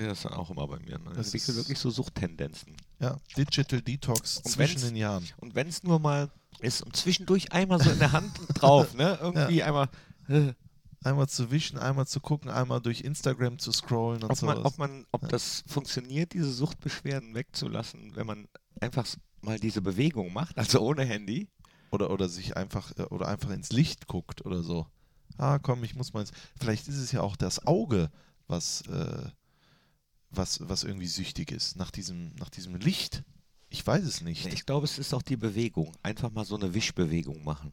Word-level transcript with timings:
Ja, 0.00 0.08
das 0.08 0.18
ist 0.18 0.24
dann 0.24 0.34
auch 0.34 0.50
immer 0.50 0.66
bei 0.66 0.78
mir. 0.78 0.98
Ne? 0.98 1.12
Das 1.14 1.34
ist- 1.34 1.56
wirklich 1.56 1.78
so 1.78 1.90
Suchttendenzen. 1.90 2.76
Ja, 3.00 3.16
Digital 3.36 3.80
Detox 3.82 4.38
Und 4.38 4.50
zwischen 4.50 4.80
den 4.80 4.96
Jahren. 4.96 5.26
Und 5.38 5.54
wenn 5.54 5.68
es 5.68 5.82
nur 5.82 5.98
mal 5.98 6.30
ist 6.60 6.82
und 6.82 6.96
zwischendurch 6.96 7.52
einmal 7.52 7.80
so 7.80 7.90
in 7.90 7.98
der 7.98 8.12
Hand 8.12 8.32
drauf, 8.54 8.94
ne? 8.94 9.18
Irgendwie 9.20 9.62
einmal, 9.62 9.88
äh, 10.28 10.52
Einmal 11.04 11.28
zu 11.28 11.52
wischen, 11.52 11.78
einmal 11.78 12.08
zu 12.08 12.18
gucken, 12.18 12.50
einmal 12.50 12.80
durch 12.80 13.02
Instagram 13.02 13.60
zu 13.60 13.70
scrollen 13.70 14.24
und 14.24 14.30
ob 14.32 14.42
man, 14.42 14.56
sowas. 14.56 14.72
ob 14.72 14.78
man, 14.78 15.06
ob 15.12 15.28
das 15.28 15.62
funktioniert, 15.68 16.32
diese 16.32 16.52
Suchtbeschwerden 16.52 17.36
wegzulassen, 17.36 18.16
wenn 18.16 18.26
man 18.26 18.48
einfach 18.80 19.06
mal 19.40 19.60
diese 19.60 19.80
Bewegung 19.80 20.32
macht, 20.32 20.58
also 20.58 20.80
ohne 20.80 21.04
Handy. 21.04 21.48
Oder, 21.92 22.10
oder 22.10 22.28
sich 22.28 22.56
einfach, 22.56 22.90
äh, 22.98 23.04
oder 23.04 23.28
einfach 23.28 23.50
ins 23.50 23.70
Licht 23.70 24.08
guckt 24.08 24.44
oder 24.44 24.64
so. 24.64 24.86
Ah, 25.36 25.60
komm, 25.60 25.84
ich 25.84 25.94
muss 25.94 26.12
mal 26.14 26.22
ins. 26.22 26.32
Vielleicht 26.60 26.88
ist 26.88 26.98
es 26.98 27.12
ja 27.12 27.20
auch 27.20 27.36
das 27.36 27.64
Auge, 27.64 28.10
was, 28.48 28.80
äh, 28.88 29.30
was, 30.30 30.60
was 30.68 30.84
irgendwie 30.84 31.06
süchtig 31.06 31.52
ist, 31.52 31.76
nach 31.76 31.90
diesem, 31.90 32.34
nach 32.36 32.50
diesem 32.50 32.76
Licht. 32.76 33.22
Ich 33.70 33.86
weiß 33.86 34.04
es 34.04 34.22
nicht. 34.22 34.46
Ich 34.46 34.66
glaube, 34.66 34.84
es 34.84 34.98
ist 34.98 35.12
auch 35.14 35.22
die 35.22 35.36
Bewegung. 35.36 35.92
Einfach 36.02 36.30
mal 36.30 36.44
so 36.44 36.56
eine 36.56 36.74
Wischbewegung 36.74 37.44
machen. 37.44 37.72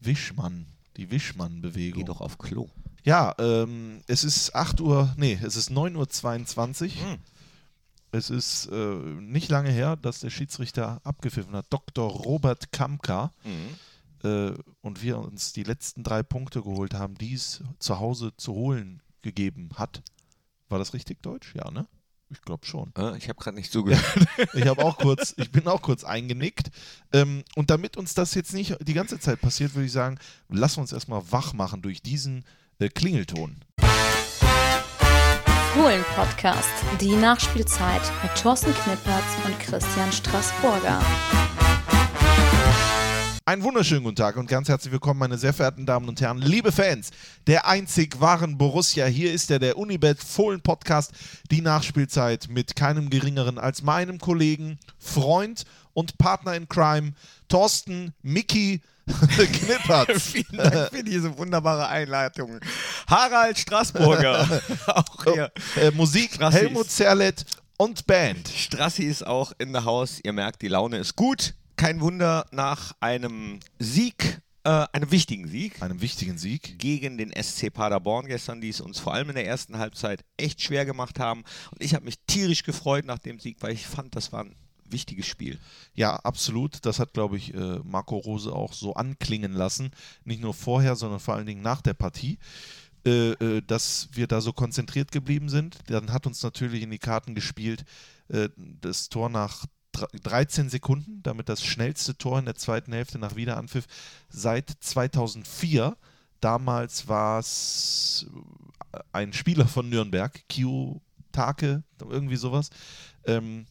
Wischmann, 0.00 0.66
die 0.96 1.10
Wischmann-Bewegung. 1.10 2.02
Geh 2.02 2.06
doch 2.06 2.20
auf 2.20 2.38
Klo. 2.38 2.68
Ja, 3.04 3.34
ähm, 3.38 4.00
es 4.06 4.24
ist 4.24 4.54
8 4.54 4.80
Uhr, 4.80 5.12
nee, 5.16 5.38
es 5.42 5.56
ist 5.56 5.70
9.22 5.70 6.82
Uhr. 6.82 7.10
Hm. 7.10 7.18
Es 8.12 8.30
ist 8.30 8.66
äh, 8.66 8.94
nicht 9.20 9.50
lange 9.50 9.70
her, 9.70 9.96
dass 9.96 10.20
der 10.20 10.30
Schiedsrichter 10.30 11.00
abgepfiffen 11.02 11.54
hat, 11.54 11.66
Dr. 11.70 12.08
Robert 12.08 12.70
Kamka. 12.70 13.32
Mhm. 13.42 14.28
Äh, 14.28 14.54
und 14.82 15.02
wir 15.02 15.18
uns 15.18 15.52
die 15.52 15.64
letzten 15.64 16.04
drei 16.04 16.22
Punkte 16.22 16.62
geholt 16.62 16.94
haben, 16.94 17.16
die 17.16 17.34
es 17.34 17.62
zu 17.80 17.98
Hause 17.98 18.32
zu 18.36 18.54
holen 18.54 19.02
gegeben 19.22 19.70
hat. 19.74 20.02
War 20.68 20.78
das 20.78 20.94
richtig 20.94 21.22
deutsch? 21.22 21.54
Ja, 21.54 21.70
ne? 21.70 21.86
Ich 22.30 22.40
glaube 22.42 22.66
schon. 22.66 22.92
Äh, 22.96 23.16
ich 23.16 23.28
habe 23.28 23.38
gerade 23.38 23.56
nicht 23.56 23.72
zugehört. 23.72 24.04
Ich 24.54 24.66
habe 24.66 24.84
auch 24.84 24.98
kurz, 24.98 25.34
ich 25.36 25.50
bin 25.50 25.66
auch 25.66 25.82
kurz 25.82 26.04
eingenickt. 26.04 26.70
Ähm, 27.12 27.44
und 27.54 27.70
damit 27.70 27.96
uns 27.96 28.14
das 28.14 28.34
jetzt 28.34 28.54
nicht 28.54 28.76
die 28.80 28.94
ganze 28.94 29.18
Zeit 29.18 29.40
passiert, 29.40 29.74
würde 29.74 29.86
ich 29.86 29.92
sagen, 29.92 30.18
lass 30.48 30.76
uns 30.76 30.92
erstmal 30.92 31.22
wach 31.30 31.52
machen 31.52 31.82
durch 31.82 32.02
diesen 32.02 32.44
äh, 32.78 32.88
Klingelton. 32.88 33.64
Fohlen-Podcast, 35.74 36.68
die 37.00 37.16
Nachspielzeit 37.16 38.02
mit 38.22 38.34
Thorsten 38.40 38.72
Knippertz 38.72 39.24
und 39.44 39.58
Christian 39.58 40.12
Straßburger. 40.12 41.00
Einen 43.46 43.62
wunderschönen 43.62 44.04
guten 44.04 44.16
Tag 44.16 44.38
und 44.38 44.48
ganz 44.48 44.70
herzlich 44.70 44.90
willkommen, 44.90 45.20
meine 45.20 45.36
sehr 45.36 45.52
verehrten 45.52 45.84
Damen 45.84 46.08
und 46.08 46.18
Herren, 46.18 46.38
liebe 46.38 46.72
Fans 46.72 47.10
der 47.46 47.66
einzig 47.66 48.18
wahren 48.18 48.56
Borussia. 48.56 49.04
Hier 49.04 49.34
ist 49.34 49.50
er, 49.50 49.58
der 49.58 49.76
Unibet 49.76 50.18
Fohlen 50.18 50.62
Podcast, 50.62 51.12
die 51.50 51.60
Nachspielzeit 51.60 52.48
mit 52.48 52.74
keinem 52.74 53.10
geringeren 53.10 53.58
als 53.58 53.82
meinem 53.82 54.18
Kollegen, 54.18 54.78
Freund 54.98 55.64
und 55.92 56.16
Partner 56.16 56.54
in 56.54 56.70
Crime, 56.70 57.12
Thorsten 57.48 58.14
Mickey 58.22 58.80
Knippertz. 59.36 60.22
Vielen 60.32 60.56
Dank 60.56 60.88
für 60.88 61.04
diese 61.04 61.36
wunderbare 61.36 61.88
Einleitung. 61.88 62.60
Harald 63.06 63.58
Straßburger. 63.58 64.62
auch 64.86 65.24
hier. 65.24 65.52
äh, 65.76 65.90
Musik, 65.90 66.36
Strassis. 66.36 66.60
Helmut 66.60 66.90
Zerlett 66.90 67.44
und 67.76 68.06
Band. 68.06 68.48
Strassi 68.48 69.02
ist 69.02 69.26
auch 69.26 69.52
in 69.58 69.74
der 69.74 69.84
Haus. 69.84 70.18
Ihr 70.22 70.32
merkt, 70.32 70.62
die 70.62 70.68
Laune 70.68 70.96
ist 70.96 71.14
gut. 71.14 71.52
Kein 71.76 72.00
Wunder 72.00 72.46
nach 72.52 72.94
einem 73.00 73.60
Sieg, 73.78 74.40
äh, 74.64 74.86
einem 74.92 75.10
wichtigen 75.10 75.48
Sieg 75.48 75.82
Einem 75.82 76.00
wichtigen 76.00 76.38
Sieg. 76.38 76.78
gegen 76.78 77.18
den 77.18 77.32
SC 77.32 77.70
Paderborn 77.70 78.26
gestern, 78.26 78.60
die 78.60 78.70
es 78.70 78.80
uns 78.80 78.98
vor 78.98 79.12
allem 79.12 79.28
in 79.28 79.34
der 79.34 79.46
ersten 79.46 79.78
Halbzeit 79.78 80.24
echt 80.36 80.62
schwer 80.62 80.86
gemacht 80.86 81.18
haben. 81.18 81.44
Und 81.72 81.82
ich 81.82 81.94
habe 81.94 82.04
mich 82.04 82.18
tierisch 82.26 82.62
gefreut 82.62 83.04
nach 83.04 83.18
dem 83.18 83.40
Sieg, 83.40 83.58
weil 83.60 83.72
ich 83.72 83.86
fand, 83.86 84.16
das 84.16 84.32
war 84.32 84.44
ein 84.44 84.54
wichtiges 84.88 85.26
Spiel. 85.26 85.58
Ja, 85.94 86.16
absolut. 86.16 86.84
Das 86.86 86.98
hat, 86.98 87.12
glaube 87.12 87.36
ich, 87.36 87.52
äh, 87.54 87.80
Marco 87.84 88.16
Rose 88.16 88.52
auch 88.52 88.72
so 88.72 88.94
anklingen 88.94 89.52
lassen. 89.52 89.90
Nicht 90.24 90.40
nur 90.40 90.54
vorher, 90.54 90.96
sondern 90.96 91.20
vor 91.20 91.34
allen 91.34 91.46
Dingen 91.46 91.62
nach 91.62 91.82
der 91.82 91.94
Partie. 91.94 92.38
Äh, 93.06 93.32
äh, 93.32 93.62
dass 93.66 94.08
wir 94.12 94.26
da 94.26 94.40
so 94.40 94.54
konzentriert 94.54 95.12
geblieben 95.12 95.50
sind. 95.50 95.76
Dann 95.88 96.10
hat 96.10 96.26
uns 96.26 96.42
natürlich 96.42 96.82
in 96.82 96.90
die 96.90 96.98
Karten 96.98 97.34
gespielt 97.34 97.84
das 98.80 99.10
Tor 99.10 99.28
nach 99.28 99.66
13 100.22 100.68
Sekunden, 100.68 101.22
damit 101.22 101.48
das 101.48 101.64
schnellste 101.64 102.16
Tor 102.16 102.38
in 102.38 102.44
der 102.44 102.54
zweiten 102.54 102.92
Hälfte 102.92 103.18
nach 103.18 103.36
Wiederanpfiff 103.36 103.86
seit 104.28 104.70
2004. 104.80 105.96
Damals 106.40 107.08
war 107.08 107.38
es 107.38 108.26
ein 109.12 109.32
Spieler 109.32 109.66
von 109.66 109.88
Nürnberg, 109.88 110.42
Kio 110.48 111.00
Take, 111.32 111.82
irgendwie 112.00 112.36
sowas. 112.36 112.70
Ähm, 113.24 113.66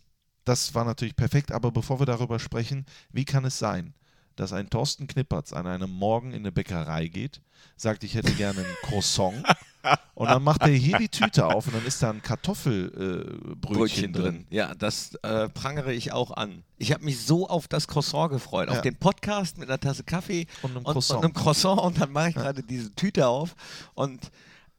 das 0.46 0.76
war 0.76 0.84
natürlich 0.84 1.16
perfekt, 1.16 1.52
aber 1.52 1.72
bevor 1.72 2.00
wir 2.00 2.06
darüber 2.06 2.40
sprechen, 2.40 2.86
wie 3.12 3.26
kann 3.26 3.46
es 3.46 3.58
sein, 3.58 3.94
dass 4.36 4.52
ein 4.52 4.70
Thorsten 4.70 5.08
Knippertz 5.08 5.54
an 5.54 5.68
einem 5.68 5.92
Morgen 5.92 6.32
in 6.32 6.40
eine 6.40 6.52
Bäckerei 6.52 7.08
geht, 7.08 7.42
sagt, 7.78 8.04
ich 8.04 8.16
hätte 8.16 8.34
gerne 8.34 8.60
ein 8.60 8.76
Croissant 8.82 9.44
und 10.16 10.30
dann 10.30 10.44
macht 10.44 10.62
er 10.62 10.70
hier 10.70 10.98
die 10.98 11.10
Tüte 11.10 11.46
auf 11.46 11.68
und 11.68 11.76
dann 11.76 11.86
ist 11.86 12.02
da 12.02 12.10
ein 12.10 12.22
Kartoffelbrötchen 12.22 13.52
äh, 13.52 13.56
Brötchen 13.56 14.14
drin. 14.14 14.48
Ja, 14.50 14.74
das 14.76 15.16
äh, 15.24 15.50
prangere 15.50 15.94
ich 15.94 16.12
auch 16.12 16.32
an. 16.32 16.64
Ich 16.78 16.92
habe 16.92 17.04
mich 17.04 17.20
so 17.26 17.48
auf 17.48 17.68
das 17.68 17.88
Croissant 17.88 18.32
gefreut, 18.32 18.70
Ja. 18.70 18.76
auf 18.76 18.82
den 18.82 18.96
Podcast 18.96 19.58
mit 19.58 19.70
einer 19.70 19.80
Tasse 19.80 20.04
Kaffee 20.04 20.48
Und 20.62 20.72
einem 20.72 20.86
und, 20.86 20.94
Croissant. 20.94 21.20
und 21.20 21.26
einem 21.26 21.34
Croissant 21.34 21.82
und 21.82 22.00
dann 22.02 22.12
mache 22.12 22.30
ich 22.30 22.36
gerade 22.36 22.64
diese 22.64 22.94
Tüte 22.96 23.28
auf 23.28 23.56
und 23.94 24.32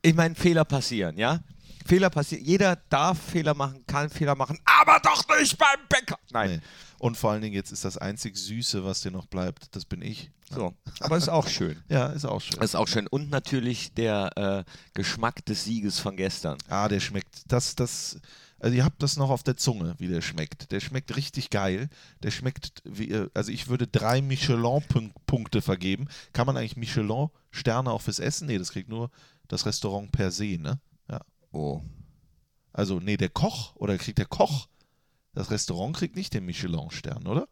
ich 0.03 0.15
meine, 0.15 0.35
Fehler 0.35 0.65
passieren, 0.65 1.17
ja? 1.17 1.41
Fehler 1.87 2.09
passieren. 2.11 2.45
Jeder 2.45 2.77
darf 2.89 3.19
Fehler 3.21 3.55
machen, 3.55 3.85
kann 3.87 4.09
Fehler 4.09 4.35
machen, 4.35 4.59
aber 4.65 5.01
doch 5.03 5.25
nicht 5.39 5.57
beim 5.59 5.81
Bäcker. 5.89 6.19
Nein. 6.31 6.51
Nee. 6.51 6.61
Und 6.99 7.17
vor 7.19 7.33
allen 7.33 7.43
Dingen 7.43 7.55
jetzt 7.55 7.73
ist 7.73 7.85
das 7.85 7.99
einzig 7.99 8.37
Süße, 8.39 8.85
was 8.85 9.03
dir 9.03 9.11
noch 9.11 9.27
bleibt, 9.27 9.75
das 9.77 9.85
bin 9.85 10.01
ich. 10.01 10.31
So, 10.55 10.75
aber 11.01 11.17
ist 11.17 11.29
auch 11.29 11.49
schön. 11.49 11.83
Ja, 11.89 12.07
ist 12.09 12.25
auch 12.25 12.41
schön. 12.41 12.63
Ist 12.63 12.77
auch 12.77 12.89
schön. 12.89 13.07
Und 13.07 13.31
natürlich 13.31 13.95
der 13.95 14.31
äh, 14.37 14.71
Geschmack 14.95 15.45
des 15.47 15.65
Sieges 15.65 15.99
von 15.99 16.17
gestern. 16.17 16.59
Ah, 16.69 16.89
der 16.89 17.01
schmeckt. 17.01 17.43
Das, 17.49 17.75
das, 17.75 18.21
also 18.59 18.77
ihr 18.77 18.85
habt 18.85 19.03
das 19.03 19.17
noch 19.17 19.31
auf 19.31 19.43
der 19.43 19.57
Zunge, 19.57 19.95
wie 19.99 20.09
der 20.09 20.21
schmeckt. 20.21 20.73
Der 20.73 20.81
schmeckt 20.81 21.17
richtig 21.17 21.51
geil. 21.51 21.89
Der 22.23 22.31
schmeckt, 22.31 22.83
wie, 22.85 23.11
äh, 23.11 23.29
also 23.35 23.53
ich 23.53 23.69
würde 23.69 23.87
drei 23.87 24.23
Michelin-Punkte 24.23 25.63
vergeben. 25.63 26.09
Kann 26.33 26.47
man 26.47 26.57
eigentlich 26.57 26.77
Michelin-Sterne 26.77 27.91
auch 27.91 28.03
fürs 28.03 28.19
Essen? 28.19 28.47
Nee, 28.47 28.59
das 28.59 28.73
kriegt 28.73 28.89
nur 28.89 29.11
das 29.49 29.67
Restaurant 29.67 30.13
per 30.13 30.31
se, 30.31 30.59
ne? 30.59 30.81
Ja. 31.11 31.21
Oh. 31.53 31.83
Also, 32.73 33.01
nee, 33.01 33.17
der 33.17 33.29
Koch 33.29 33.77
oder 33.77 33.99
kriegt 33.99 34.19
der 34.19 34.27
Koch? 34.27 34.69
Das 35.35 35.51
Restaurant 35.51 35.97
kriegt 35.97 36.17
nicht 36.17 36.33
den 36.33 36.47
Michelin-Stern, 36.47 37.27
oder? 37.27 37.49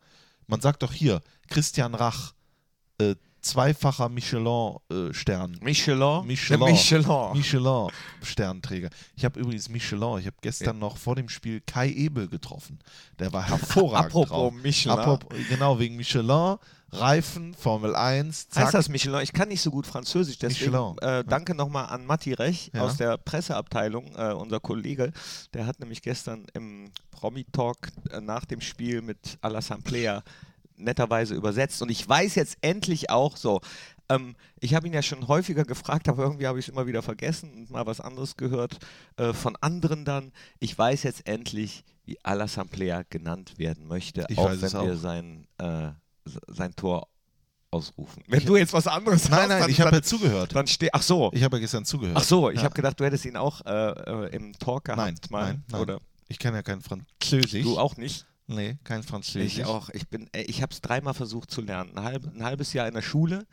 Man 0.46 0.60
sagt 0.60 0.82
doch 0.82 0.92
hier, 0.92 1.20
Christian 1.48 1.94
Rach, 1.94 2.34
äh, 3.10 3.16
zweifacher 3.40 4.08
Michelin-Stern. 4.08 5.58
Michelin? 5.62 6.26
Michelin. 6.26 6.60
Der 6.60 6.68
Michelin. 6.72 7.32
Michelin-Sternträger. 7.32 8.90
Ich 9.16 9.24
habe 9.24 9.40
übrigens 9.40 9.68
Michelin, 9.68 10.18
ich 10.18 10.26
habe 10.26 10.36
gestern 10.40 10.78
noch 10.78 10.96
vor 10.96 11.16
dem 11.16 11.28
Spiel 11.28 11.60
Kai 11.60 11.88
Ebel 11.90 12.28
getroffen. 12.28 12.78
Der 13.18 13.32
war 13.32 13.42
hervorragend 13.48 14.06
Apropos 14.12 14.28
drauf. 14.28 14.52
Michelin. 14.54 14.98
Apropos, 14.98 15.28
genau, 15.48 15.78
wegen 15.78 15.96
Michelin, 15.96 16.56
Reifen, 16.94 17.54
Formel 17.54 17.96
1, 17.96 18.50
zack. 18.50 18.64
Heißt 18.66 18.74
das 18.74 18.88
Michelin? 18.90 19.20
Ich 19.22 19.32
kann 19.32 19.48
nicht 19.48 19.62
so 19.62 19.70
gut 19.70 19.86
Französisch, 19.86 20.38
deswegen 20.38 20.70
Michelin. 20.72 20.98
äh, 20.98 21.24
danke 21.24 21.54
nochmal 21.54 21.86
an 21.86 22.04
Matti 22.06 22.34
Rech 22.34 22.70
Ja. 22.74 22.82
aus 22.82 22.96
der 22.98 23.16
Presseabteilung, 23.18 24.14
äh, 24.14 24.32
unser 24.34 24.60
Kollege. 24.60 25.10
Der 25.54 25.66
hat 25.66 25.80
nämlich 25.80 26.02
gestern 26.02 26.46
im 26.54 26.92
Promi-Talk 27.10 27.88
äh, 28.10 28.20
nach 28.20 28.44
dem 28.44 28.60
Spiel 28.60 29.00
mit 29.02 29.38
Alassane 29.40 29.82
Player 29.82 30.22
netterweise 30.76 31.34
übersetzt. 31.34 31.82
Und 31.82 31.90
ich 31.90 32.06
weiß 32.08 32.34
jetzt 32.34 32.56
endlich 32.60 33.10
auch 33.10 33.36
so, 33.36 33.60
ähm, 34.08 34.34
ich 34.60 34.74
habe 34.74 34.86
ihn 34.86 34.92
ja 34.92 35.02
schon 35.02 35.28
häufiger 35.28 35.64
gefragt, 35.64 36.08
aber 36.08 36.24
irgendwie 36.24 36.46
habe 36.46 36.58
ich 36.58 36.66
es 36.66 36.72
immer 36.72 36.86
wieder 36.86 37.02
vergessen 37.02 37.52
und 37.52 37.70
mal 37.70 37.86
was 37.86 38.00
anderes 38.00 38.36
gehört 38.36 38.78
äh, 39.16 39.32
von 39.32 39.56
anderen 39.60 40.04
dann. 40.04 40.32
Ich 40.58 40.76
weiß 40.76 41.02
jetzt 41.04 41.26
endlich, 41.26 41.84
wie 42.04 42.18
Alassane 42.24 42.68
Player 42.68 43.04
genannt 43.08 43.54
werden 43.58 43.86
möchte, 43.86 44.26
Ich 44.28 44.38
auch 44.38 44.46
wenn 44.50 44.62
es 44.62 44.72
wir 44.72 44.80
auch. 44.80 44.94
sein, 44.96 45.46
äh, 45.58 45.90
sein 46.48 46.74
Tor 46.74 47.08
ausrufen. 47.70 48.22
Wenn 48.28 48.44
du 48.44 48.56
jetzt 48.56 48.72
was 48.74 48.86
anderes 48.86 49.28
Nein, 49.30 49.40
hast, 49.42 49.48
nein, 49.48 49.60
dann, 49.62 49.70
ich 49.70 49.80
habe 49.80 49.96
ja 49.96 50.02
zugehört. 50.02 50.54
dann 50.54 50.66
steh, 50.66 50.90
Ach 50.92 51.00
so. 51.00 51.30
Ich 51.32 51.42
habe 51.42 51.56
ja 51.56 51.60
gestern 51.60 51.84
zugehört. 51.86 52.18
Ach 52.20 52.24
so, 52.24 52.50
ich 52.50 52.58
Ja. 52.58 52.64
habe 52.64 52.74
gedacht, 52.74 53.00
du 53.00 53.04
hättest 53.04 53.24
ihn 53.24 53.36
auch 53.36 53.64
äh, 53.64 53.70
äh, 53.70 54.36
im 54.36 54.52
Talk 54.58 54.84
gehabt 54.84 54.98
Nein, 54.98 55.14
mal. 55.30 55.44
nein, 55.52 55.64
nein. 55.70 55.80
Oder 55.80 55.98
Ich 56.28 56.38
kann 56.38 56.54
ja 56.54 56.62
kein 56.62 56.82
Französisch. 56.82 57.62
du 57.62 57.78
auch 57.78 57.96
nicht? 57.96 58.26
Nee, 58.52 58.78
kein 58.84 59.02
Französisch. 59.02 59.58
Ich 59.58 59.64
auch. 59.64 59.88
Ich 59.90 60.08
bin, 60.08 60.28
ich 60.34 60.62
habe 60.62 60.72
es 60.72 60.80
dreimal 60.80 61.14
versucht 61.14 61.50
zu 61.50 61.60
lernen. 61.60 61.96
Ein, 61.96 62.04
halb, 62.04 62.26
ein 62.34 62.44
halbes 62.44 62.72
Jahr 62.72 62.86
in 62.88 62.94
der 62.94 63.02
Schule 63.02 63.46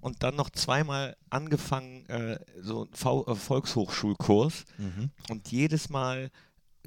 und 0.00 0.22
dann 0.22 0.36
noch 0.36 0.50
zweimal 0.50 1.16
angefangen, 1.30 2.06
äh, 2.06 2.38
so 2.60 2.84
ein 2.84 2.88
v 2.92 3.26
äh, 3.26 3.34
Volkshochschulkurs. 3.34 4.64
Mhm. 4.78 5.10
Und 5.30 5.50
jedes 5.50 5.88
Mal 5.88 6.30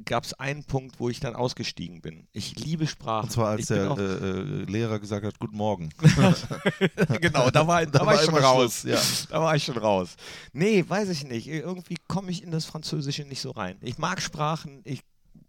gab 0.03 0.25
es 0.25 0.33
einen 0.33 0.65
Punkt, 0.65 0.99
wo 0.99 1.09
ich 1.09 1.21
dann 1.21 1.35
ausgestiegen 1.35 2.01
bin. 2.01 2.27
Ich 2.33 2.59
liebe 2.59 2.85
Sprachen. 2.85 3.25
Und 3.25 3.31
zwar 3.31 3.49
als 3.51 3.61
ich 3.61 3.67
der 3.67 3.91
auch- 3.91 3.97
äh, 3.97 4.01
äh, 4.03 4.65
Lehrer 4.65 4.99
gesagt 4.99 5.25
hat, 5.25 5.39
Guten 5.39 5.55
Morgen. 5.55 5.89
genau, 7.21 7.49
da 7.49 7.65
war, 7.65 7.85
da 7.85 7.99
Da 7.99 8.05
war 8.05 8.13
ich 8.15 8.19
war 8.19 8.25
schon 8.25 8.35
immer 8.35 8.43
raus. 8.45 8.83
Ja. 8.83 8.99
Da 9.29 9.41
war 9.41 9.55
ich 9.55 9.63
schon 9.63 9.77
raus. 9.77 10.15
Nee, 10.51 10.83
weiß 10.85 11.09
ich 11.09 11.23
nicht. 11.23 11.47
Irgendwie 11.47 11.95
komme 12.07 12.31
ich 12.31 12.43
in 12.43 12.51
das 12.51 12.65
Französische 12.65 13.23
nicht 13.23 13.41
so 13.41 13.51
rein. 13.51 13.77
Ich 13.81 13.97
mag 13.97 14.21
Sprachen, 14.21 14.81
ich 14.83 15.01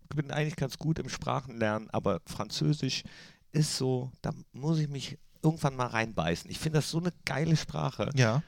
bin 0.09 0.31
eigentlich 0.31 0.57
ganz 0.57 0.79
gut 0.79 0.99
im 0.99 1.09
Sprachenlernen, 1.09 1.91
aber 1.91 2.21
Französisch 2.27 3.03
ist 3.53 3.77
so, 3.77 4.11
da 4.23 4.33
muss 4.53 4.79
ich 4.79 4.89
mich 4.89 5.19
irgendwann 5.43 5.77
mal 5.77 5.87
reinbeißen. 5.87 6.51
Ich 6.51 6.59
finde 6.59 6.79
das 6.79 6.91
so 6.91 6.99
eine 6.99 7.13
geile 7.25 7.57
Sprache. 7.57 8.11
Ja. 8.15 8.43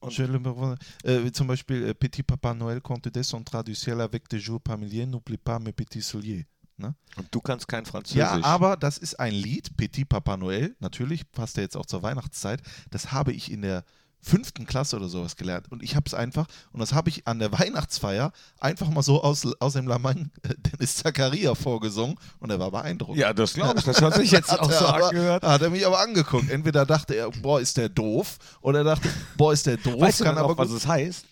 Und- 0.00 0.18
äh, 0.18 1.22
wie 1.24 1.30
zum 1.30 1.46
Beispiel 1.46 1.86
äh, 1.88 1.94
Petit 1.94 2.26
Papa 2.26 2.52
Noël 2.52 2.80
compte 2.80 3.10
descendra 3.10 3.62
du 3.62 3.72
ciel 3.74 4.00
avec 4.00 4.28
des 4.28 4.42
jours 4.42 4.60
familiers, 4.66 5.06
n'oublie 5.06 5.38
pas 5.38 5.60
mes 5.60 5.72
petits 5.72 6.02
souliers. 6.02 6.44
Ne? 6.76 6.94
Und 7.16 7.28
du 7.30 7.40
kannst 7.40 7.68
kein 7.68 7.86
Französisch. 7.86 8.18
Ja, 8.18 8.42
aber 8.42 8.76
das 8.76 8.98
ist 8.98 9.20
ein 9.20 9.32
Lied, 9.32 9.76
Petit 9.76 10.08
Papa 10.08 10.34
Noël, 10.36 10.74
natürlich 10.80 11.30
passt 11.30 11.56
er 11.56 11.62
jetzt 11.62 11.76
auch 11.76 11.86
zur 11.86 12.02
Weihnachtszeit. 12.02 12.60
Das 12.90 13.12
habe 13.12 13.32
ich 13.32 13.52
in 13.52 13.62
der 13.62 13.84
fünften 14.22 14.66
Klasse 14.66 14.96
oder 14.96 15.08
sowas 15.08 15.36
gelernt. 15.36 15.70
Und 15.70 15.82
ich 15.82 15.96
habe 15.96 16.04
es 16.06 16.14
einfach, 16.14 16.46
und 16.72 16.80
das 16.80 16.92
habe 16.92 17.10
ich 17.10 17.26
an 17.26 17.40
der 17.40 17.52
Weihnachtsfeier 17.52 18.32
einfach 18.60 18.88
mal 18.88 19.02
so 19.02 19.22
aus, 19.22 19.46
aus 19.58 19.72
dem 19.72 19.86
Lamang 19.86 20.30
äh, 20.42 20.54
Dennis 20.56 20.96
Zakaria 20.96 21.54
vorgesungen 21.54 22.16
und 22.38 22.50
er 22.50 22.58
war 22.58 22.70
beeindruckt. 22.70 23.18
Ja, 23.18 23.32
das 23.32 23.54
glaube 23.54 23.80
ich. 23.80 23.84
Das 23.84 24.00
hat 24.00 24.14
sich 24.14 24.30
jetzt 24.30 24.50
Hat 24.52 24.60
auch 24.60 24.70
so 24.70 24.86
aber, 24.86 25.08
angehört. 25.08 25.42
Hat 25.42 25.62
er 25.62 25.70
mich 25.70 25.84
aber 25.84 26.00
angeguckt. 26.00 26.48
Entweder 26.50 26.86
dachte 26.86 27.14
er, 27.14 27.30
boah, 27.30 27.60
ist 27.60 27.76
der 27.76 27.88
doof, 27.88 28.38
oder 28.60 28.78
er 28.78 28.84
dachte, 28.84 29.08
boah, 29.36 29.52
ist 29.52 29.66
der 29.66 29.76
doof, 29.76 30.00
Weißt 30.00 30.20
du 30.20 30.26
aber 30.26 30.44
auch, 30.44 30.56
was 30.56 30.70
es 30.70 30.86
heißt? 30.86 31.26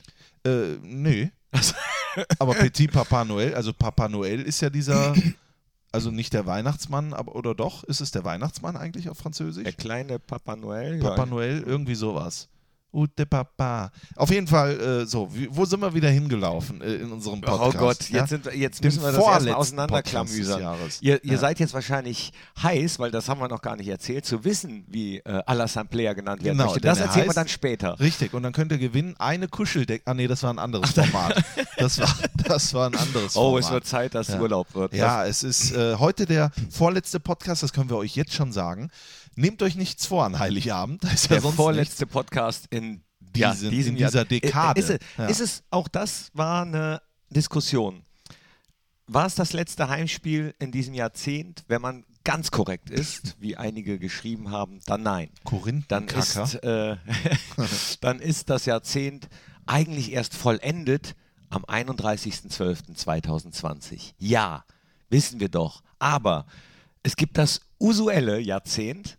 Äh, 0.44 0.76
nee. 0.82 1.30
aber 2.38 2.54
Petit 2.54 2.90
Papa 2.92 3.22
Noël, 3.22 3.54
also 3.54 3.72
Papa 3.72 4.06
Noël 4.06 4.42
ist 4.42 4.60
ja 4.60 4.70
dieser, 4.70 5.14
also 5.92 6.10
nicht 6.10 6.32
der 6.32 6.46
Weihnachtsmann, 6.46 7.12
aber 7.12 7.34
oder 7.34 7.54
doch, 7.54 7.84
ist 7.84 8.00
es 8.00 8.10
der 8.10 8.24
Weihnachtsmann 8.24 8.76
eigentlich 8.76 9.08
auf 9.08 9.18
Französisch? 9.18 9.64
Der 9.64 9.72
kleine 9.72 10.18
Papa 10.18 10.56
Noel. 10.56 11.00
Papa 11.00 11.24
ja. 11.24 11.30
Noël, 11.30 11.62
irgendwie 11.62 11.94
sowas. 11.94 12.48
Ute 12.92 13.24
Papa. 13.26 13.90
Auf 14.16 14.30
jeden 14.30 14.46
Fall, 14.46 14.80
äh, 14.80 15.06
so, 15.06 15.28
wo 15.50 15.64
sind 15.64 15.80
wir 15.80 15.94
wieder 15.94 16.08
hingelaufen 16.08 16.80
äh, 16.80 16.94
in 16.94 17.12
unserem 17.12 17.40
Podcast? 17.40 17.76
Oh 17.76 17.78
Gott, 17.78 18.10
ja? 18.10 18.20
jetzt, 18.20 18.30
sind, 18.30 18.44
wir- 18.44 18.56
jetzt 18.56 18.82
müssen 18.82 19.02
wir 19.02 19.12
das 19.12 19.24
erstmal 19.24 19.54
auseinanderklamüsern. 19.54 20.60
Jahres. 20.60 21.00
Ihr, 21.00 21.22
ihr 21.24 21.32
Ja. 21.34 21.38
seid 21.38 21.60
jetzt 21.60 21.72
wahrscheinlich 21.74 22.32
heiß, 22.62 22.98
weil 22.98 23.10
das 23.10 23.28
haben 23.28 23.40
wir 23.40 23.48
noch 23.48 23.62
gar 23.62 23.76
nicht 23.76 23.88
erzählt, 23.88 24.26
zu 24.26 24.44
wissen, 24.44 24.84
wie 24.88 25.18
äh, 25.18 25.42
Alassane 25.46 25.88
genannt 25.90 26.42
werden 26.44 26.56
Genau, 26.58 26.64
möchte. 26.66 26.80
Das 26.80 26.98
er 26.98 27.06
erzählen 27.06 27.26
wir 27.28 27.34
dann 27.34 27.48
später. 27.48 27.98
Richtig, 28.00 28.34
und 28.34 28.42
dann 28.42 28.52
könnt 28.52 28.72
ihr 28.72 28.78
gewinnen 28.78 29.14
eine 29.18 29.48
Kuscheldecke. 29.48 30.02
Ah, 30.06 30.14
nee, 30.14 30.26
das 30.26 30.42
war 30.42 30.52
ein 30.52 30.58
anderes 30.58 30.90
Format. 30.90 31.42
Das 31.76 31.98
war, 31.98 32.14
das 32.46 32.74
war 32.74 32.88
ein 32.90 32.94
anderes 32.94 33.36
Oh, 33.36 33.52
Format. 33.52 33.64
es 33.64 33.70
wird 33.70 33.86
Zeit, 33.86 34.14
dass 34.14 34.28
Ja. 34.28 34.38
Urlaub 34.40 34.74
wird. 34.74 34.92
Ja, 34.92 35.24
es 35.24 35.42
ist 35.42 35.72
äh, 35.74 35.94
heute 35.96 36.26
der 36.26 36.50
vorletzte 36.70 37.18
Podcast, 37.20 37.62
das 37.62 37.72
können 37.72 37.88
wir 37.88 37.96
euch 37.96 38.16
jetzt 38.16 38.34
schon 38.34 38.52
sagen. 38.52 38.90
Nehmt 39.36 39.62
euch 39.62 39.76
nichts 39.76 40.06
vor 40.06 40.24
an 40.24 40.38
Heiligabend. 40.38 41.04
Da 41.04 41.08
ist 41.10 41.24
ja 41.24 41.28
der 41.36 41.40
sonst 41.42 41.56
vorletzte 41.56 42.06
Podcast 42.06 42.66
in 42.70 43.02
ja, 43.36 43.52
Diesen- 43.52 43.72
in 43.72 43.96
dieser 43.96 44.14
Jahr. 44.18 44.24
Dekade. 44.24 44.80
Äh, 44.80 44.84
Ist, 44.84 44.90
es- 44.90 44.98
Ja. 45.18 45.26
ist 45.26 45.40
es, 45.40 45.62
auch 45.70 45.86
das 45.88 46.30
war 46.34 46.62
eine 46.62 47.00
Diskussion. 47.30 48.02
War 49.06 49.26
es 49.26 49.34
das 49.36 49.52
letzte 49.52 49.88
Heimspiel 49.88 50.54
in 50.58 50.72
diesem 50.72 50.94
Jahrzehnt? 50.94 51.62
Wenn 51.68 51.80
man 51.82 52.04
ganz 52.24 52.50
korrekt 52.50 52.90
ist, 52.90 53.36
wie 53.40 53.56
einige 53.56 53.98
geschrieben 54.00 54.50
haben, 54.50 54.80
dann 54.86 55.02
nein. 55.02 55.30
Dann 55.34 55.44
Korinthenkacker. 55.44 56.42
ist, 56.42 56.54
äh, 56.56 56.96
dann 58.00 58.18
ist 58.20 58.50
das 58.50 58.66
Jahrzehnt 58.66 59.28
eigentlich 59.66 60.10
erst 60.12 60.34
vollendet 60.34 61.14
am 61.50 61.64
31.12.2020. 61.64 64.12
Ja, 64.18 64.64
wissen 65.08 65.38
wir 65.40 65.48
doch. 65.48 65.82
Aber 65.98 66.46
es 67.02 67.16
gibt 67.16 67.38
das 67.38 67.60
usuelle 67.80 68.38
Jahrzehnt. 68.40 69.18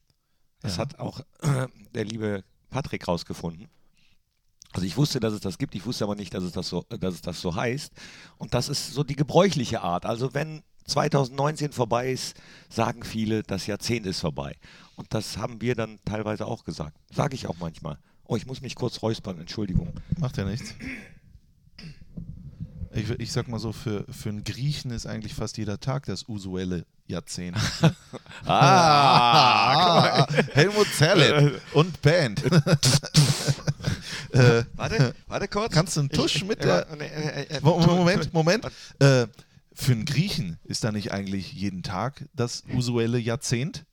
Das 0.62 0.76
Ja. 0.78 0.84
hat 0.84 1.00
auch 1.00 1.20
äh, 1.42 1.68
der 1.94 2.06
liebe 2.06 2.44
Patrick 2.70 3.08
rausgefunden. 3.08 3.68
Also 4.74 4.86
ich 4.88 4.96
wusste, 4.96 5.20
dass 5.20 5.34
es 5.34 5.42
das 5.42 5.58
gibt, 5.58 5.76
ich 5.76 5.86
wusste 5.86 6.06
aber 6.06 6.16
nicht, 6.16 6.34
dass 6.34 6.44
es 6.44 6.54
das 6.54 6.70
so, 6.70 6.86
dass 6.90 7.16
es 7.16 7.22
das 7.22 7.42
so 7.42 7.56
heißt. 7.56 7.92
Und 8.38 8.54
das 8.54 8.70
ist 8.70 8.94
so 8.94 9.04
die 9.04 9.18
gebräuchliche 9.18 9.82
Art. 9.82 10.06
Also 10.06 10.34
wenn 10.34 10.64
2019 10.86 11.74
vorbei 11.74 12.12
ist, 12.12 12.36
sagen 12.70 13.04
viele, 13.04 13.44
das 13.44 13.68
Jahrzehnt 13.68 14.06
ist 14.06 14.22
vorbei. 14.22 14.56
Und 14.96 15.14
das 15.14 15.38
haben 15.38 15.60
wir 15.62 15.76
dann 15.76 16.00
teilweise 16.06 16.46
auch 16.46 16.64
gesagt. 16.64 16.98
Sage 17.14 17.36
ich 17.36 17.48
auch 17.48 17.58
manchmal. 17.60 17.98
Oh, 18.26 18.38
ich 18.38 18.46
muss 18.46 18.62
mich 18.62 18.76
kurz 18.76 19.02
räuspern, 19.02 19.40
Entschuldigung. 19.40 19.92
Macht 20.18 20.38
ja 20.38 20.46
nichts. 20.46 20.74
Ich, 22.94 23.10
ich 23.10 23.32
sag 23.32 23.48
mal 23.48 23.60
so, 23.60 23.72
für, 23.72 24.06
für 24.12 24.30
einen 24.30 24.44
Griechen 24.44 24.92
ist 24.92 25.06
eigentlich 25.06 25.34
fast 25.34 25.58
jeder 25.58 25.80
Tag 25.80 26.06
das 26.06 26.28
usuelle 26.28 26.86
Jahrzehnt. 27.12 27.58
Ah, 28.44 30.26
Helmut 30.54 30.88
Zerlett 30.98 31.62
und 31.74 32.02
Band. 32.02 32.42
äh, 34.34 34.64
Warte, 34.76 35.14
warte 35.28 35.48
kurz. 35.48 35.74
Kannst 35.74 35.96
du 35.96 36.02
einen 36.02 36.10
Tusch 36.10 36.38
Ich- 36.38 36.46
mit 36.46 36.60
äh, 36.62 36.66
der- 36.66 36.88
äh, 37.00 37.06
äh, 37.06 37.58
äh, 37.58 37.60
Mo- 37.62 37.78
Moment, 37.80 38.34
Moment. 38.34 38.66
Äh, 39.00 39.28
für 39.74 39.92
einen 39.92 40.06
Griechen 40.06 40.58
ist 40.64 40.84
da 40.84 40.92
nicht 40.92 41.12
eigentlich 41.12 41.54
jeden 41.54 41.84
Tag 41.84 42.26
das 42.34 42.64
usuelle 42.74 43.18
Jahrzehnt? 43.20 43.86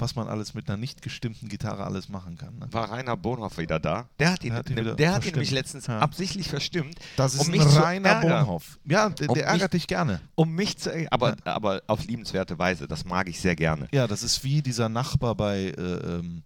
Was 0.00 0.14
man 0.14 0.28
alles 0.28 0.54
mit 0.54 0.68
einer 0.68 0.76
nicht 0.76 1.02
gestimmten 1.02 1.48
Gitarre 1.48 1.84
alles 1.84 2.08
machen 2.08 2.38
kann. 2.38 2.56
Ne? 2.58 2.68
War 2.70 2.90
Rainer 2.90 3.16
Bonhoff 3.16 3.58
wieder 3.58 3.80
da? 3.80 4.08
Der 4.20 4.30
hat 4.32 4.44
ihn, 4.44 4.50
Der 4.50 4.58
hat 4.58 4.70
ihn 4.70 4.76
der 4.76 4.84
wieder 4.96 5.12
hat 5.12 5.24
ihn 5.24 5.32
nämlich 5.32 5.50
letztens 5.50 5.88
Ja. 5.88 5.98
absichtlich 5.98 6.48
verstimmt, 6.48 6.96
Das 7.16 7.34
ist 7.34 7.40
um 7.40 7.48
mich 7.50 7.62
ärgern. 7.62 8.20
Bonhoff. 8.22 8.78
Ja, 8.84 9.08
der, 9.08 9.28
Um 9.28 9.34
der 9.34 9.46
ärgert 9.46 9.72
dich 9.72 9.88
gerne. 9.88 10.20
um 10.36 10.52
mich 10.54 10.78
zu 10.78 10.90
aber, 11.10 11.36
aber 11.44 11.82
auf 11.88 12.04
liebenswerte 12.06 12.58
Weise. 12.58 12.86
Das 12.86 13.04
mag 13.04 13.28
ich 13.28 13.40
sehr 13.40 13.56
gerne. 13.56 13.88
Ja, 13.90 14.06
das 14.06 14.22
ist 14.22 14.44
wie 14.44 14.62
dieser 14.62 14.88
Nachbar 14.88 15.34
bei 15.34 15.64
äh, 15.76 15.80
ähm, 15.80 16.44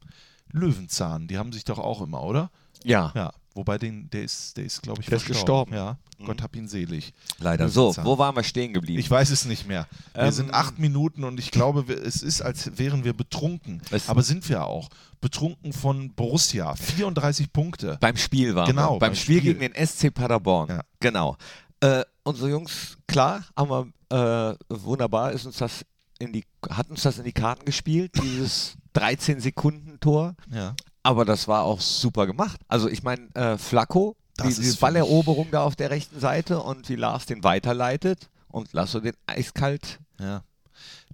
Löwenzahn. 0.50 1.28
Die 1.28 1.38
haben 1.38 1.52
sich 1.52 1.64
doch 1.64 1.78
auch 1.78 2.00
immer, 2.02 2.22
oder? 2.22 2.50
Ja, 2.84 3.12
Ja. 3.14 3.32
Wobei 3.54 3.76
den, 3.78 4.08
der 4.10 4.22
ist, 4.24 4.56
der 4.56 4.64
ist, 4.64 4.82
glaube 4.82 5.02
ich, 5.02 5.06
Der 5.08 5.18
ist 5.18 5.26
gestorben. 5.26 5.74
Ja. 5.74 5.98
Mhm. 6.18 6.24
Gott 6.26 6.42
hab 6.42 6.56
ihn 6.56 6.68
selig. 6.68 7.12
leider. 7.38 7.68
So, 7.68 7.94
wo 8.02 8.16
waren 8.16 8.34
wir 8.34 8.42
stehen 8.44 8.72
geblieben? 8.72 8.98
Ich 8.98 9.10
weiß 9.10 9.30
es 9.30 9.44
nicht 9.44 9.66
mehr. 9.68 9.86
Wir 10.14 10.22
Ähm, 10.24 10.32
sind 10.32 10.54
acht 10.54 10.78
Minuten 10.78 11.24
und 11.24 11.38
ich 11.38 11.50
glaube, 11.50 11.92
es 11.92 12.22
ist, 12.22 12.40
als 12.40 12.78
wären 12.78 13.04
wir 13.04 13.12
betrunken. 13.12 13.82
Aber 14.06 14.22
sind 14.22 14.48
wir 14.48 14.66
auch. 14.66 14.88
Betrunken 15.20 15.72
von 15.72 16.12
Borussia. 16.14 16.74
34 16.74 17.52
Punkte. 17.52 17.98
beim 18.00 18.16
Spiel 18.16 18.54
waren 18.54 18.66
Genau, 18.68 18.94
wir. 18.94 18.98
Beim, 19.00 19.10
beim 19.10 19.14
Spiel, 19.16 19.38
Spiel. 19.40 19.54
gegen 19.54 19.72
den 19.72 19.86
SC 19.86 20.12
Paderborn. 20.12 20.68
Ja. 20.70 20.80
Genau. 21.00 21.36
Äh, 21.80 22.04
unsere 22.22 22.50
Jungs, 22.50 22.96
klar, 23.06 23.44
haben 23.56 23.92
wir, 24.10 24.50
äh, 24.50 24.56
wunderbar, 24.68 25.32
ist 25.32 25.44
uns 25.46 25.58
das 25.58 25.84
in 26.18 26.32
die, 26.32 26.44
hat 26.70 26.88
uns 26.90 27.02
das 27.02 27.18
in 27.18 27.24
die 27.24 27.32
Karten 27.32 27.64
gespielt, 27.64 28.12
dieses 28.22 28.76
13-Sekunden-Tor. 28.94 30.34
Ja. 30.52 30.74
Aber 31.02 31.24
das 31.24 31.48
war 31.48 31.64
auch 31.64 31.80
super 31.80 32.26
gemacht. 32.26 32.60
Also 32.68 32.88
ich 32.88 33.02
meine, 33.02 33.28
äh, 33.34 33.58
Flacco, 33.58 34.16
die, 34.38 34.44
Das 34.44 34.56
die 34.56 34.64
für 34.70 34.76
Balleroberung 34.78 35.48
da 35.50 35.62
auf 35.64 35.76
der 35.76 35.90
rechten 35.90 36.18
Seite 36.20 36.60
und 36.60 36.88
wie 36.88 36.96
Lars 36.96 37.26
den 37.26 37.42
weiterleitet 37.44 38.28
und 38.48 38.72
Lasso 38.72 39.00
den 39.00 39.14
eiskalt. 39.26 39.98
Ja. 40.20 40.42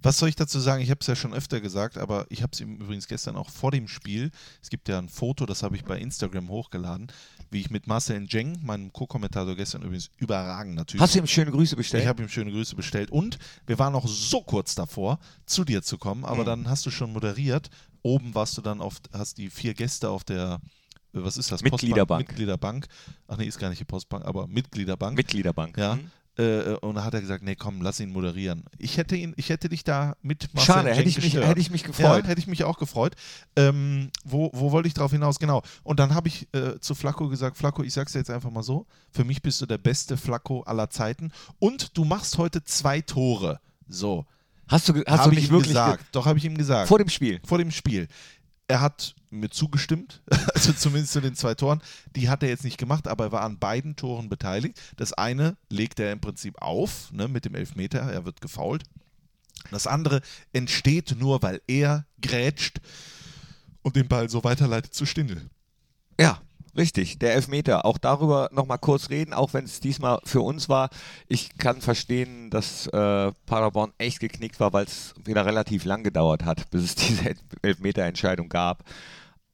Was 0.01 0.17
soll 0.17 0.29
ich 0.29 0.35
dazu 0.37 0.59
sagen? 0.59 0.81
Ich 0.81 0.89
habe 0.91 0.99
es 1.01 1.07
ja 1.07 1.15
schon 1.15 1.33
öfter 1.33 1.59
gesagt, 1.59 1.97
aber 1.97 2.25
ich 2.29 2.41
habe 2.41 2.51
es 2.53 2.61
ihm 2.61 2.75
übrigens 2.77 3.07
gestern 3.07 3.35
auch 3.35 3.49
vor 3.49 3.71
dem 3.71 3.87
Spiel. 3.89 4.31
Es 4.61 4.69
gibt 4.69 4.87
ja 4.87 4.97
ein 4.97 5.09
Foto, 5.09 5.45
das 5.45 5.61
habe 5.61 5.75
ich 5.75 5.83
bei 5.83 5.97
Instagram 5.99 6.47
hochgeladen, 6.47 7.11
wie 7.51 7.59
ich 7.59 7.69
mit 7.69 7.85
Marcel 7.85 8.21
Njeng, 8.21 8.57
meinem 8.63 8.93
Co-Kommentator 8.93 9.55
gestern 9.57 9.81
übrigens 9.81 10.09
überragend 10.17 10.75
natürlich. 10.75 11.01
Hast 11.01 11.15
du 11.15 11.19
ihm 11.19 11.27
schöne 11.27 11.51
Grüße 11.51 11.75
bestellt? 11.75 12.03
Ich 12.03 12.07
habe 12.07 12.23
ihm 12.23 12.29
schöne 12.29 12.51
Grüße 12.51 12.77
bestellt 12.77 13.11
und 13.11 13.37
wir 13.67 13.77
waren 13.77 13.91
noch 13.91 14.07
so 14.07 14.41
kurz 14.41 14.73
davor, 14.75 15.19
zu 15.45 15.65
dir 15.65 15.81
zu 15.83 15.97
kommen, 15.97 16.23
aber 16.23 16.43
Mhm. 16.43 16.45
dann 16.45 16.69
hast 16.69 16.85
du 16.85 16.91
schon 16.91 17.11
moderiert. 17.11 17.69
Oben 18.01 18.33
warst 18.35 18.57
du 18.57 18.61
dann 18.61 18.81
auf, 18.81 18.97
hast 19.13 19.37
die 19.37 19.49
vier 19.49 19.73
Gäste 19.73 20.09
auf 20.09 20.23
der, 20.23 20.59
äh, 21.13 21.23
was 21.23 21.37
ist 21.37 21.51
das? 21.51 21.61
Mitgliederbank. 21.61 22.07
Postbank, 22.07 22.29
Mitgliederbank. 22.29 22.87
Ach 23.27 23.37
nee, 23.37 23.45
ist 23.45 23.59
gar 23.59 23.69
nicht 23.69 23.79
die 23.79 23.85
Postbank, 23.85 24.25
aber 24.25 24.47
Mitgliederbank. 24.47 25.15
Mitgliederbank. 25.17 25.77
Ja. 25.77 25.95
Mhm. 25.95 26.11
Äh, 26.37 26.75
und 26.75 26.95
da 26.95 27.03
hat 27.03 27.13
er 27.13 27.19
gesagt, 27.19 27.43
nee, 27.43 27.55
komm, 27.55 27.81
lass 27.81 27.99
ihn 27.99 28.11
moderieren. 28.13 28.63
Ich 28.77 28.95
hätte 28.95 29.17
ihn, 29.17 29.33
ich 29.35 29.49
hätte 29.49 29.67
dich 29.67 29.83
da 29.83 30.15
mit 30.21 30.47
Schade, 30.55 30.85
Cenk 30.87 30.97
hätte 30.97 31.09
ich, 31.09 31.21
mich, 31.21 31.33
hätte 31.35 31.59
ich 31.59 31.69
mich 31.69 31.81
Ja, 31.81 31.87
gefreut. 31.87 32.27
hätte 32.27 32.39
ich 32.39 32.47
mich 32.47 32.63
auch 32.63 32.77
gefreut. 32.77 33.15
Ähm, 33.57 34.09
wo, 34.23 34.49
wo 34.53 34.71
wollte 34.71 34.87
ich 34.87 34.93
drauf 34.93 35.11
hinaus? 35.11 35.39
Genau. 35.39 35.63
Und 35.83 35.99
dann 35.99 36.15
habe 36.15 36.29
ich 36.29 36.47
äh, 36.53 36.79
zu 36.79 36.95
Flacco 36.95 37.27
gesagt, 37.27 37.57
Flacco, 37.57 37.83
ich 37.83 37.91
sag's 37.93 38.13
dir 38.13 38.19
jetzt 38.19 38.29
einfach 38.29 38.51
mal 38.51 38.63
so, 38.63 38.85
für 39.11 39.25
mich 39.25 39.41
bist 39.41 39.59
du 39.59 39.65
der 39.65 39.79
beste 39.79 40.15
Flacco 40.15 40.61
aller 40.61 40.89
Zeiten 40.89 41.33
und 41.59 41.97
du 41.97 42.05
machst 42.05 42.37
heute 42.37 42.63
zwei 42.63 43.01
Tore. 43.01 43.59
So. 43.89 44.25
Hast 44.69 44.87
du, 44.87 44.93
ge- 44.93 45.03
hast 45.07 45.25
du 45.25 45.31
nicht 45.31 45.49
wirklich 45.49 45.73
ge- 45.73 45.73
gesagt. 45.73 46.05
Doch, 46.13 46.25
habe 46.25 46.37
ich 46.39 46.45
ihm 46.45 46.57
gesagt. 46.57 46.87
vor 46.87 46.97
dem 46.99 47.09
Spiel? 47.09 47.41
vor 47.45 47.57
dem 47.57 47.71
Spiel. 47.71 48.07
Er 48.67 48.81
hat 48.81 49.15
mir 49.31 49.49
zugestimmt, 49.49 50.21
also 50.53 50.73
zumindest 50.73 51.13
zu 51.13 51.21
den 51.21 51.35
zwei 51.35 51.55
Toren. 51.55 51.81
Die 52.15 52.29
hat 52.29 52.43
er 52.43 52.49
jetzt 52.49 52.63
nicht 52.63 52.77
gemacht, 52.77 53.07
aber 53.07 53.25
er 53.25 53.31
war 53.31 53.41
an 53.41 53.57
beiden 53.59 53.95
Toren 53.95 54.29
beteiligt. 54.29 54.79
Das 54.95 55.11
eine 55.13 55.57
legt 55.69 55.99
er 55.99 56.11
im 56.11 56.21
Prinzip 56.21 56.61
auf, 56.61 57.11
ne, 57.11 57.27
mit 57.27 57.45
dem 57.45 57.55
Elfmeter, 57.55 57.99
er 57.99 58.25
wird 58.25 58.41
gefault. 58.41 58.83
Das 59.71 59.87
andere 59.87 60.21
entsteht 60.53 61.15
nur, 61.19 61.41
weil 61.41 61.61
er 61.67 62.05
grätscht 62.21 62.79
und 63.81 63.95
den 63.95 64.07
Ball 64.07 64.29
so 64.29 64.43
weiterleitet 64.43 64.93
zu 64.93 65.05
Stindl. 65.05 65.41
Ja. 66.19 66.39
Richtig, 66.77 67.19
der 67.19 67.33
Elfmeter. 67.33 67.85
Auch 67.85 67.97
darüber 67.97 68.49
nochmal 68.51 68.77
kurz 68.79 69.09
reden, 69.09 69.33
auch 69.33 69.53
wenn 69.53 69.65
es 69.65 69.79
diesmal 69.79 70.19
für 70.23 70.41
uns 70.41 70.69
war. 70.69 70.89
Ich 71.27 71.57
kann 71.57 71.81
verstehen, 71.81 72.49
dass 72.49 72.87
äh, 72.87 73.31
Paderborn 73.45 73.91
echt 73.97 74.19
geknickt 74.19 74.59
war, 74.59 74.71
weil 74.73 74.85
es 74.85 75.13
wieder 75.23 75.45
relativ 75.45 75.85
lang 75.85 76.03
gedauert 76.03 76.45
hat, 76.45 76.69
bis 76.69 76.83
es 76.83 76.95
diese 76.95 77.35
Elfmeter-Entscheidung 77.61 78.49
gab. 78.49 78.83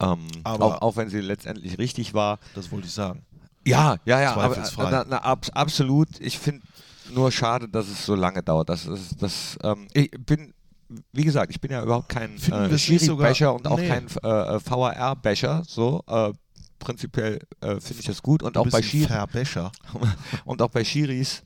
Ähm, 0.01 0.27
Aber- 0.43 0.65
auch, 0.65 0.81
auch 0.81 0.95
wenn 0.97 1.09
sie 1.09 1.21
letztendlich 1.21 1.77
richtig 1.77 2.13
war. 2.13 2.39
Das 2.53 2.71
wollte 2.71 2.87
ich 2.87 2.93
sagen. 2.93 3.23
Ja, 3.65 3.95
ja, 4.05 4.21
ja, 4.21 4.35
aber, 4.35 4.55
na, 4.77 5.05
na, 5.09 5.17
abs 5.23 5.49
absolut. 5.49 6.09
Ich 6.19 6.37
finde 6.37 6.61
nur 7.13 7.31
schade, 7.31 7.67
dass 7.67 7.87
es 7.87 8.05
so 8.05 8.13
lange 8.13 8.43
dauert. 8.43 8.69
Das 8.69 8.85
ist, 8.85 9.21
das, 9.23 9.57
ähm, 9.63 9.87
ich 9.93 10.11
bin, 10.11 10.53
wie 11.13 11.23
gesagt, 11.23 11.49
ich 11.49 11.59
bin 11.59 11.71
ja 11.71 11.81
überhaupt 11.81 12.09
kein 12.09 12.35
äh, 12.51 12.77
Schiri-Becher 12.77 13.55
und 13.55 13.67
auch 13.67 13.79
Nee. 13.79 13.87
kein 13.87 14.05
äh, 14.07 14.59
VAR-Becher. 14.69 15.63
So, 15.65 16.03
äh, 16.07 16.31
prinzipiell 16.79 17.39
äh, 17.61 17.79
finde 17.79 17.99
ich 17.99 18.05
das 18.05 18.21
gut 18.21 18.43
und 18.43 18.57
auch 18.57 18.69
Schiri 18.81 19.13
und 20.45 20.61
auch 20.61 20.69
bei 20.69 20.83
Schiris 20.83 21.43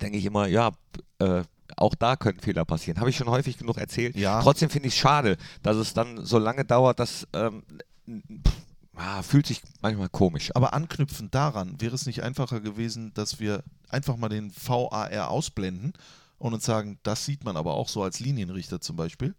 denke 0.00 0.18
ich 0.18 0.24
immer, 0.24 0.46
ja, 0.46 0.72
äh, 1.18 1.42
auch 1.76 1.94
da 1.94 2.16
können 2.16 2.40
Fehler 2.40 2.64
passieren. 2.64 2.98
Habe 2.98 3.10
ich 3.10 3.16
schon 3.16 3.28
häufig 3.28 3.58
genug 3.58 3.78
erzählt. 3.78 4.16
Ja. 4.16 4.42
Trotzdem 4.42 4.70
finde 4.70 4.88
ich 4.88 4.94
es 4.94 5.00
schade, 5.00 5.36
dass 5.62 5.76
es 5.76 5.94
dann 5.94 6.24
so 6.24 6.38
lange 6.38 6.64
dauert, 6.64 6.98
dass 6.98 7.26
ähm, 7.32 7.62
pff, 8.06 8.54
ah, 8.96 9.22
fühlt 9.22 9.46
sich 9.46 9.62
manchmal 9.80 10.08
komisch. 10.08 10.50
Aber 10.54 10.74
anknüpfend 10.74 11.34
daran, 11.34 11.80
wäre 11.80 11.94
es 11.94 12.06
nicht 12.06 12.22
einfacher 12.22 12.60
gewesen, 12.60 13.12
dass 13.14 13.40
wir 13.40 13.62
einfach 13.88 14.16
mal 14.16 14.28
den 14.28 14.52
VAR 14.52 15.30
ausblenden 15.30 15.92
und 16.38 16.54
uns 16.54 16.64
sagen, 16.64 16.98
das 17.02 17.24
sieht 17.24 17.44
man 17.44 17.56
aber 17.56 17.74
auch 17.74 17.88
so 17.88 18.02
als 18.02 18.20
Linienrichter 18.20 18.80
zum 18.80 18.96
Beispiel, 18.96 19.34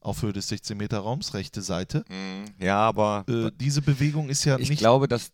auf 0.00 0.22
Höhe 0.22 0.32
des 0.32 0.50
16-Meter-Raums, 0.50 1.34
rechte 1.34 1.62
Seite. 1.62 2.04
Mm, 2.08 2.62
Ja, 2.62 2.78
aber 2.78 3.24
Äh, 3.28 3.50
diese 3.60 3.82
Bewegung 3.82 4.28
ist 4.28 4.44
ja 4.44 4.58
ich 4.58 4.68
nicht. 4.70 4.78
glaube, 4.78 5.08
dass 5.08 5.32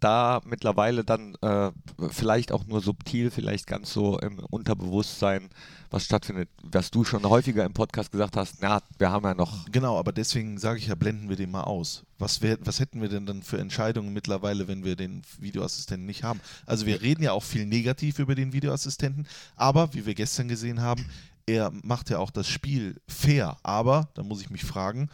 da 0.00 0.40
mittlerweile 0.44 1.02
dann 1.02 1.34
äh, 1.40 1.70
vielleicht 2.10 2.52
auch 2.52 2.66
nur 2.66 2.80
subtil, 2.80 3.30
vielleicht 3.30 3.66
ganz 3.66 3.92
so 3.92 4.18
im 4.18 4.38
Unterbewusstsein 4.38 5.48
was 5.90 6.04
stattfindet, 6.04 6.50
was 6.62 6.90
du 6.90 7.02
schon 7.02 7.24
häufiger 7.24 7.64
im 7.64 7.72
Podcast 7.72 8.12
gesagt 8.12 8.36
hast, 8.36 8.56
na, 8.60 8.82
wir 8.98 9.10
haben 9.10 9.24
ja 9.24 9.34
noch 9.34 9.64
Genau, 9.72 9.98
aber 9.98 10.12
deswegen 10.12 10.58
sage 10.58 10.78
ich 10.78 10.88
ja, 10.88 10.94
blenden 10.94 11.30
wir 11.30 11.36
den 11.36 11.50
mal 11.50 11.62
aus. 11.62 12.04
Was, 12.18 12.42
wär, 12.42 12.58
was 12.60 12.78
hätten 12.80 13.00
wir 13.00 13.08
denn 13.08 13.24
dann 13.24 13.42
für 13.42 13.58
Entscheidungen 13.58 14.12
mittlerweile, 14.12 14.68
wenn 14.68 14.84
wir 14.84 14.96
den 14.96 15.22
Videoassistenten 15.38 16.04
nicht 16.04 16.24
haben? 16.24 16.40
Also 16.66 16.84
wir 16.84 17.00
reden 17.00 17.22
ja 17.22 17.32
auch 17.32 17.42
viel 17.42 17.64
negativ 17.64 18.18
über 18.18 18.34
den 18.34 18.52
Videoassistenten, 18.52 19.26
aber 19.56 19.94
wie 19.94 20.04
wir 20.04 20.14
gestern 20.14 20.48
gesehen 20.48 20.82
haben, 20.82 21.06
er 21.48 21.72
macht 21.82 22.10
ja 22.10 22.18
auch 22.18 22.30
das 22.30 22.46
Spiel 22.48 23.00
fair. 23.08 23.56
Aber, 23.62 24.08
da 24.14 24.22
muss 24.22 24.40
ich 24.40 24.50
mich 24.50 24.64
fragen, 24.64 25.08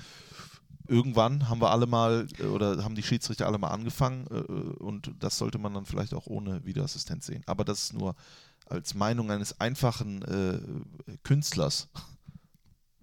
irgendwann 0.89 1.49
haben 1.49 1.61
wir 1.61 1.71
alle 1.71 1.87
mal 1.87 2.27
äh, 2.39 2.45
oder 2.45 2.85
haben 2.85 2.95
die 2.95 3.03
Schiedsrichter 3.03 3.47
alle 3.47 3.59
mal 3.59 3.69
angefangen 3.69 4.27
äh, 4.31 4.83
und 4.83 5.13
das 5.21 5.39
sollte 5.39 5.59
man 5.59 5.73
dann 5.75 5.87
vielleicht 5.87 6.13
auch 6.13 6.27
ohne 6.27 6.65
Videoassistent 6.65 7.23
sehen. 7.25 7.43
Aber 7.47 7.65
das 7.65 7.85
ist 7.85 7.93
nur 7.95 8.15
als 8.67 8.95
Meinung 8.95 9.31
eines 9.31 9.61
einfachen 9.61 10.23
äh, 10.23 10.59
Künstlers. 11.23 11.89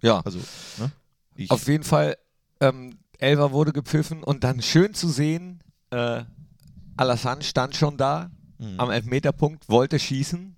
ja, 0.00 0.20
Also, 0.24 0.38
ne? 0.78 0.90
Ich, 1.34 1.50
Auf 1.50 1.66
jeden 1.66 1.84
Fall, 1.84 2.16
ähm, 2.60 2.98
Elver 3.18 3.52
wurde 3.52 3.72
gepfiffen 3.72 4.22
und 4.22 4.44
dann 4.44 4.60
schön 4.60 4.92
zu 4.94 5.08
sehen, 5.08 5.62
äh, 5.90 6.24
Alassane 6.96 7.42
stand 7.42 7.74
schon 7.74 7.96
da 7.96 8.30
Mhm. 8.58 8.78
am 8.78 8.90
Elfmeterpunkt, 8.90 9.68
wollte 9.68 9.98
schießen, 9.98 10.54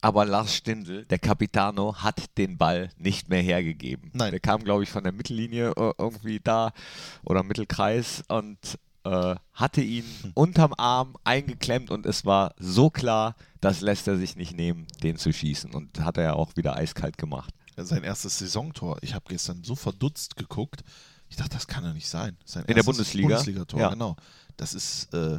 aber 0.00 0.24
Lars 0.24 0.54
Stindl, 0.54 1.04
der 1.06 1.18
Capitano, 1.18 1.96
hat 1.96 2.36
den 2.38 2.56
Ball 2.58 2.90
nicht 2.96 3.28
mehr 3.28 3.42
hergegeben. 3.42 4.10
Nein. 4.14 4.30
Der 4.30 4.40
kam, 4.40 4.62
glaube 4.64 4.82
ich, 4.84 4.90
von 4.90 5.02
der 5.02 5.12
Mittellinie 5.12 5.70
äh, 5.76 5.92
irgendwie 5.98 6.40
da 6.42 6.72
oder 7.24 7.42
Mittelkreis 7.42 8.22
und 8.28 8.58
äh, 9.04 9.34
hatte 9.52 9.80
ihn 9.80 10.04
Hm. 10.22 10.30
unterm 10.34 10.74
Arm 10.76 11.16
eingeklemmt 11.24 11.90
und 11.90 12.06
es 12.06 12.24
war 12.24 12.54
so 12.58 12.90
klar, 12.90 13.34
das 13.60 13.80
lässt 13.80 14.06
er 14.08 14.16
sich 14.16 14.36
nicht 14.36 14.54
nehmen, 14.56 14.86
den 15.02 15.16
zu 15.16 15.32
schießen. 15.32 15.74
Und 15.74 16.00
hat 16.00 16.16
er 16.16 16.22
ja 16.24 16.32
auch 16.34 16.56
wieder 16.56 16.76
eiskalt 16.76 17.18
gemacht. 17.18 17.52
sein 17.76 18.04
erstes 18.04 18.38
Saisontor. 18.38 18.98
Ich 19.02 19.14
habe 19.14 19.24
gestern 19.28 19.62
so 19.64 19.74
verdutzt 19.74 20.36
geguckt. 20.36 20.82
Ich 21.28 21.36
dachte, 21.36 21.50
das 21.50 21.66
kann 21.66 21.84
doch 21.84 21.92
nicht 21.92 22.08
sein. 22.08 22.36
Sein 22.44 22.64
In 22.66 22.74
der 22.74 22.82
Bundesliga? 22.82 23.28
Bundesligator, 23.28 23.80
Ja. 23.80 23.90
genau. 23.90 24.16
Das 24.56 24.74
ist, 24.74 25.12
äh, 25.14 25.38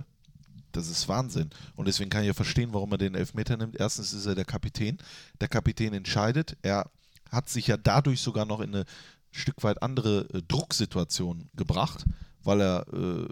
das 0.71 0.89
ist 0.89 1.07
Wahnsinn. 1.07 1.49
Und 1.75 1.87
deswegen 1.87 2.09
kann 2.09 2.21
ich 2.21 2.27
ja 2.27 2.33
verstehen, 2.33 2.73
warum 2.73 2.91
er 2.91 2.97
den 2.97 3.15
Elfmeter 3.15 3.57
nimmt. 3.57 3.79
Erstens 3.79 4.13
ist 4.13 4.25
er 4.25 4.35
der 4.35 4.45
Kapitän. 4.45 4.97
Der 5.41 5.47
Kapitän 5.47 5.93
entscheidet. 5.93 6.57
Er 6.61 6.89
hat 7.31 7.49
sich 7.49 7.67
ja 7.67 7.77
dadurch 7.77 8.21
sogar 8.21 8.45
noch 8.45 8.59
in 8.59 8.75
eine 8.75 8.85
Stück 9.31 9.63
weit 9.63 9.81
andere 9.83 10.27
äh, 10.33 10.41
Drucksituation 10.47 11.49
gebracht, 11.55 12.05
weil 12.43 12.61
er 12.61 12.85
äh, 12.93 13.27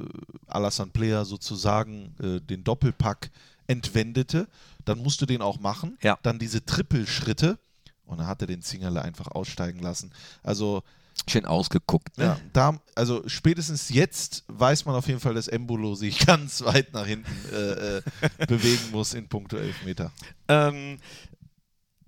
Alassane 0.48 0.92
Player 0.92 1.26
sozusagen 1.26 2.16
äh, 2.22 2.40
den 2.40 2.64
Doppelpack 2.64 3.32
entwendete. 3.68 4.48
Dann 4.86 5.00
musste 5.00 5.26
den 5.26 5.42
auch 5.42 5.60
machen. 5.60 5.98
Ja. 6.02 6.18
Dann 6.24 6.40
diese 6.40 6.64
Trippelschritte. 6.66 7.58
Und 8.06 8.20
dann 8.20 8.28
hat 8.28 8.42
er 8.42 8.48
den 8.48 8.62
Zingerle 8.62 9.02
einfach 9.02 9.28
aussteigen 9.28 9.80
lassen. 9.80 10.14
Also, 10.42 10.84
Schön 11.30 11.46
ausgeguckt. 11.46 12.18
Ne? 12.18 12.24
ja, 12.26 12.40
da, 12.54 12.80
also 12.96 13.24
spätestens 13.28 13.90
jetzt 13.90 14.44
weiß 14.48 14.86
man 14.86 14.96
auf 14.96 15.08
jeden 15.08 15.20
Fall, 15.20 15.34
dass 15.34 15.48
Embolo 15.48 15.96
sich 15.96 16.20
ganz 16.26 16.64
weit 16.64 16.94
nach 16.94 17.06
hinten 17.06 17.36
äh, 17.54 17.98
äh, 17.98 18.02
bewegen 18.48 18.92
muss 18.92 19.14
in 19.14 19.28
puncto 19.28 19.58
Elfmeter. 19.58 20.12
Ähm, 20.48 21.00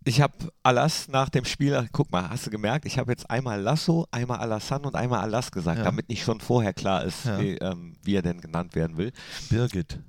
ich 0.06 0.22
habe 0.22 0.34
Alas 0.64 1.10
nach 1.10 1.28
dem 1.30 1.44
Spiel, 1.44 1.88
guck 1.92 2.10
mal, 2.12 2.30
hast 2.30 2.46
du 2.48 2.50
gemerkt, 2.50 2.86
ich 2.86 2.98
habe 2.98 3.12
jetzt 3.12 3.30
einmal 3.30 3.60
Lasso, 3.62 4.08
einmal 4.12 4.40
Alassane 4.40 4.88
und 4.88 4.96
einmal 4.96 5.20
Alas 5.20 5.52
gesagt, 5.52 5.80
Ja. 5.80 5.84
damit 5.84 6.08
nicht 6.08 6.24
schon 6.24 6.40
vorher 6.40 6.74
klar 6.74 7.04
ist, 7.04 7.26
Ja. 7.26 7.40
wie, 7.40 7.56
ähm, 7.58 7.98
wie 8.04 8.16
er 8.16 8.22
denn 8.22 8.40
genannt 8.40 8.74
werden 8.76 8.96
will. 8.98 9.12
Birgit. 9.50 10.00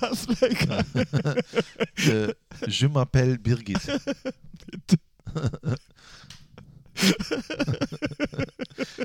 Das 0.00 0.24
ist 0.24 0.40
lecker. 0.40 0.82
Äh, 1.96 2.34
je 2.66 2.86
m'appelle 2.88 3.38
Birgit. 3.38 3.80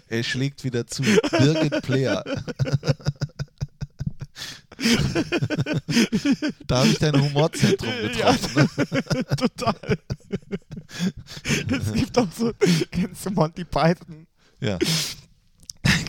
er 0.10 0.24
schlägt 0.24 0.64
wieder 0.64 0.88
zu. 0.88 1.04
Birgit 1.04 1.84
Player. 1.84 2.24
da 6.68 6.80
habe 6.80 6.90
ich 6.90 7.00
dein 7.00 7.22
Humorzentrum 7.22 7.94
getroffen. 8.02 8.50
Ne? 8.56 8.68
Total. 9.38 9.98
es 11.70 11.94
gibt 11.94 12.18
auch 12.18 12.28
so, 12.32 12.52
kennst 12.92 13.26
du 13.26 13.30
Monty 13.32 13.64
Python? 13.64 14.28
Ja. 14.60 14.78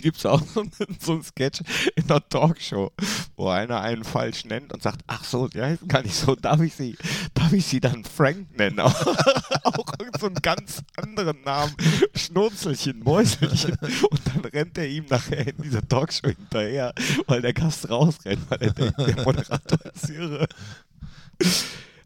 Gibt 0.05 0.19
es 0.19 0.27
auch 0.27 0.43
so, 0.43 0.63
so 1.01 1.13
einen 1.13 1.23
Sketch 1.23 1.63
in 1.97 2.07
der 2.07 2.29
Talkshow, 2.29 2.93
wo 3.37 3.49
einer 3.49 3.81
einen 3.81 4.05
falsch 4.05 4.45
nennt 4.45 4.71
und 4.75 4.83
sagt, 4.83 5.01
ach 5.07 5.25
so, 5.25 5.49
die 5.49 5.63
heißen 5.63 5.89
gar 5.89 6.03
nicht 6.03 6.15
so, 6.15 6.35
darf 6.35 6.61
ich 6.61 6.75
sie, 6.75 6.95
darf 7.33 7.55
ich 7.55 7.65
sie 7.65 7.81
dann 7.81 8.05
Frank 8.05 8.55
nennen? 8.55 8.81
auch 8.81 9.95
irgend 9.99 10.21
so 10.21 10.27
einen 10.27 10.35
ganz 10.43 10.83
anderen 10.99 11.41
Namen, 11.45 11.75
Schnurzelchen, 12.15 12.99
Mäuselchen. 12.99 13.79
Und 14.11 14.21
dann 14.27 14.45
rennt 14.45 14.77
er 14.77 14.89
ihm 14.89 15.07
nachher 15.09 15.47
in 15.47 15.57
dieser 15.63 15.89
Talkshow 15.89 16.29
hinterher, 16.29 16.93
weil 17.27 17.41
der 17.41 17.55
Gast 17.55 17.89
rausrennt, 17.89 18.51
weil 18.51 18.61
er 18.61 18.73
denkt, 18.75 18.99
der 18.99 19.25
Moderator 19.25 19.79
ist 19.95 20.11
irre. 20.11 20.47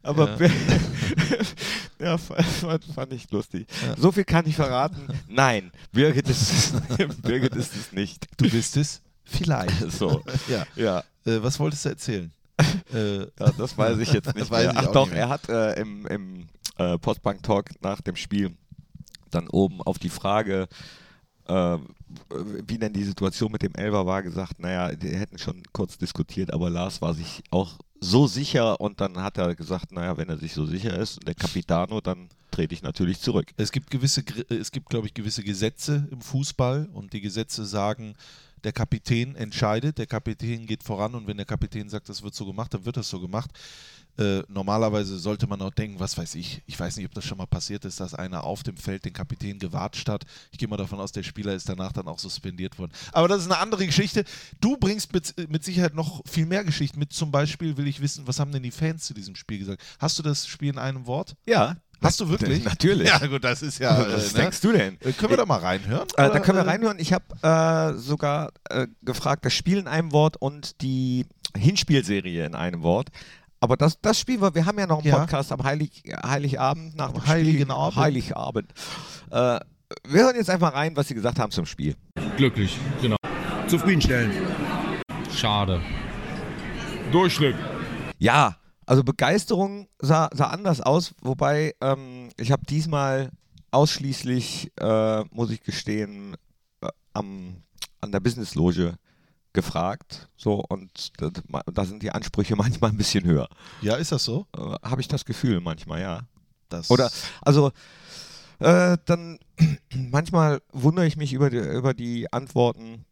Aber 0.03 0.39
Ja. 0.39 0.49
ja, 1.99 2.17
fand, 2.17 2.83
fand 2.85 3.13
ich 3.13 3.29
lustig. 3.31 3.67
So 3.97 4.11
viel 4.11 4.23
kann 4.23 4.45
ich 4.47 4.55
verraten. 4.55 5.07
Nein, 5.27 5.71
Birgit 5.91 6.29
ist 6.29 6.41
es, 6.41 6.73
Birgit 7.21 7.55
ist 7.55 7.75
es 7.75 7.91
nicht. 7.91 8.27
Du 8.37 8.49
bist 8.49 8.77
es? 8.77 9.01
Vielleicht. 9.25 9.91
So, 9.91 10.23
Ja. 10.47 10.65
ja. 10.75 10.99
Äh, 11.25 11.43
was 11.43 11.59
wolltest 11.59 11.85
du 11.85 11.89
erzählen? 11.89 12.31
äh, 12.93 13.19
Ja, 13.19 13.51
das 13.57 13.77
weiß 13.77 13.97
ich 13.99 14.11
jetzt 14.13 14.33
nicht 14.35 14.51
Ach 14.51 14.91
doch, 14.91 15.11
er 15.11 15.29
hat 15.29 15.49
äh, 15.49 15.73
im, 15.79 16.05
im 16.07 16.47
äh, 16.77 16.97
Postbank-Talk 16.97 17.81
nach 17.81 18.01
dem 18.01 18.15
Spiel 18.15 18.55
dann 19.31 19.47
oben 19.49 19.81
auf 19.81 19.99
die 19.99 20.09
Frage, 20.09 20.67
äh, 21.47 21.77
wie 22.67 22.77
denn 22.77 22.93
die 22.93 23.03
Situation 23.03 23.51
mit 23.51 23.61
dem 23.61 23.75
Elber 23.75 24.05
war, 24.05 24.23
gesagt, 24.23 24.59
naja, 24.59 24.95
die 24.95 25.09
hätten 25.15 25.37
schon 25.37 25.61
kurz 25.73 25.97
diskutiert, 25.97 26.51
aber 26.53 26.69
Lars 26.69 27.01
war 27.01 27.13
sich 27.13 27.43
auch 27.51 27.77
so 28.01 28.27
sicher 28.27 28.79
und 28.79 29.01
dann 29.01 29.17
hat 29.17 29.37
er 29.37 29.55
gesagt, 29.55 29.91
naja, 29.91 30.17
wenn 30.17 30.29
er 30.29 30.37
sich 30.37 30.53
so 30.53 30.65
sicher 30.65 30.97
ist, 30.97 31.19
der 31.27 31.35
Capitano, 31.35 32.01
dann 32.01 32.29
trete 32.51 32.73
ich 32.73 32.81
natürlich 32.81 33.19
zurück. 33.19 33.51
Es 33.57 33.71
gibt 33.71 33.89
gewisse, 33.91 34.21
äh, 34.49 34.55
es 34.55 34.71
gibt, 34.71 34.89
glaube 34.89 35.07
ich, 35.07 35.13
gewisse 35.13 35.43
Gesetze 35.43 36.07
im 36.11 36.21
Fußball 36.21 36.89
und 36.93 37.13
die 37.13 37.21
Gesetze 37.21 37.65
sagen, 37.65 38.15
der 38.63 38.73
Kapitän 38.73 39.35
entscheidet, 39.35 39.97
der 39.97 40.07
Kapitän 40.07 40.65
geht 40.65 40.83
voran 40.83 41.15
und 41.15 41.27
wenn 41.27 41.37
der 41.37 41.45
Kapitän 41.45 41.89
sagt, 41.89 42.09
das 42.09 42.23
wird 42.23 42.35
so 42.35 42.45
gemacht, 42.45 42.73
dann 42.73 42.85
wird 42.85 42.97
das 42.97 43.09
so 43.09 43.19
gemacht. 43.19 43.51
Äh, 44.19 44.43
normalerweise 44.49 45.17
sollte 45.17 45.47
man 45.47 45.61
auch 45.61 45.73
denken, 45.73 45.99
was 45.99 46.17
weiß 46.17 46.35
ich, 46.35 46.61
ich 46.65 46.77
weiß 46.77 46.97
nicht, 46.97 47.05
ob 47.05 47.13
das 47.13 47.23
schon 47.23 47.37
mal 47.37 47.47
passiert 47.47 47.85
ist, 47.85 48.01
dass 48.01 48.13
einer 48.13 48.43
auf 48.43 48.63
dem 48.63 48.75
Feld 48.75 49.05
den 49.05 49.13
Kapitän 49.13 49.59
gewatscht 49.59 50.09
hat. 50.09 50.25
Ich 50.51 50.57
gehe 50.57 50.67
mal 50.67 50.75
davon 50.75 50.99
aus, 50.99 51.13
der 51.13 51.23
Spieler 51.23 51.53
ist 51.53 51.69
danach 51.69 51.93
dann 51.93 52.07
auch 52.09 52.19
suspendiert 52.19 52.77
worden. 52.77 52.91
Aber 53.13 53.29
das 53.29 53.39
ist 53.39 53.45
eine 53.45 53.59
andere 53.59 53.85
Geschichte. 53.85 54.25
Du 54.59 54.75
bringst 54.75 55.13
mit, 55.13 55.49
mit 55.49 55.63
Sicherheit 55.63 55.95
noch 55.95 56.21
viel 56.27 56.45
mehr 56.45 56.65
Geschichten 56.65 56.99
mit. 56.99 57.13
Zum 57.13 57.31
Beispiel 57.31 57.77
will 57.77 57.87
ich 57.87 58.01
wissen, 58.01 58.27
was 58.27 58.41
haben 58.41 58.51
denn 58.51 58.63
die 58.63 58.71
Fans 58.71 59.05
zu 59.05 59.13
diesem 59.13 59.35
Spiel 59.35 59.59
gesagt? 59.59 59.81
Hast 59.99 60.19
du 60.19 60.23
das 60.23 60.47
Spiel 60.47 60.69
in 60.73 60.79
einem 60.79 61.05
Wort? 61.05 61.37
Ja, 61.45 61.77
Hast 62.01 62.19
du 62.21 62.29
wirklich? 62.29 62.63
Natürlich. 62.65 63.09
Ja, 63.09 63.17
gut, 63.27 63.43
das 63.43 63.61
ist 63.61 63.79
ja. 63.79 63.97
Was 64.13 64.33
äh, 64.33 64.37
ne? 64.37 64.43
denkst 64.43 64.61
du 64.61 64.71
denn? 64.71 64.97
Äh, 65.01 65.11
Können 65.11 65.31
wir 65.31 65.37
da 65.37 65.45
mal 65.45 65.59
reinhören? 65.59 66.07
Äh, 66.15 66.29
da 66.29 66.39
können 66.39 66.57
wir 66.57 66.65
äh, 66.65 66.69
reinhören. 66.69 66.97
Ich 66.97 67.11
habe 67.13 67.25
äh, 67.41 67.97
sogar 67.97 68.51
äh, 68.69 68.87
gefragt, 69.01 69.43
das 69.45 69.53
Spiel 69.53 69.77
in 69.77 69.87
einem 69.87 70.11
Wort 70.13 70.37
und 70.37 70.81
die 70.81 71.25
Hinspielserie 71.57 72.45
in 72.45 72.55
einem 72.55 72.83
Wort. 72.83 73.09
Aber 73.61 73.75
das, 73.77 73.99
das 74.01 74.19
Spiel, 74.19 74.39
wir, 74.41 74.53
wir 74.55 74.65
haben 74.65 74.79
ja 74.79 74.87
noch 74.87 74.99
einen 74.99 75.07
Ja. 75.07 75.19
Podcast 75.19 75.51
am 75.51 75.63
Heilig, 75.63 76.03
Heiligabend 76.25 76.95
nach 76.95 77.11
dem 77.11 77.25
Heiligen 77.27 77.61
Spiel. 77.63 77.71
Abend. 77.71 77.95
Heiligabend. 77.97 78.71
Äh, 79.31 79.59
wir 80.07 80.21
hören 80.23 80.35
jetzt 80.35 80.49
einfach 80.49 80.73
rein, 80.73 80.95
was 80.95 81.07
sie 81.07 81.15
gesagt 81.15 81.39
haben 81.39 81.51
zum 81.51 81.65
Spiel. 81.65 81.95
Glücklich, 82.37 82.77
genau. 83.01 83.17
Zufriedenstellen. 83.67 84.31
Schade. 85.35 85.81
Durchschnitt. 87.11 87.55
Ja, 88.17 88.55
also 88.85 89.03
Begeisterung 89.03 89.87
sah, 89.99 90.29
sah 90.33 90.47
anders 90.47 90.81
aus, 90.81 91.13
wobei 91.21 91.73
ähm, 91.81 92.29
ich 92.37 92.51
habe 92.51 92.63
diesmal 92.65 93.29
ausschließlich, 93.71 94.71
äh, 94.79 95.23
muss 95.31 95.51
ich 95.51 95.61
gestehen, 95.61 96.35
äh, 96.81 96.87
am, 97.13 97.57
an 98.01 98.11
der 98.11 98.19
Business-Loge 98.19 98.95
gefragt. 99.53 100.29
So, 100.37 100.63
und 100.69 101.11
da, 101.73 101.85
sind 101.85 102.03
die 102.03 102.11
Ansprüche 102.11 102.55
manchmal 102.57 102.91
ein 102.91 102.97
bisschen 102.97 103.25
höher. 103.25 103.49
Ja, 103.81 103.95
ist 103.95 104.11
das 104.11 104.23
so? 104.23 104.45
Äh, 104.55 104.75
habe 104.87 105.01
ich 105.01 105.07
das 105.07 105.25
Gefühl 105.25 105.59
manchmal, 105.59 106.01
ja. 106.01 106.21
Das 106.69 106.89
Oder, 106.91 107.09
also, 107.41 107.71
äh, 108.59 108.97
dann 109.05 109.39
manchmal 109.93 110.61
wundere 110.71 111.07
ich 111.07 111.17
mich 111.17 111.33
über 111.33 111.49
die, 111.49 111.57
über 111.57 111.93
die 111.93 112.31
Antworten, 112.31 113.05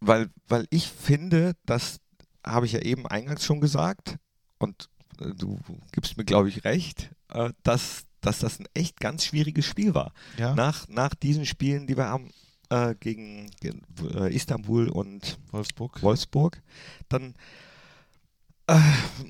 weil, 0.00 0.30
weil 0.48 0.66
ich 0.70 0.88
finde, 0.88 1.54
das 1.66 2.00
habe 2.44 2.64
ich 2.66 2.72
ja 2.72 2.80
eben 2.80 3.06
eingangs 3.06 3.44
schon 3.44 3.60
gesagt, 3.60 4.16
und 4.58 4.88
äh, 5.20 5.34
du 5.34 5.58
gibst 5.92 6.16
mir, 6.16 6.24
glaube 6.24 6.48
ich, 6.48 6.64
recht, 6.64 7.10
äh, 7.28 7.50
dass, 7.62 8.04
dass 8.22 8.38
das 8.38 8.58
ein 8.60 8.66
echt 8.72 8.98
ganz 8.98 9.24
schwieriges 9.26 9.66
Spiel 9.66 9.94
war. 9.94 10.12
ja, 10.38 10.54
Nach, 10.54 10.88
nach 10.88 11.14
diesen 11.14 11.44
Spielen, 11.44 11.86
die 11.86 11.96
wir 11.96 12.06
haben 12.06 12.30
äh, 12.70 12.94
gegen, 12.98 13.50
gegen 13.60 13.82
äh, 14.14 14.34
Istanbul 14.34 14.88
und 14.88 15.38
Wolfsburg. 15.50 16.02
Wolfsburg, 16.02 16.62
dann 17.08 17.34
äh, 18.68 18.78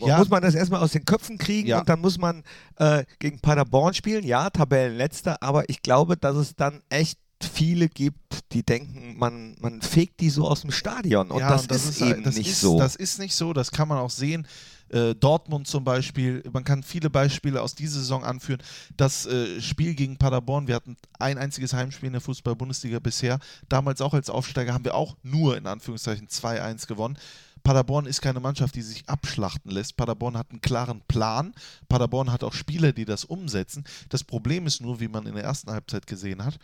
Ja. 0.07 0.19
muss 0.19 0.29
man 0.29 0.43
das 0.43 0.55
erstmal 0.55 0.83
aus 0.83 0.93
den 0.93 1.05
Köpfen 1.05 1.39
kriegen 1.39 1.69
Ja. 1.69 1.81
und 1.81 1.89
dann 1.89 2.01
muss 2.01 2.19
man 2.19 2.43
äh, 2.77 3.05
gegen 3.19 3.41
Paderborn 3.41 3.95
spielen. 3.95 4.25
Ja, 4.25 4.51
Tabellenletzter, 4.51 5.43
aber 5.43 5.69
ich 5.69 5.83
glaube, 5.83 6.17
dass 6.17 6.37
es 6.37 6.55
dann 6.57 6.83
echt 6.89 7.19
viele 7.43 7.89
gibt, 7.89 8.53
die 8.53 8.63
denken, 8.63 9.17
man, 9.19 9.57
man 9.61 9.81
fegt 9.81 10.21
die 10.21 10.29
so 10.29 10.47
aus 10.47 10.61
dem 10.61 10.71
Stadion. 10.73 11.31
Und 11.31 11.41
ja, 11.41 11.49
das, 11.49 11.63
und 11.63 11.71
das 11.71 11.85
ist, 11.85 12.01
ist, 12.03 12.09
eben 12.09 12.23
das 12.23 12.37
nicht 12.37 12.51
ist, 12.51 12.61
so. 12.61 12.79
Das 12.79 12.97
ist 12.97 13.19
nicht 13.19 13.35
so, 13.35 13.55
das 13.55 13.71
kann 13.71 13.89
man 13.89 13.97
auch 13.99 14.11
sehen. 14.11 14.47
Äh, 14.91 15.15
Dortmund 15.15 15.69
zum 15.69 15.85
Beispiel, 15.85 16.43
man 16.53 16.65
kann 16.65 16.83
viele 16.83 17.11
Beispiele 17.11 17.63
aus 17.63 17.75
dieser 17.75 18.01
Saison 18.01 18.25
anführen. 18.25 18.61
Das 18.97 19.25
äh, 19.27 19.61
Spiel 19.61 19.95
gegen 19.95 20.17
Paderborn, 20.17 20.67
wir 20.67 20.75
hatten 20.75 20.97
ein 21.19 21.39
einziges 21.39 21.73
Heimspiel 21.73 22.09
in 22.09 22.15
der 22.15 22.21
Fußball-Bundesliga 22.21 22.99
bisher. 22.99 23.39
Damals 23.69 24.01
auch 24.01 24.15
als 24.15 24.31
Aufsteiger 24.31 24.75
haben 24.75 24.85
wir 24.85 24.95
auch 24.95 25.17
nur 25.23 25.57
in 25.57 25.67
Anführungszeichen 25.67 26.27
2-1 26.27 26.89
gewonnen. 26.89 27.17
Paderborn 27.63 28.07
ist 28.07 28.23
keine 28.23 28.41
Mannschaft, 28.41 28.75
die 28.75 28.83
sich 28.83 29.09
abschlachten 29.09 29.71
lässt. 29.71 29.97
Paderborn 29.97 30.37
hat 30.37 30.51
einen 30.51 30.61
klaren 30.61 31.03
Plan. 31.03 31.55
Paderborn 31.89 32.33
hat 32.33 32.43
auch 32.43 32.55
Spieler, 32.55 32.93
die 32.93 33.05
das 33.05 33.25
umsetzen. 33.25 33.85
Das 34.09 34.25
Problem 34.25 34.67
ist 34.67 34.81
nur, 34.81 34.99
wie 34.99 35.09
man 35.09 35.27
in 35.27 35.35
der 35.35 35.45
ersten 35.45 35.71
Halbzeit 35.71 36.07
gesehen 36.07 36.45
hat, 36.45 36.59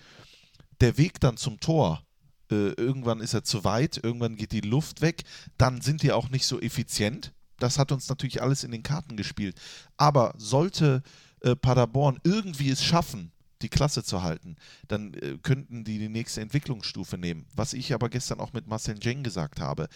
der 0.80 0.99
Weg 0.99 1.21
dann 1.21 1.37
zum 1.37 1.61
Tor, 1.61 2.02
äh, 2.50 2.73
irgendwann 2.73 3.21
ist 3.21 3.35
er 3.35 3.45
zu 3.45 3.64
weit, 3.64 4.00
irgendwann 4.02 4.37
geht 4.37 4.52
die 4.52 4.61
Luft 4.61 5.00
weg, 5.00 5.23
dann 5.59 5.80
sind 5.80 6.02
die 6.02 6.12
auch 6.12 6.28
nicht 6.28 6.47
so 6.47 6.61
effizient. 6.61 7.33
Das 7.58 7.78
hat 7.78 7.92
uns 7.92 8.08
natürlich 8.08 8.42
alles 8.42 8.64
in 8.64 8.70
den 8.70 8.82
Karten 8.82 9.16
gespielt. 9.16 9.58
Aber 9.96 10.34
sollte 10.36 11.02
äh, 11.40 11.56
Paderborn 11.56 12.18
irgendwie 12.25 12.70
es 12.70 12.82
schaffen, 12.82 13.32
die 13.62 13.68
Klasse 13.68 14.04
zu 14.04 14.22
halten, 14.22 14.56
dann 14.88 15.14
äh, 15.14 15.38
könnten 15.42 15.84
die 15.84 15.98
die 15.98 16.08
nächste 16.08 16.40
Entwicklungsstufe 16.40 17.16
nehmen. 17.18 17.46
Was 17.54 17.72
ich 17.72 17.94
aber 17.94 18.08
gestern 18.08 18.40
auch 18.40 18.52
mit 18.52 18.66
Marcel 18.66 18.98
Jeng 19.00 19.22
gesagt 19.22 19.60
habe, 19.60 19.88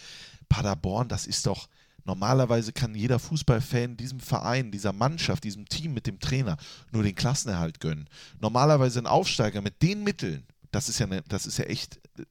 Paderborn, 0.49 1.07
das 1.07 1.27
ist 1.27 1.45
doch, 1.45 1.67
normalerweise 2.03 2.73
kann 2.73 2.95
jeder 2.95 3.19
Fußballfan 3.19 3.97
diesem 3.97 4.19
Verein, 4.19 4.71
dieser 4.71 4.93
Mannschaft, 4.93 5.43
diesem 5.43 5.67
Team 5.67 5.93
mit 5.93 6.07
dem 6.07 6.19
Trainer 6.19 6.57
nur 6.91 7.03
den 7.03 7.15
Klassenerhalt 7.15 7.79
gönnen. 7.79 8.09
Normalerweise 8.39 8.99
ein 8.99 9.07
Aufsteiger 9.07 9.61
mit 9.61 9.81
den 9.81 10.03
Mitteln, 10.03 10.43
das 10.71 10.89
ist 10.89 10.99
ja, 10.99 11.07
ne, 11.07 11.23
das 11.27 11.45
ist 11.45 11.57
ja 11.57 11.65
echt 11.65 11.99
äh, 12.17 12.23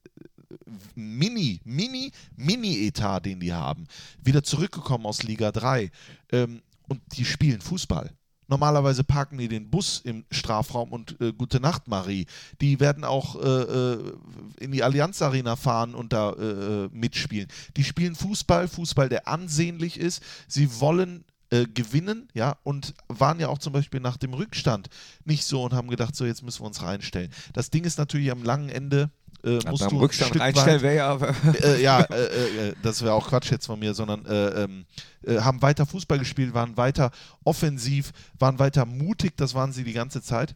Mini, 0.95 1.61
Mini, 1.65 2.13
Mini-Etat, 2.37 3.21
den 3.21 3.41
die 3.41 3.53
haben. 3.53 3.87
Wieder 4.23 4.43
zurückgekommen 4.43 5.07
aus 5.07 5.23
Liga 5.23 5.53
3. 5.53 5.91
Ähm, 6.33 6.63
und 6.89 7.01
die 7.17 7.25
spielen 7.25 7.61
Fußball. 7.61 8.11
Normalerweise 8.51 9.05
parken 9.05 9.39
die 9.39 9.47
den 9.47 9.71
Bus 9.71 10.01
im 10.03 10.25
Strafraum 10.33 10.91
und 10.91 11.21
äh, 11.21 11.33
Gute 11.33 11.61
Nacht, 11.61 11.87
Marie. 11.87 12.27
Die 12.61 12.81
werden 12.81 13.05
auch 13.05 13.41
äh, 13.41 13.49
äh, 13.49 14.13
in 14.59 14.73
die 14.73 14.83
Allianz 14.83 15.23
Arena 15.23 15.55
fahren 15.55 15.95
und 15.95 16.13
da 16.13 16.33
äh, 16.33 16.89
mitspielen. 16.91 17.47
Die 17.77 17.85
spielen 17.85 18.17
Fußball, 18.17 18.67
Fußball, 18.67 19.09
der 19.09 19.29
ansehnlich 19.29 20.01
ist. 20.01 20.25
Sie 20.49 20.81
wollen 20.81 21.25
äh, 21.51 21.67
gewinnen, 21.67 22.29
ja, 22.33 22.57
und 22.63 22.95
waren 23.09 23.41
ja 23.41 23.49
auch 23.49 23.59
zum 23.59 23.73
Beispiel 23.73 24.01
nach 24.01 24.17
dem 24.17 24.35
Rückstand 24.35 24.89
nicht 25.25 25.45
so 25.45 25.63
und 25.65 25.73
haben 25.73 25.89
gedacht, 25.89 26.15
so 26.15 26.25
jetzt 26.25 26.43
müssen 26.43 26.63
wir 26.63 26.67
uns 26.67 26.83
reinstellen. 26.83 27.31
Das 27.53 27.71
Ding 27.71 27.85
ist 27.85 27.99
natürlich 27.99 28.31
am 28.31 28.43
langen 28.43 28.69
Ende. 28.69 29.11
Äh, 29.43 29.59
musst 29.69 29.81
Beim 29.81 29.91
du 29.91 29.99
Rückstand 30.01 30.39
reinstellen 30.39 30.83
wäre 30.83 30.97
ja. 30.97 31.17
äh, 31.63 31.83
ja, 31.83 32.01
äh, 32.03 32.25
äh, 32.25 32.69
äh, 32.69 32.75
das 32.83 33.03
wäre 33.03 33.15
auch 33.15 33.29
Quatsch 33.29 33.51
jetzt 33.51 33.67
von 33.67 33.79
mir, 33.79 33.95
sondern 33.95 34.27
äh, 34.27 34.65
ähm, 34.65 34.85
äh, 35.23 35.39
haben 35.39 35.63
weiter 35.63 35.87
Fußball 35.87 36.19
gespielt, 36.19 36.53
waren 36.53 36.77
weiter 36.77 37.11
offensiv, 37.43 38.13
waren 38.39 38.59
weiter 38.59 38.85
mutig, 38.85 39.37
das 39.37 39.55
waren 39.55 39.73
sie 39.73 39.85
die 39.85 39.95
ganze 39.95 40.23
Zeit. 40.23 40.55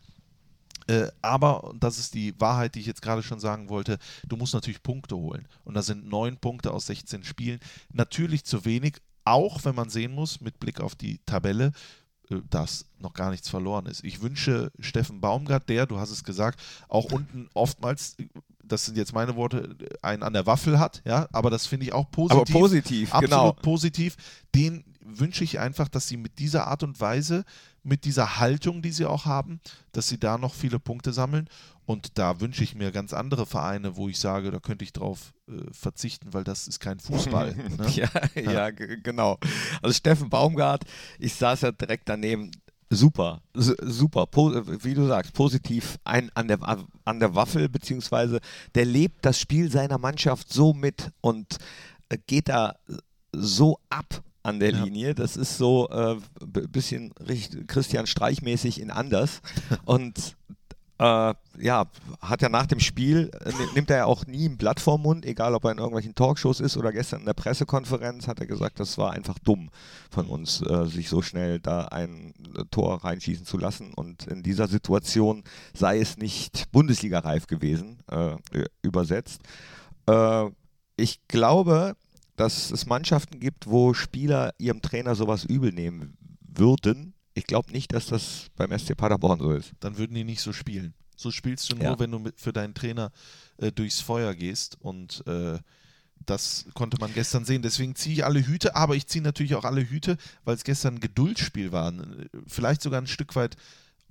Äh, 0.86 1.08
aber, 1.22 1.64
und 1.64 1.82
das 1.82 1.98
ist 1.98 2.14
die 2.14 2.38
Wahrheit, 2.38 2.74
die 2.74 2.80
ich 2.80 2.86
jetzt 2.86 3.00
gerade 3.00 3.22
schon 3.22 3.40
sagen 3.40 3.68
wollte, 3.68 3.98
du 4.28 4.36
musst 4.36 4.54
natürlich 4.54 4.82
Punkte 4.82 5.16
holen. 5.16 5.48
Und 5.64 5.74
da 5.74 5.82
sind 5.82 6.06
neun 6.06 6.36
Punkte 6.36 6.72
aus 6.72 6.86
16 6.86 7.24
Spielen. 7.24 7.60
Natürlich 7.92 8.44
zu 8.44 8.64
wenig, 8.64 8.98
auch 9.24 9.64
wenn 9.64 9.74
man 9.74 9.90
sehen 9.90 10.14
muss, 10.14 10.40
mit 10.40 10.60
Blick 10.60 10.80
auf 10.80 10.94
die 10.94 11.18
Tabelle, 11.26 11.72
äh, 12.30 12.36
dass 12.50 12.86
noch 12.98 13.14
gar 13.14 13.30
nichts 13.30 13.48
verloren 13.48 13.86
ist. 13.86 14.04
Ich 14.04 14.22
wünsche 14.22 14.70
Steffen 14.78 15.20
Baumgart, 15.20 15.68
der, 15.68 15.86
du 15.86 15.98
hast 15.98 16.10
es 16.10 16.24
gesagt, 16.24 16.60
auch 16.88 17.10
unten 17.12 17.48
oftmals, 17.54 18.16
äh, 18.18 18.26
das 18.62 18.86
sind 18.86 18.96
jetzt 18.96 19.12
meine 19.12 19.36
Worte, 19.36 19.76
einen 20.00 20.22
an 20.22 20.32
der 20.32 20.46
Waffel 20.46 20.78
hat, 20.78 21.02
ja, 21.04 21.28
aber 21.32 21.50
das 21.50 21.66
finde 21.66 21.86
ich 21.86 21.92
auch 21.92 22.10
positiv. 22.10 22.36
Aber 22.36 22.60
positiv, 22.60 23.12
Absolut 23.12 23.30
genau. 23.30 23.52
positiv. 23.52 24.16
Den 24.54 24.84
wünsche 25.04 25.44
ich 25.44 25.58
einfach, 25.58 25.88
dass 25.88 26.08
sie 26.08 26.16
mit 26.16 26.38
dieser 26.38 26.66
Art 26.66 26.82
und 26.82 27.00
Weise, 27.00 27.44
mit 27.82 28.04
dieser 28.04 28.38
Haltung, 28.38 28.82
die 28.82 28.90
sie 28.90 29.04
auch 29.04 29.26
haben, 29.26 29.60
dass 29.92 30.08
sie 30.08 30.18
da 30.18 30.38
noch 30.38 30.54
viele 30.54 30.80
Punkte 30.80 31.12
sammeln. 31.12 31.48
Und 31.86 32.18
da 32.18 32.40
wünsche 32.40 32.64
ich 32.64 32.74
mir 32.74 32.92
ganz 32.92 33.12
andere 33.12 33.44
Vereine, 33.44 33.96
wo 33.96 34.08
ich 34.08 34.18
sage, 34.18 34.50
da 34.50 34.58
könnte 34.58 34.84
ich 34.84 34.94
drauf 34.94 35.34
äh, 35.48 35.52
verzichten, 35.70 36.32
weil 36.32 36.42
das 36.42 36.66
ist 36.66 36.80
kein 36.80 36.98
Fußball. 36.98 37.54
ne? 37.78 37.90
Ja, 37.90 38.08
ja, 38.34 38.70
genau. 38.70 39.38
Also 39.82 39.92
Steffen 39.92 40.30
Baumgart, 40.30 40.84
ich 41.18 41.34
saß 41.34 41.60
ja 41.60 41.72
direkt 41.72 42.08
daneben. 42.08 42.50
Super, 42.90 43.40
super, 43.54 44.28
wie 44.82 44.94
du 44.94 45.06
sagst, 45.08 45.32
positiv 45.32 45.98
ein, 46.04 46.30
an, 46.34 46.46
der, 46.46 46.60
an 47.04 47.18
der 47.18 47.34
Waffel, 47.34 47.68
beziehungsweise 47.68 48.40
der 48.74 48.84
lebt 48.84 49.24
das 49.24 49.40
Spiel 49.40 49.70
seiner 49.70 49.98
Mannschaft 49.98 50.52
so 50.52 50.72
mit 50.72 51.10
und 51.20 51.56
äh, 52.08 52.18
geht 52.26 52.48
da 52.48 52.76
so 53.32 53.78
ab 53.88 54.22
an 54.44 54.60
der 54.60 54.70
Ja. 54.72 54.84
Linie. 54.84 55.14
Das 55.16 55.36
ist 55.36 55.58
so 55.58 55.88
ein 55.88 56.22
äh, 56.40 56.66
bisschen 56.68 57.12
Christian 57.66 58.06
Streichmäßig 58.06 58.80
in 58.80 58.90
anders. 58.92 59.40
und 59.84 60.36
äh, 60.98 61.34
ja, 61.58 61.86
hat 62.20 62.40
ja 62.40 62.48
nach 62.48 62.66
dem 62.66 62.78
Spiel, 62.78 63.28
äh, 63.44 63.48
ni- 63.50 63.72
nimmt 63.74 63.90
er 63.90 63.96
ja 63.96 64.04
auch 64.04 64.26
nie 64.26 64.48
ein 64.48 64.56
Blatt 64.56 64.78
vorm 64.78 65.02
Mund, 65.02 65.26
egal 65.26 65.52
ob 65.54 65.64
er 65.64 65.72
in 65.72 65.78
irgendwelchen 65.78 66.14
Talkshows 66.14 66.60
ist 66.60 66.76
oder 66.76 66.92
gestern 66.92 67.20
in 67.20 67.26
der 67.26 67.32
Pressekonferenz, 67.34 68.28
hat 68.28 68.38
er 68.38 68.46
gesagt, 68.46 68.78
das 68.78 68.96
war 68.96 69.10
einfach 69.10 69.36
dumm 69.40 69.70
von 70.10 70.26
uns, 70.26 70.62
äh, 70.62 70.86
sich 70.86 71.08
so 71.08 71.20
schnell 71.20 71.58
da 71.58 71.86
ein 71.86 72.32
äh, 72.56 72.62
Tor 72.70 73.02
reinschießen 73.02 73.44
zu 73.44 73.58
lassen. 73.58 73.92
Und 73.92 74.28
in 74.28 74.44
dieser 74.44 74.68
Situation 74.68 75.42
sei 75.76 75.98
es 75.98 76.16
nicht 76.16 76.70
Bundesliga-reif 76.70 77.48
gewesen, 77.48 77.98
äh, 78.10 78.36
übersetzt. 78.82 79.40
Ich 80.96 81.26
glaube, 81.26 81.96
dass 82.36 82.70
es 82.70 82.86
Mannschaften 82.86 83.40
gibt, 83.40 83.66
wo 83.66 83.94
Spieler 83.94 84.52
ihrem 84.58 84.82
Trainer 84.82 85.14
sowas 85.14 85.44
übel 85.44 85.72
nehmen 85.72 86.16
würden. 86.40 87.14
Ich 87.34 87.44
glaube 87.46 87.72
nicht, 87.72 87.92
dass 87.92 88.06
das 88.06 88.46
beim 88.56 88.76
SC 88.78 88.96
Paderborn 88.96 89.40
so 89.40 89.52
ist. 89.52 89.72
Dann 89.80 89.98
würden 89.98 90.14
die 90.14 90.24
nicht 90.24 90.40
so 90.40 90.52
spielen. 90.52 90.94
So 91.16 91.30
spielst 91.30 91.70
du 91.70 91.76
nur, 91.76 91.84
Ja. 91.84 91.98
wenn 91.98 92.10
du 92.10 92.30
für 92.36 92.52
deinen 92.52 92.74
Trainer 92.74 93.10
äh, 93.58 93.70
durchs 93.72 94.00
Feuer 94.00 94.34
gehst. 94.34 94.76
Und 94.80 95.24
äh, 95.26 95.58
das 96.26 96.66
konnte 96.74 96.96
man 97.00 97.12
gestern 97.12 97.44
sehen. 97.44 97.62
Deswegen 97.62 97.94
ziehe 97.94 98.14
ich 98.14 98.24
alle 98.24 98.44
Hüte, 98.44 98.74
aber 98.76 98.96
ich 98.96 99.06
ziehe 99.06 99.22
natürlich 99.22 99.54
auch 99.54 99.64
alle 99.64 99.88
Hüte, 99.88 100.16
weil 100.44 100.54
es 100.56 100.64
gestern 100.64 100.94
ein 100.96 101.00
Geduldsspiel 101.00 101.70
war. 101.72 101.92
Vielleicht 102.46 102.82
sogar 102.82 103.00
ein 103.00 103.06
Stück 103.06 103.36
weit 103.36 103.56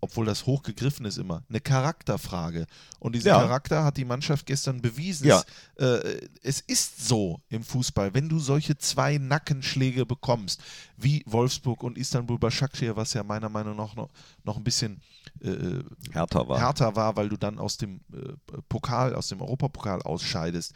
obwohl 0.04 0.26
das 0.26 0.46
hochgegriffen 0.46 1.06
ist 1.06 1.18
immer, 1.18 1.44
eine 1.48 1.62
Charakterfrage. 1.62 2.68
Und 3.00 3.16
diesen 3.16 3.30
Ja. 3.30 3.40
Charakter 3.40 3.86
hat 3.86 3.96
die 3.96 4.04
Mannschaft 4.04 4.46
gestern 4.46 4.82
bewiesen. 4.82 5.28
Ja. 5.28 5.42
Es, 5.76 5.84
äh, 5.84 6.28
es 6.44 6.60
ist 6.60 7.08
so 7.08 7.40
im 7.48 7.64
Fußball, 7.64 8.14
wenn 8.14 8.28
du 8.28 8.38
solche 8.40 8.78
zwei 8.78 9.18
Nackenschläge 9.18 10.06
bekommst, 10.06 10.62
wie 10.98 11.24
Wolfsburg 11.26 11.84
und 11.84 11.98
Istanbul 11.98 12.38
Başakşehir, 12.38 12.98
was 12.98 13.14
ja 13.14 13.24
meiner 13.24 13.48
Meinung 13.50 13.78
nach 13.78 13.96
noch, 13.96 14.10
noch 14.44 14.58
ein 14.58 14.64
bisschen 14.64 15.02
äh, 15.42 15.80
Härter 16.12 16.48
war. 16.50 16.60
härter 16.60 16.96
war, 16.98 17.16
weil 17.16 17.30
du 17.30 17.38
dann 17.38 17.58
aus 17.58 17.78
dem 17.78 18.02
äh, 18.12 18.34
Pokal, 18.68 19.16
aus 19.16 19.30
dem 19.30 19.42
Europapokal 19.42 20.02
ausscheidest, 20.02 20.74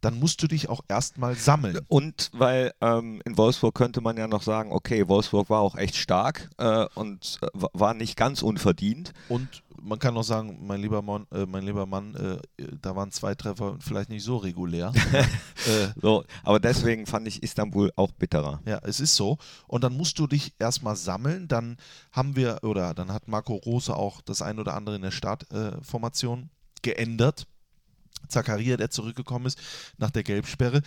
dann 0.00 0.18
musst 0.18 0.42
du 0.42 0.46
dich 0.46 0.68
auch 0.68 0.80
erstmal 0.88 1.34
sammeln. 1.34 1.78
Und 1.88 2.30
weil 2.32 2.72
ähm, 2.80 3.20
in 3.24 3.36
Wolfsburg 3.36 3.74
könnte 3.74 4.00
man 4.00 4.16
ja 4.16 4.26
noch 4.26 4.42
sagen, 4.42 4.72
okay, 4.72 5.08
Wolfsburg 5.08 5.50
war 5.50 5.60
auch 5.60 5.76
echt 5.76 5.96
stark 5.96 6.50
äh, 6.58 6.86
und 6.94 7.38
äh, 7.42 7.46
wa- 7.52 7.70
war 7.72 7.94
nicht 7.94 8.16
ganz 8.16 8.42
unverdient. 8.42 9.12
Und 9.28 9.62
man 9.80 10.00
kann 10.00 10.16
auch 10.16 10.24
sagen, 10.24 10.58
mein 10.66 10.80
lieber 10.80 11.02
Mann, 11.02 11.26
äh, 11.32 11.46
mein 11.46 11.64
lieber 11.64 11.86
Mann 11.86 12.14
äh, 12.16 12.64
da 12.82 12.96
waren 12.96 13.12
zwei 13.12 13.34
Treffer 13.36 13.76
vielleicht 13.80 14.08
nicht 14.10 14.24
so 14.24 14.36
regulär. 14.36 14.92
äh, 15.12 15.88
So, 16.02 16.24
aber 16.42 16.58
deswegen 16.58 17.06
fand 17.06 17.28
ich 17.28 17.42
Istanbul 17.44 17.92
auch 17.94 18.10
bitterer. 18.12 18.60
Ja, 18.66 18.80
es 18.82 18.98
ist 18.98 19.14
so. 19.14 19.38
Und 19.68 19.84
dann 19.84 19.96
musst 19.96 20.18
du 20.18 20.26
dich 20.26 20.52
erstmal 20.58 20.96
sammeln. 20.96 21.46
Dann 21.46 21.76
haben 22.12 22.34
wir, 22.34 22.58
oder 22.62 22.92
dann 22.92 23.12
hat 23.12 23.28
Marco 23.28 23.54
Rose 23.54 23.94
auch 23.94 24.20
das 24.20 24.42
ein 24.42 24.58
oder 24.58 24.74
andere 24.74 24.96
in 24.96 25.02
der 25.02 25.12
Startformation 25.12 26.50
geändert. 26.82 27.46
Zakaria, 28.28 28.76
der 28.76 28.90
zurückgekommen 28.90 29.46
ist 29.46 29.58
nach 29.98 30.10
der 30.10 30.22
Gelbsperre. 30.22 30.82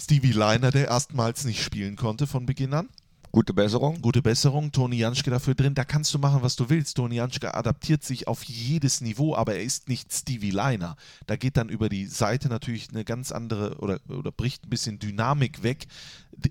Stevie 0.00 0.32
Leiner, 0.32 0.70
der 0.70 0.88
erstmals 0.88 1.44
nicht 1.44 1.62
spielen 1.62 1.96
konnte 1.96 2.26
von 2.26 2.46
Beginn 2.46 2.74
an. 2.74 2.88
Gute 3.32 3.54
Besserung. 3.54 4.02
Gute 4.02 4.22
Besserung, 4.22 4.72
Toni 4.72 4.96
Janschke 4.96 5.30
dafür 5.30 5.54
drin. 5.54 5.76
Da 5.76 5.84
kannst 5.84 6.12
du 6.12 6.18
machen, 6.18 6.42
was 6.42 6.56
du 6.56 6.68
willst. 6.68 6.96
Toni 6.96 7.14
Janschke 7.14 7.54
adaptiert 7.54 8.02
sich 8.02 8.26
auf 8.26 8.42
jedes 8.42 9.02
Niveau, 9.02 9.36
aber 9.36 9.54
er 9.54 9.62
ist 9.62 9.88
nicht 9.88 10.12
Stevie 10.12 10.50
Liner. 10.50 10.96
Da 11.28 11.36
geht 11.36 11.56
dann 11.56 11.68
über 11.68 11.88
die 11.88 12.06
Seite 12.06 12.48
natürlich 12.48 12.88
eine 12.90 13.04
ganz 13.04 13.30
andere 13.30 13.76
oder, 13.78 14.00
oder 14.08 14.32
bricht 14.32 14.64
ein 14.64 14.70
bisschen 14.70 14.98
Dynamik 14.98 15.62
weg. 15.62 15.86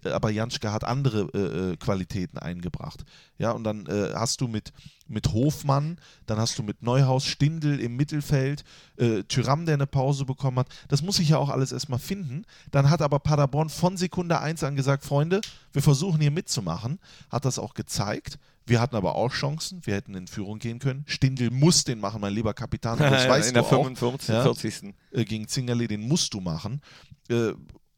Aber 0.06 0.30
Janschke 0.30 0.71
hat 0.71 0.84
andere 0.84 1.30
äh, 1.34 1.71
äh, 1.71 1.78
Qualitäten 1.78 2.38
eingebracht. 2.38 3.04
Ja, 3.38 3.52
und 3.52 3.63
dann 3.63 3.86
äh, 3.86 4.13
hast 4.13 4.41
du 4.41 4.47
mit, 4.47 4.73
mit 5.08 5.32
Hofmann, 5.34 5.99
dann 6.25 6.38
hast 6.38 6.58
du 6.58 6.63
mit 6.63 6.82
Neuhaus 6.82 7.25
Stindl 7.25 7.80
im 7.80 7.95
Mittelfeld, 7.95 8.63
äh, 8.97 9.23
Tyram, 9.23 9.65
der 9.65 9.75
eine 9.75 9.88
Pause 9.88 10.25
bekommen 10.25 10.60
hat. 10.60 10.67
Das 10.88 11.02
muss 11.02 11.19
ich 11.19 11.30
ja 11.30 11.38
auch 11.38 11.49
alles 11.49 11.71
erstmal 11.71 11.99
finden. 11.99 12.45
Dann 12.71 12.89
hat 12.89 13.02
aber 13.02 13.19
Paderborn 13.19 13.69
von 13.69 13.97
Sekunde 13.97 14.39
1 14.39 14.63
an 14.63 14.75
gesagt, 14.75 15.06
Freunde, 15.06 15.41
wir 15.71 15.82
versuchen 15.82 16.21
hier 16.21 16.32
mitzumachen. 16.32 16.99
Hat 17.30 17.45
das 17.45 17.60
auch 17.60 17.73
gezeigt. 17.73 18.39
Wir 18.69 18.80
hatten 18.80 18.95
aber 18.95 19.15
auch 19.15 19.32
Chancen. 19.32 19.86
Wir 19.86 19.95
hätten 19.95 20.13
in 20.13 20.28
Führung 20.28 20.60
gehen 20.60 20.78
können. 20.78 21.04
Stindl 21.08 21.49
muss 21.49 21.84
den 21.84 21.99
machen, 21.99 22.21
mein 22.21 22.34
lieber 22.34 22.54
Kapitän. 22.54 22.97
Das 22.99 23.28
weißt 23.28 23.49
in 23.49 23.56
der 23.56 23.63
du 23.63 23.69
auch 23.69 23.84
45. 23.84 24.30
Ja. 24.30 24.43
40. 24.43 24.93
äh, 25.12 25.25
gegen 25.25 25.47
Zingerle, 25.47 25.88
den 25.88 26.08
musst 26.08 26.34
du 26.34 26.39
machen. 26.39 26.82
Äh, 27.30 27.54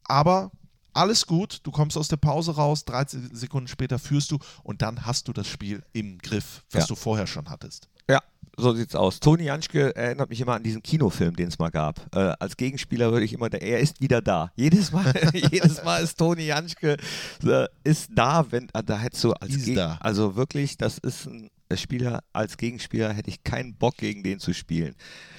aber 0.06 0.52
alles 0.94 1.26
gut, 1.28 1.60
du 1.64 1.72
kommst 1.72 1.98
aus 1.98 2.08
der 2.08 2.18
Pause 2.18 2.56
raus, 2.56 2.86
13 2.86 3.34
Sekunden 3.34 3.68
später 3.68 4.00
führst 4.00 4.32
du 4.32 4.40
und 4.64 4.82
dann 4.82 5.06
hast 5.06 5.28
du 5.28 5.34
das 5.34 5.48
Spiel 5.48 5.84
im 5.94 6.18
Griff, 6.20 6.64
was 6.72 6.84
Ja. 6.84 6.88
du 6.88 6.96
vorher 6.96 7.28
schon 7.28 7.50
hattest. 7.50 7.88
Ja, 8.10 8.20
so 8.58 8.74
sieht's 8.74 8.96
aus. 8.96 9.20
Toni 9.20 9.44
Janschke 9.44 9.96
erinnert 9.96 10.30
mich 10.30 10.42
immer 10.42 10.54
an 10.54 10.64
diesen 10.64 10.84
Kinofilm, 10.84 11.36
den 11.36 11.48
es 11.48 11.58
mal 11.60 11.70
gab. 11.70 12.14
Äh, 12.16 12.34
als 12.40 12.58
Gegenspieler 12.58 13.12
würde 13.12 13.26
ich 13.26 13.34
immer, 13.34 13.52
er 13.54 13.80
ist 13.80 14.02
wieder 14.02 14.22
da. 14.22 14.52
Jedes 14.56 14.92
Mal, 14.92 15.14
jedes 15.34 15.84
Mal 15.84 16.04
ist 16.04 16.18
Toni 16.18 16.44
Janschke 16.46 16.98
äh, 17.46 17.68
ist 17.84 18.10
da, 18.14 18.46
wenn 18.52 18.68
äh, 18.74 18.84
da 18.84 18.98
hättest 19.00 19.24
du 19.24 19.32
als 19.34 19.54
Geg- 19.54 19.76
da. 19.76 19.98
also 20.02 20.36
wirklich, 20.36 20.78
das 20.78 20.98
ist 20.98 21.28
ein 21.28 21.50
Spieler 21.76 22.22
als 22.34 22.58
Gegenspieler 22.58 23.14
hätte 23.14 23.30
ich 23.30 23.44
keinen 23.46 23.76
Bock 23.76 23.96
gegen 23.96 24.24
den 24.24 24.40
zu 24.40 24.54
spielen. 24.54 24.94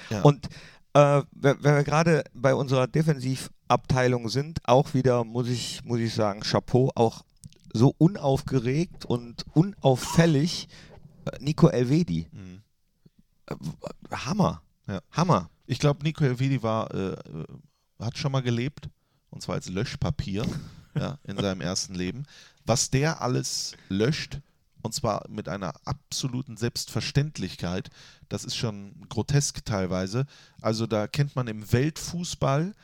Ja. 0.09 0.23
Und 0.23 0.47
äh, 0.95 1.23
wenn, 1.33 1.63
wir 1.63 1.85
gerade 1.85 2.25
bei 2.33 2.55
unserer 2.55 2.87
Defensivabteilung 3.73 4.29
sind, 4.29 4.61
auch 4.65 4.95
wieder 4.95 5.25
muss 5.25 5.49
ich 5.49 5.85
muss 5.85 6.01
ich 6.01 6.15
sagen, 6.15 6.41
Chapeau, 6.41 6.91
auch 6.95 7.25
so 7.73 7.95
unaufgeregt 7.99 9.05
und 9.07 9.45
unauffällig 9.55 10.69
äh, 11.25 11.39
Nico 11.41 11.69
Elvedi. 11.69 12.29
Mhm. 12.31 12.63
Äh, 13.47 13.55
Hammer. 14.11 14.63
Ja. 14.87 15.01
Hammer. 15.11 15.51
Ich 15.67 15.79
glaube, 15.79 16.03
Nico 16.03 16.25
Elvedi 16.25 16.63
war, 16.63 16.93
äh, 16.93 17.13
äh, 17.13 17.45
hat 17.99 18.19
schon 18.19 18.33
mal 18.33 18.43
gelebt, 18.43 18.89
und 19.31 19.43
zwar 19.43 19.55
als 19.55 19.69
Löschpapier 19.69 20.45
ja, 20.95 21.19
in 21.25 21.39
seinem 21.39 21.61
ersten 21.63 21.95
Leben. 21.95 22.25
Was 22.67 22.91
der 22.91 23.23
alles 23.23 23.75
löscht, 23.89 24.41
und 24.83 24.93
zwar 24.93 25.25
mit 25.29 25.49
einer 25.49 25.73
absoluten 25.85 26.57
Selbstverständlichkeit, 26.57 27.89
das 28.29 28.45
ist 28.45 28.57
schon 28.57 29.07
grotesk 29.09 29.65
teilweise. 29.65 30.27
Also 30.61 30.87
da 30.87 31.07
kennt 31.07 31.37
man 31.37 31.47
im 31.47 31.73
Weltfußball, 31.73 32.75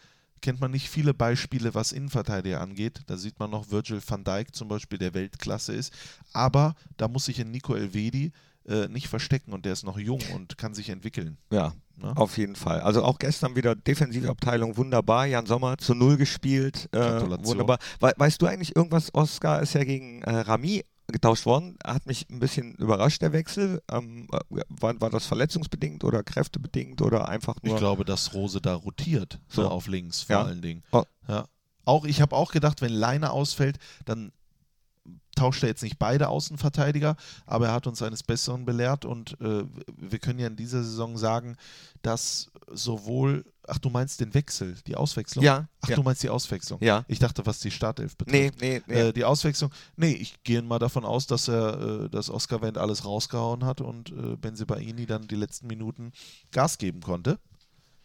kennt 0.41 0.61
man 0.61 0.71
nicht 0.71 0.89
viele 0.89 1.15
Beispiele, 1.15 1.75
was 1.75 1.93
Innenverteidiger 1.93 2.61
angeht. 2.61 3.01
Da 3.07 3.17
sieht 3.17 3.39
man 3.39 3.51
noch 3.51 3.71
Virgil 3.71 4.01
van 4.07 4.25
Dijk 4.25 4.55
zum 4.55 4.69
Beispiel, 4.69 4.99
der 4.99 5.15
Weltklasse 5.15 5.73
ist. 5.75 5.93
Aber 6.33 6.75
da 6.97 7.09
muss 7.09 7.27
sich 7.27 7.39
in 7.39 7.51
Nico 7.51 7.75
Elvedi 7.75 8.33
äh, 8.67 8.89
nicht 8.89 9.09
verstecken 9.09 9.53
und 9.53 9.65
der 9.65 9.73
ist 9.73 9.85
noch 9.85 9.99
jung 9.99 10.21
und 10.35 10.59
kann 10.59 10.75
sich 10.75 10.91
entwickeln. 10.91 11.39
Ja, 11.51 11.75
Ne? 12.01 12.17
auf 12.17 12.39
jeden 12.39 12.55
Fall. 12.55 12.81
Also 12.81 13.03
auch 13.03 13.19
gestern 13.19 13.57
wieder 13.57 13.75
Defensivabteilung 13.75 14.77
wunderbar. 14.77 15.27
Jan 15.27 15.47
Sommer 15.47 15.79
zu 15.79 15.95
Null 15.95 16.17
gespielt. 16.17 16.89
Äh, 16.93 16.99
wunderbar. 17.45 17.79
We 17.99 18.13
weißt 18.17 18.41
du 18.41 18.47
eigentlich 18.47 18.77
irgendwas? 18.77 19.13
Oscar 19.15 19.61
ist 19.63 19.75
ja 19.75 19.83
gegen 19.83 20.23
äh, 20.23 20.31
Rami 20.31 20.85
getauscht 21.11 21.47
worden. 21.47 21.77
Hat 21.85 22.07
mich 22.07 22.29
ein 22.31 22.39
bisschen 22.39 22.75
überrascht, 22.75 23.23
der 23.23 23.33
Wechsel. 23.33 23.83
Ähm, 23.91 24.29
äh, 24.33 24.61
war, 24.69 25.01
war 25.01 25.11
das 25.11 25.27
verletzungsbedingt 25.27 26.05
oder 26.05 26.23
kräftebedingt 26.23 27.01
oder 27.03 27.29
einfach 27.29 27.57
nur. 27.63 27.75
Ich 27.75 27.79
glaube, 27.81 28.05
dass 28.05 28.35
Rose 28.35 28.61
da 28.61 28.75
rotiert, 28.75 29.41
so 29.49 29.63
So. 29.63 29.69
auf 29.71 29.87
links 29.87 30.23
vor 30.23 30.37
Ja. 30.37 30.43
allen 30.45 30.63
Dingen. 30.63 30.83
Oh. 30.93 31.05
Ja. 31.27 31.47
Auch 31.85 32.05
ich 32.05 32.21
habe 32.21 32.37
auch 32.37 32.53
gedacht, 32.53 32.83
wenn 32.83 32.93
Leine 32.93 33.31
ausfällt, 33.31 33.79
dann 34.05 34.33
tauscht 35.35 35.63
er 35.63 35.69
jetzt 35.69 35.83
nicht 35.83 35.99
beide 35.99 36.29
Außenverteidiger, 36.29 37.17
aber 37.47 37.69
er 37.69 37.73
hat 37.73 37.87
uns 37.87 38.03
eines 38.03 38.23
Besseren 38.23 38.65
belehrt 38.67 39.05
und 39.05 39.41
äh, 39.41 39.65
wir 39.97 40.19
können 40.19 40.41
ja 40.41 40.49
in 40.49 40.57
dieser 40.57 40.83
Saison 40.83 41.17
sagen, 41.17 41.57
dass 42.03 42.51
sowohl, 42.71 43.45
ach 43.69 43.79
du 43.79 43.91
meinst 43.91 44.21
den 44.21 44.35
Wechsel, 44.35 44.77
die 44.87 44.97
Auswechslung? 44.97 45.45
Ja, 45.45 45.69
Ach 45.81 45.89
ja. 45.89 45.97
du 45.97 46.03
meinst 46.03 46.23
die 46.23 46.29
Auswechslung? 46.29 46.79
Ja. 46.83 47.05
Ich 47.09 47.19
dachte, 47.19 47.45
was 47.47 47.61
die 47.61 47.71
Startelf 47.71 48.17
betrifft. 48.17 48.61
Nee, 48.61 48.79
nee, 48.79 48.83
nee. 48.87 49.09
Äh, 49.09 49.13
die 49.13 49.25
Auswechslung, 49.25 49.71
nee, 49.97 50.13
ich 50.13 50.43
gehe 50.43 50.63
mal 50.63 50.79
davon 50.79 51.05
aus, 51.05 51.27
dass 51.27 51.49
er, 51.49 52.05
äh, 52.05 52.09
dass 52.11 52.31
Oscar 52.31 52.63
Wendt 52.63 52.79
alles 52.79 53.05
rausgehauen 53.05 53.65
hat 53.65 53.81
und 53.81 54.11
äh, 54.11 54.37
Benzibaini 54.37 55.07
dann 55.07 55.29
die 55.29 55.37
letzten 55.37 55.67
Minuten 55.67 56.13
Gas 56.53 56.79
geben 56.79 57.01
konnte. 57.01 57.39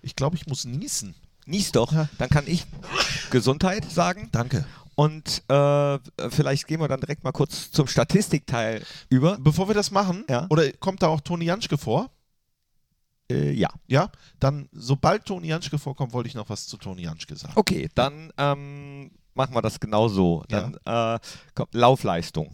Ich 0.02 0.16
glaube, 0.16 0.36
ich 0.36 0.48
muss 0.48 0.66
niesen. 0.66 1.16
Nies 1.46 1.72
doch. 1.72 1.92
Ja. 1.92 2.08
Dann 2.18 2.30
kann 2.30 2.46
ich 2.48 2.66
Gesundheit 3.32 3.90
sagen. 3.92 4.30
Danke. 4.32 4.66
Und 4.96 5.44
äh, 5.50 6.00
vielleicht 6.30 6.68
gehen 6.68 6.80
wir 6.80 6.88
dann 6.88 7.00
direkt 7.00 7.24
mal 7.24 7.32
kurz 7.32 7.72
zum 7.72 7.88
Statistikteil 7.88 8.84
über. 9.10 9.38
Bevor 9.40 9.68
wir 9.68 9.74
das 9.76 9.92
machen, 9.92 10.24
Ja. 10.30 10.46
oder 10.50 10.72
kommt 10.74 11.02
da 11.02 11.08
auch 11.08 11.20
Toni 11.22 11.46
Janschke 11.46 11.78
vor? 11.78 12.12
Äh, 13.34 13.52
ja. 13.52 13.70
Ja, 13.88 14.12
dann, 14.40 14.70
sobald 14.72 15.26
Toni 15.26 15.48
Janschke 15.48 15.78
vorkommt, 15.80 16.14
wollte 16.14 16.28
ich 16.30 16.36
noch 16.36 16.50
was 16.50 16.68
zu 16.68 16.78
Toni 16.78 17.02
Janschke 17.04 17.36
sagen. 17.36 17.54
Okay, 17.56 17.90
dann 17.96 18.32
ähm, 18.38 19.12
machen 19.34 19.54
wir 19.56 19.62
das 19.62 19.80
genau 19.80 20.08
so. 20.08 20.44
Dann 20.48 20.76
äh, 20.86 21.20
kommt 21.56 21.74
Laufleistung. 21.74 22.52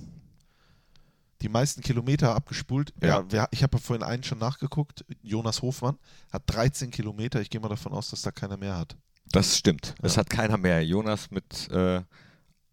Die 1.42 1.50
meisten 1.50 1.82
Kilometer 1.82 2.36
abgespult. 2.36 2.94
Ja, 3.02 3.08
Ja. 3.20 3.26
wer, 3.30 3.48
ich 3.52 3.64
habe 3.64 3.78
ja 3.78 3.82
vorhin 3.82 4.04
einen 4.04 4.24
schon 4.24 4.40
nachgeguckt. 4.40 5.06
Jonas 5.22 5.62
Hofmann 5.62 5.98
hat 6.34 6.44
13 6.48 6.92
Kilometer. 6.92 7.40
Ich 7.42 7.50
gehe 7.50 7.62
mal 7.62 7.70
davon 7.70 7.94
aus, 7.94 8.10
dass 8.10 8.22
da 8.24 8.32
keiner 8.32 8.58
mehr 8.58 8.78
hat. 8.78 8.98
Das 9.32 9.58
stimmt. 9.58 9.96
Es 10.02 10.18
hat 10.18 10.30
keiner 10.30 10.58
mehr. 10.58 10.84
Jonas 10.86 11.32
mit, 11.32 11.70
äh, 11.72 12.02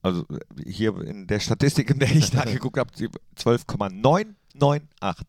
also 0.03 0.23
äh, 0.29 0.40
hier 0.69 1.01
in 1.03 1.27
der 1.29 1.38
Statistik, 1.38 1.90
in 1.90 1.99
der 2.01 2.11
ich 2.11 2.31
da 2.33 2.42
geguckt 2.45 2.79
habe, 2.79 2.90
12,998. 3.37 5.27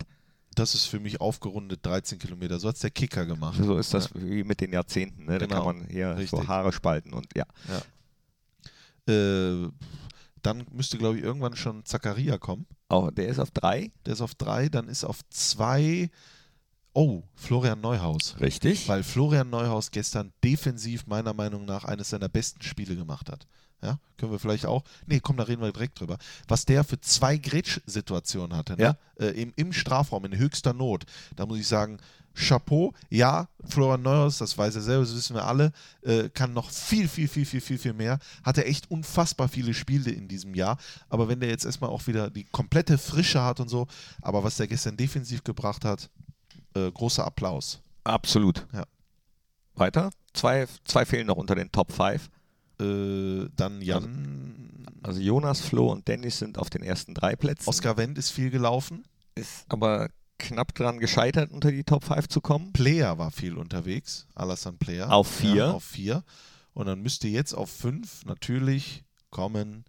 Das 0.58 0.74
ist 0.74 0.86
für 0.86 1.00
mich 1.00 1.22
aufgerundet 1.22 1.86
13 1.86 2.18
Kilometer. 2.18 2.60
So 2.60 2.68
hat 2.68 2.76
es 2.76 2.82
der 2.82 2.90
Kicker 2.90 3.26
gemacht. 3.28 3.60
So 3.64 3.78
ist 3.78 3.94
das 3.94 4.10
wie 4.16 4.44
mit 4.44 4.60
den 4.60 4.74
Jahrzehnten. 4.74 5.26
Ne? 5.26 5.38
Da 5.38 5.46
Genau. 5.46 5.66
kann 5.66 5.78
man 5.78 5.88
hier 5.88 6.14
so 6.14 6.18
Richtig. 6.38 6.48
Haare 6.48 6.72
spalten 6.72 7.14
und 7.14 7.28
ja. 7.36 7.46
Äh, 9.08 9.70
dann 10.42 10.66
müsste, 10.72 10.98
glaube 10.98 11.18
ich, 11.18 11.24
irgendwann 11.24 11.56
schon 11.56 11.86
Zakaria 11.86 12.38
kommen. 12.38 12.66
Oh, 12.90 13.10
der 13.12 13.28
ist 13.28 13.40
auf 13.40 13.52
drei. 13.52 13.92
Der 14.06 14.14
ist 14.14 14.22
auf 14.22 14.34
drei. 14.36 14.70
Dann 14.70 14.88
ist 14.88 15.04
auf 15.04 15.20
zwei. 15.30 16.10
Oh, 16.94 17.22
Florian 17.36 17.80
Neuhaus. 17.80 18.36
Richtig. 18.40 18.88
Weil 18.88 19.04
Florian 19.04 19.50
Neuhaus 19.50 19.92
gestern 19.92 20.34
defensiv 20.44 21.06
meiner 21.06 21.34
Meinung 21.34 21.66
nach 21.66 21.84
eines 21.86 22.10
seiner 22.10 22.30
besten 22.30 22.64
Spiele 22.64 22.96
gemacht 22.96 23.30
hat. 23.32 23.46
Ja, 23.82 24.00
können 24.18 24.32
wir 24.32 24.40
vielleicht 24.40 24.66
auch. 24.66 24.84
Nee, 25.06 25.20
komm, 25.20 25.38
da 25.38 25.44
reden 25.44 25.62
wir 25.62 25.72
direkt 25.72 26.00
drüber. 26.00 26.18
Was 26.48 26.66
der 26.66 26.84
für 26.84 27.00
zwei 27.00 27.38
Grätsch-Situationen 27.38 28.58
hatte, 28.58 28.76
ne? 28.76 28.84
Ja. 28.84 28.98
äh, 29.24 29.40
im, 29.40 29.54
im 29.56 29.72
Strafraum, 29.72 30.26
in 30.26 30.38
höchster 30.38 30.74
Not, 30.74 31.06
da 31.36 31.46
muss 31.46 31.60
ich 31.60 31.68
sagen, 31.68 32.00
Chapeau. 32.38 32.94
Ja, 33.10 33.50
Florian 33.66 34.02
Neuhaus, 34.04 34.38
das 34.38 34.58
weiß 34.58 34.76
er 34.76 34.82
selber, 34.82 35.04
das 35.04 35.16
wissen 35.16 35.36
wir 35.36 35.46
alle, 35.46 35.72
äh, 36.04 36.30
kann 36.30 36.54
noch 36.54 36.70
viel, 36.70 37.08
viel, 37.08 37.28
viel, 37.28 37.46
viel, 37.46 37.62
viel, 37.62 37.78
viel 37.78 37.94
mehr. 37.94 38.20
Hatte 38.44 38.66
echt 38.66 38.90
unfassbar 38.92 39.48
viele 39.48 39.74
Spiele 39.74 40.12
in 40.12 40.28
diesem 40.28 40.54
Jahr. 40.54 40.78
Aber 41.10 41.28
wenn 41.28 41.40
der 41.40 41.50
jetzt 41.50 41.66
erstmal 41.66 41.90
auch 41.90 42.06
wieder 42.08 42.30
die 42.30 42.46
komplette 42.46 42.98
Frische 42.98 43.42
hat 43.44 43.60
und 43.60 43.70
so, 43.70 43.88
aber 44.22 44.44
was 44.44 44.58
der 44.58 44.68
gestern 44.68 44.98
defensiv 44.98 45.44
gebracht 45.44 45.84
hat, 45.84 46.10
äh, 46.76 46.92
großer 46.92 47.26
Applaus. 47.26 47.80
Absolut. 48.04 48.66
Ja. 48.72 48.86
Weiter? 49.76 50.12
Zwei, 50.34 50.68
zwei 50.86 51.06
fehlen 51.06 51.28
noch 51.28 51.38
unter 51.38 51.56
den 51.56 51.72
Top 51.72 51.92
5. 51.92 52.30
Äh, 52.80 53.50
dann 53.56 53.82
Jan. 53.82 54.86
Also 55.04 55.22
Jonas, 55.22 55.62
Flo 55.62 55.92
und 55.92 56.08
Dennis 56.08 56.40
sind 56.40 56.58
auf 56.58 56.70
den 56.70 56.84
ersten 56.84 57.14
drei 57.14 57.36
Plätzen. 57.36 57.70
Oskar 57.70 57.98
Wendt 57.98 58.18
ist 58.18 58.32
viel 58.32 58.50
gelaufen. 58.50 59.06
ist 59.36 59.66
aber 59.70 60.10
knapp 60.38 60.76
dran 60.76 61.00
gescheitert, 61.00 61.52
unter 61.52 61.72
die 61.72 61.84
Top 61.84 62.04
5 62.04 62.28
zu 62.28 62.42
kommen. 62.42 62.74
Player 62.74 63.18
war 63.18 63.32
viel 63.32 63.58
unterwegs. 63.58 64.28
Alassane 64.36 64.78
Player. 64.78 65.12
Auf 65.12 65.28
vier. 65.28 65.56
Ja, 65.56 65.72
auf 65.72 65.84
vier. 65.84 66.24
Und 66.74 66.86
dann 66.86 67.02
müsste 67.02 67.28
jetzt 67.28 67.54
auf 67.54 67.70
fünf 67.72 68.24
natürlich 68.26 69.04
kommen, 69.30 69.86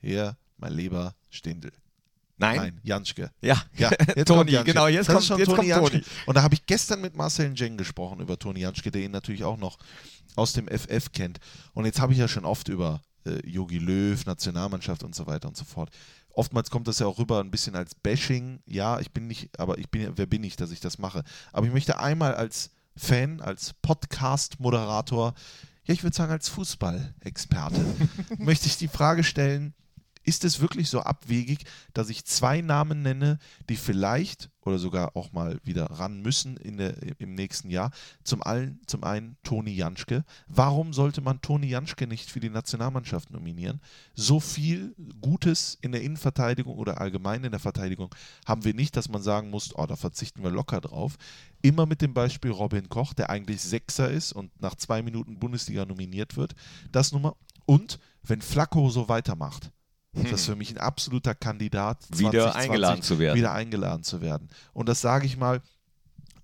hier, 0.00 0.36
mein 0.56 0.72
lieber 0.72 1.14
Stindel. 1.28 1.72
Nein. 2.40 2.80
Janschke. 2.82 3.30
Ja, 3.40 3.62
Ja, 3.76 3.90
jetzt 4.16 4.28
Toni, 4.28 4.50
Janschke. 4.52 4.72
genau, 4.72 4.86
jetzt 4.88 5.08
das 5.08 5.14
kommt, 5.14 5.20
ist 5.22 5.26
schon 5.28 5.38
jetzt 5.38 5.48
Toni 5.48 5.70
kommt. 5.70 5.92
Toni. 5.92 6.04
Und 6.26 6.34
da 6.36 6.42
habe 6.42 6.54
ich 6.54 6.66
gestern 6.66 7.00
mit 7.00 7.14
Marcel 7.16 7.50
Njeng 7.50 7.76
gesprochen 7.76 8.20
über 8.20 8.38
Toni 8.38 8.60
Janschke, 8.60 8.90
der 8.90 9.02
ihn 9.02 9.10
natürlich 9.12 9.44
auch 9.44 9.56
noch 9.58 9.78
aus 10.36 10.52
dem 10.52 10.66
FF 10.68 11.12
kennt. 11.12 11.38
Und 11.74 11.84
jetzt 11.86 12.00
habe 12.00 12.12
ich 12.12 12.18
ja 12.18 12.28
schon 12.28 12.44
oft 12.44 12.68
über 12.68 13.02
äh, 13.26 13.46
Jogi 13.48 13.78
Löw, 13.78 14.24
Nationalmannschaft 14.26 15.02
und 15.02 15.14
so 15.14 15.26
weiter 15.26 15.48
und 15.48 15.56
so 15.56 15.64
fort. 15.64 15.90
Oftmals 16.32 16.70
kommt 16.70 16.86
das 16.88 17.00
ja 17.00 17.06
auch 17.06 17.18
rüber 17.18 17.40
ein 17.40 17.50
bisschen 17.50 17.74
als 17.74 17.94
Bashing. 17.94 18.60
Ja, 18.64 19.00
ich 19.00 19.10
bin 19.10 19.26
nicht, 19.26 19.58
aber 19.58 19.78
ich 19.78 19.90
bin, 19.90 20.02
ja- 20.02 20.12
wer 20.14 20.26
bin 20.26 20.44
ich, 20.44 20.56
dass 20.56 20.70
ich 20.70 20.80
das 20.80 20.98
mache? 20.98 21.24
Aber 21.52 21.66
ich 21.66 21.72
möchte 21.72 21.98
einmal 21.98 22.34
als 22.34 22.70
Fan, 22.96 23.40
als 23.40 23.74
Podcast-Moderator, 23.82 25.34
ja, 25.84 25.94
ich 25.94 26.02
würde 26.02 26.16
sagen 26.16 26.32
als 26.32 26.48
Fußballexperte, 26.48 27.80
möchte 28.38 28.66
ich 28.66 28.76
die 28.76 28.88
Frage 28.88 29.24
stellen, 29.24 29.74
ist 30.22 30.44
es 30.44 30.60
wirklich 30.60 30.88
so 30.90 31.00
abwegig, 31.00 31.64
dass 31.94 32.10
ich 32.10 32.24
zwei 32.24 32.60
Namen 32.60 33.02
nenne, 33.02 33.38
die 33.68 33.76
vielleicht 33.76 34.50
oder 34.62 34.78
sogar 34.78 35.16
auch 35.16 35.32
mal 35.32 35.58
wieder 35.64 35.86
ran 35.86 36.20
müssen 36.20 36.56
in 36.58 36.76
der, 36.76 36.94
im 37.18 37.34
nächsten 37.34 37.70
Jahr? 37.70 37.90
Zum, 38.22 38.42
allen, 38.42 38.80
zum 38.86 39.02
einen 39.04 39.36
Toni 39.42 39.74
Janschke. 39.74 40.24
Warum 40.46 40.92
sollte 40.92 41.22
man 41.22 41.40
Toni 41.40 41.68
Janschke 41.68 42.06
nicht 42.06 42.30
für 42.30 42.40
die 42.40 42.50
Nationalmannschaft 42.50 43.30
nominieren? 43.30 43.80
So 44.14 44.40
viel 44.40 44.94
Gutes 45.20 45.78
in 45.80 45.92
der 45.92 46.02
Innenverteidigung 46.02 46.76
oder 46.76 47.00
allgemein 47.00 47.44
in 47.44 47.52
der 47.52 47.60
Verteidigung 47.60 48.14
haben 48.46 48.64
wir 48.64 48.74
nicht, 48.74 48.96
dass 48.96 49.08
man 49.08 49.22
sagen 49.22 49.50
muss, 49.50 49.74
oh, 49.74 49.86
da 49.86 49.96
verzichten 49.96 50.42
wir 50.42 50.50
locker 50.50 50.80
drauf. 50.80 51.16
Immer 51.62 51.86
mit 51.86 52.02
dem 52.02 52.14
Beispiel 52.14 52.50
Robin 52.50 52.88
Koch, 52.88 53.14
der 53.14 53.30
eigentlich 53.30 53.62
Sechser 53.62 54.10
ist 54.10 54.32
und 54.32 54.60
nach 54.60 54.74
zwei 54.74 55.02
Minuten 55.02 55.38
Bundesliga 55.38 55.86
nominiert 55.86 56.36
wird. 56.36 56.54
Das 56.92 57.12
Nummer. 57.12 57.36
Und 57.66 57.98
wenn 58.22 58.42
Flacco 58.42 58.90
so 58.90 59.08
weitermacht, 59.08 59.70
ist 60.12 60.32
das 60.32 60.44
für 60.44 60.56
mich 60.56 60.70
ein 60.70 60.78
absoluter 60.78 61.34
Kandidat, 61.34 61.98
Wieder 62.10 62.54
eingeladen 62.54 63.02
zu 63.02 63.18
werden. 63.18 63.36
wieder 63.36 63.52
eingeladen 63.52 64.02
zu 64.02 64.20
werden. 64.20 64.48
Und 64.72 64.88
das 64.88 65.00
sage 65.00 65.26
ich 65.26 65.36
mal, 65.36 65.62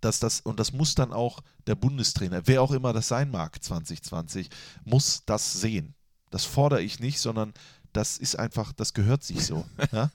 dass 0.00 0.20
das, 0.20 0.40
und 0.40 0.60
das 0.60 0.72
muss 0.72 0.94
dann 0.94 1.12
auch 1.12 1.40
der 1.66 1.74
Bundestrainer, 1.74 2.46
wer 2.46 2.62
auch 2.62 2.70
immer 2.70 2.92
das 2.92 3.08
sein 3.08 3.30
mag, 3.30 3.62
2020, 3.62 4.50
muss 4.84 5.22
das 5.26 5.60
sehen. 5.60 5.94
Das 6.30 6.44
fordere 6.44 6.82
ich 6.82 7.00
nicht, 7.00 7.18
sondern 7.18 7.52
das 7.92 8.18
ist 8.18 8.38
einfach, 8.38 8.72
das 8.72 8.94
gehört 8.94 9.24
sich 9.24 9.44
so. 9.44 9.64
Ja? 9.92 10.10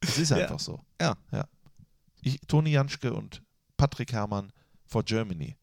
Das 0.00 0.18
ist 0.18 0.30
Ja. 0.30 0.36
einfach 0.36 0.60
so. 0.60 0.80
Ja. 1.00 1.16
ja. 1.32 1.44
Ich, 2.22 2.40
Toni 2.46 2.70
Janschke 2.70 3.12
und 3.12 3.42
Patrick 3.76 4.12
Herrmann 4.12 4.52
for 4.84 5.02
Germany. 5.02 5.56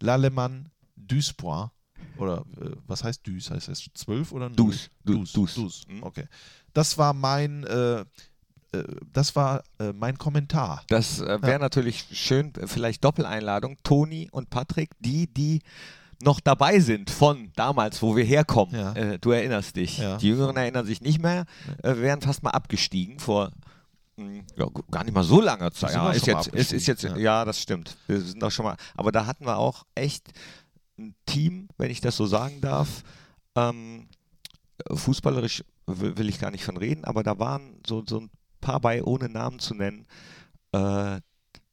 L'Allemand 0.00 0.66
Duispoint. 0.96 1.70
Oder 2.18 2.44
äh, 2.60 2.70
was 2.86 3.04
heißt 3.04 3.26
Duis? 3.26 3.50
Heißt 3.50 3.68
das 3.68 3.88
12 3.94 4.32
oder 4.32 4.48
0? 4.48 4.56
Dus. 4.56 4.90
Du- 5.04 5.18
Dus. 5.18 5.32
Dus. 5.32 5.54
Dus. 5.54 5.86
Okay. 6.00 6.24
Das 6.74 6.96
war 6.98 7.12
mein, 7.12 7.64
äh, 7.64 8.00
äh, 8.00 8.04
das 9.12 9.34
war 9.36 9.62
äh, 9.78 9.92
mein 9.92 10.16
Kommentar. 10.18 10.84
Das 10.88 11.20
äh, 11.20 11.38
wäre 11.42 11.58
natürlich 11.58 12.06
schön, 12.12 12.52
vielleicht 12.66 13.04
Doppeleinladung. 13.04 13.76
Toni 13.82 14.28
und 14.32 14.50
Patrick, 14.50 14.90
die, 15.00 15.26
die 15.26 15.60
noch 16.22 16.40
dabei 16.40 16.78
sind 16.80 17.10
von 17.10 17.50
damals, 17.56 18.00
wo 18.00 18.16
wir 18.16 18.24
herkommen. 18.24 18.74
Ja. 18.74 18.92
Äh, 18.94 19.18
du 19.18 19.32
erinnerst 19.32 19.76
dich. 19.76 19.98
Ja. 19.98 20.16
Die 20.16 20.28
Jüngeren 20.28 20.56
erinnern 20.56 20.86
sich 20.86 21.00
nicht 21.00 21.20
mehr. 21.20 21.44
Äh, 21.82 21.96
wären 21.96 22.20
fast 22.20 22.42
mal 22.42 22.50
abgestiegen 22.50 23.18
vor 23.18 23.50
mh, 24.16 24.42
ja, 24.56 24.66
gar 24.90 25.04
nicht 25.04 25.14
mal 25.14 25.24
so 25.24 25.40
langer 25.40 25.72
Zeit. 25.72 25.94
Ja, 25.94 26.10
ist 26.12 26.26
jetzt, 26.26 26.46
ist, 26.48 26.72
ist 26.72 26.86
jetzt, 26.86 27.02
ja. 27.02 27.16
ja. 27.16 27.44
das 27.44 27.60
stimmt. 27.60 27.96
Wir 28.06 28.20
sind 28.20 28.42
doch 28.42 28.50
schon 28.50 28.64
mal. 28.64 28.76
Aber 28.94 29.10
da 29.12 29.26
hatten 29.26 29.44
wir 29.44 29.56
auch 29.58 29.84
echt 29.94 30.32
ein 30.98 31.14
Team, 31.26 31.68
wenn 31.78 31.90
ich 31.90 32.00
das 32.00 32.16
so 32.16 32.26
sagen 32.26 32.60
darf. 32.60 33.02
Ähm, 33.56 34.08
fußballerisch 34.90 35.64
will, 35.86 36.16
will 36.16 36.28
ich 36.28 36.38
gar 36.38 36.50
nicht 36.50 36.64
von 36.64 36.76
reden, 36.76 37.04
aber 37.04 37.22
da 37.22 37.38
waren 37.38 37.80
so, 37.86 38.02
so 38.06 38.20
ein 38.20 38.30
paar 38.60 38.80
bei, 38.80 39.02
ohne 39.02 39.28
Namen 39.28 39.58
zu 39.58 39.74
nennen, 39.74 40.06
äh, 40.72 41.20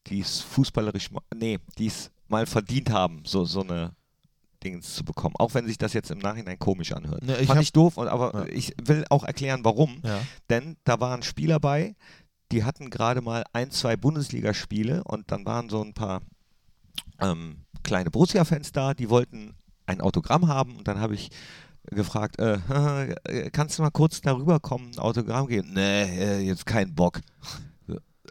die 0.08 0.20
es 0.22 0.42
fußballerisch, 0.42 1.10
nee, 1.36 1.60
die 1.78 1.88
es 1.88 2.12
mal 2.28 2.46
verdient 2.46 2.90
haben, 2.90 3.24
so, 3.26 3.46
so 3.46 3.62
eine 3.62 3.94
Dings 4.64 4.96
zu 4.96 5.04
bekommen. 5.06 5.36
Auch 5.38 5.54
wenn 5.54 5.66
sich 5.68 5.78
das 5.78 5.94
jetzt 5.94 6.12
im 6.12 6.20
Nachhinein 6.20 6.60
komisch 6.60 6.92
anhört. 6.92 7.24
Ne, 7.24 7.38
ich 7.38 7.48
Fand 7.48 7.58
hab- 7.58 7.64
ich 7.64 7.72
doof, 7.72 7.98
und, 7.98 8.08
aber 8.08 8.34
Ja. 8.48 8.54
ich 8.54 8.74
will 8.84 9.06
auch 9.10 9.24
erklären, 9.24 9.64
warum. 9.64 10.02
Ja. 10.04 10.20
Denn 10.50 10.76
da 10.84 11.00
waren 11.00 11.24
Spieler 11.24 11.60
bei, 11.60 11.96
die 12.52 12.64
hatten 12.64 12.90
gerade 12.90 13.22
mal 13.22 13.44
ein, 13.54 13.72
zwei 13.72 13.96
Bundesligaspiele 13.96 15.04
und 15.04 15.32
dann 15.32 15.46
waren 15.46 15.70
so 15.70 15.82
ein 15.84 15.94
paar 15.94 16.22
ähm, 17.22 17.58
kleine 17.84 18.12
Borussia-Fans 18.12 18.72
da, 18.72 18.94
die 18.94 19.10
wollten 19.10 19.56
ein 19.86 20.02
Autogramm 20.02 20.48
haben 20.48 20.78
und 20.78 20.88
dann 20.88 21.00
habe 21.00 21.16
ich 21.16 21.30
gefragt, 21.92 22.40
äh, 22.40 22.60
äh, 23.24 23.50
kannst 23.52 23.78
du 23.78 23.84
mal 23.84 23.90
kurz 23.92 24.22
darüber 24.22 24.60
kommen, 24.60 24.92
ein 24.94 25.00
Autogramm 25.00 25.48
geben? 25.48 25.72
Nee, 25.74 26.04
äh, 26.04 26.40
jetzt 26.40 26.66
kein 26.66 26.94
Bock. 26.94 27.22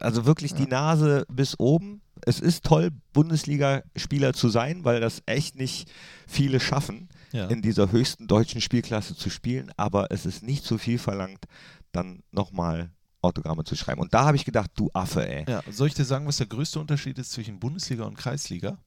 Also 0.01 0.25
wirklich 0.25 0.53
die 0.53 0.67
Nase 0.67 1.25
bis 1.29 1.59
oben. 1.59 2.01
Es 2.25 2.39
ist 2.39 2.63
toll, 2.63 2.91
Bundesligaspieler 3.11 4.31
zu 4.33 4.47
sein, 4.47 4.85
weil 4.85 5.01
das 5.01 5.21
echt 5.25 5.57
nicht 5.57 5.91
viele 6.25 6.61
schaffen, 6.61 7.09
Ja. 7.33 7.47
in 7.47 7.61
dieser 7.61 7.91
höchsten 7.91 8.27
deutschen 8.27 8.61
Spielklasse 8.61 9.15
zu 9.15 9.29
spielen, 9.29 9.71
aber 9.75 10.07
es 10.11 10.25
ist 10.25 10.41
nicht 10.41 10.63
zu 10.63 10.77
viel 10.77 10.99
verlangt, 10.99 11.45
dann 11.91 12.23
nochmal 12.31 12.91
Autogramme 13.21 13.63
zu 13.63 13.75
schreiben. 13.75 14.01
Und 14.01 14.13
da 14.13 14.25
habe 14.25 14.37
ich 14.37 14.45
gedacht, 14.45 14.71
du 14.75 14.89
Affe, 14.93 15.27
ey. 15.27 15.45
Ja, 15.49 15.61
soll 15.69 15.87
ich 15.87 15.93
dir 15.93 16.05
sagen, 16.05 16.25
was 16.25 16.37
der 16.37 16.47
größte 16.47 16.79
Unterschied 16.79 17.17
ist 17.17 17.31
zwischen 17.31 17.59
Bundesliga 17.59 18.05
und 18.05 18.17
Kreisliga? 18.17 18.77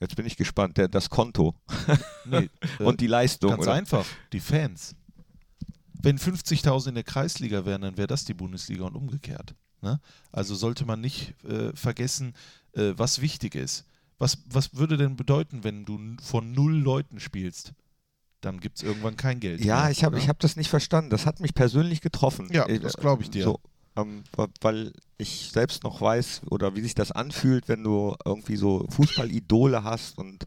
Jetzt 0.00 0.16
bin 0.16 0.26
ich 0.26 0.36
gespannt. 0.36 0.76
Der, 0.76 0.88
das 0.88 1.08
Konto 1.08 1.54
Nee, 2.24 2.50
äh, 2.78 2.82
und 2.84 3.00
die 3.00 3.06
Leistung. 3.06 3.50
ganz 3.50 3.62
oder? 3.62 3.72
einfach, 3.72 4.06
die 4.32 4.40
Fans. 4.40 4.94
Wenn 5.94 6.18
50.000 6.18 6.88
in 6.88 6.94
der 6.96 7.04
Kreisliga 7.04 7.64
wären, 7.64 7.82
dann 7.82 7.96
wäre 7.96 8.06
das 8.06 8.24
die 8.24 8.34
Bundesliga 8.34 8.84
und 8.84 8.96
umgekehrt. 8.96 9.54
Ne? 9.80 10.00
Also 10.32 10.54
sollte 10.54 10.84
man 10.84 11.00
nicht 11.00 11.34
äh, 11.44 11.74
vergessen, 11.74 12.34
äh, 12.72 12.92
was 12.96 13.20
wichtig 13.20 13.54
ist. 13.54 13.86
Was, 14.18 14.38
was 14.46 14.74
würde 14.74 14.96
denn 14.96 15.16
bedeuten, 15.16 15.64
wenn 15.64 15.84
du 15.84 15.98
von 16.22 16.52
null 16.52 16.74
Leuten 16.74 17.20
spielst? 17.20 17.72
Dann 18.44 18.60
gibt 18.60 18.76
es 18.76 18.82
irgendwann 18.82 19.16
kein 19.16 19.40
Geld. 19.40 19.64
Ja, 19.64 19.82
mehr, 19.82 19.90
ich 19.90 20.04
habe 20.04 20.16
ne? 20.16 20.22
ich 20.22 20.28
hab 20.28 20.38
das 20.40 20.56
nicht 20.56 20.68
verstanden. 20.68 21.10
Das 21.10 21.24
hat 21.26 21.40
mich 21.40 21.54
persönlich 21.54 22.00
getroffen. 22.00 22.48
Ja, 22.52 22.66
Äh, 22.66 22.78
das 22.78 22.96
glaub 22.96 23.20
ich 23.20 23.30
dir. 23.30 23.44
So, 23.44 23.60
ähm, 23.96 24.24
weil 24.60 24.92
ich 25.18 25.50
selbst 25.52 25.84
noch 25.84 26.00
weiß, 26.00 26.42
oder 26.50 26.74
wie 26.76 26.80
sich 26.80 26.94
das 26.94 27.12
anfühlt, 27.12 27.68
wenn 27.68 27.82
du 27.82 28.14
irgendwie 28.24 28.56
so 28.56 28.86
Fußballidole 28.90 29.84
hast 29.84 30.18
und 30.18 30.44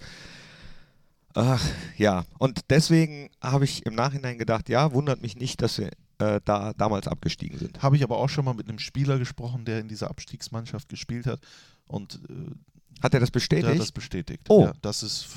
ach, 1.33 1.63
ja. 1.97 2.25
Und 2.37 2.61
deswegen 2.69 3.29
habe 3.41 3.65
ich 3.65 3.85
im 3.85 3.95
Nachhinein 3.95 4.37
gedacht, 4.37 4.69
ja, 4.69 4.91
wundert 4.93 5.21
mich 5.21 5.35
nicht, 5.35 5.61
dass 5.61 5.77
wir 5.77 5.91
äh, 6.19 6.41
da 6.43 6.73
damals 6.73 7.07
abgestiegen 7.07 7.57
sind. 7.57 7.81
Habe 7.81 7.95
ich 7.95 8.03
aber 8.03 8.17
auch 8.17 8.29
schon 8.29 8.45
mal 8.45 8.53
mit 8.53 8.67
einem 8.67 8.79
Spieler 8.79 9.17
gesprochen, 9.19 9.65
der 9.65 9.79
in 9.79 9.87
dieser 9.87 10.09
Abstiegsmannschaft 10.09 10.89
gespielt 10.89 11.25
hat. 11.25 11.39
Und 11.87 12.19
äh, 12.29 13.01
Hat 13.01 13.13
er 13.13 13.19
das 13.19 13.29
der 13.29 13.33
bestätigt? 13.33 13.67
hat 13.69 13.79
das 13.79 13.91
bestätigt. 13.91 14.43
Oh. 14.49 14.65
Ja, 14.65 14.73
dass, 14.81 15.03
es, 15.03 15.27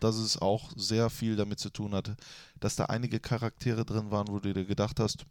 dass 0.00 0.16
es 0.16 0.36
auch 0.38 0.70
sehr 0.76 1.10
viel 1.10 1.36
damit 1.36 1.58
zu 1.60 1.70
tun 1.70 1.94
hatte, 1.94 2.16
dass 2.58 2.76
da 2.76 2.86
einige 2.86 3.20
Charaktere 3.20 3.84
drin 3.84 4.10
waren, 4.10 4.28
wo 4.28 4.38
du 4.38 4.52
dir 4.52 4.64
gedacht 4.64 4.98
hast, 5.00 5.26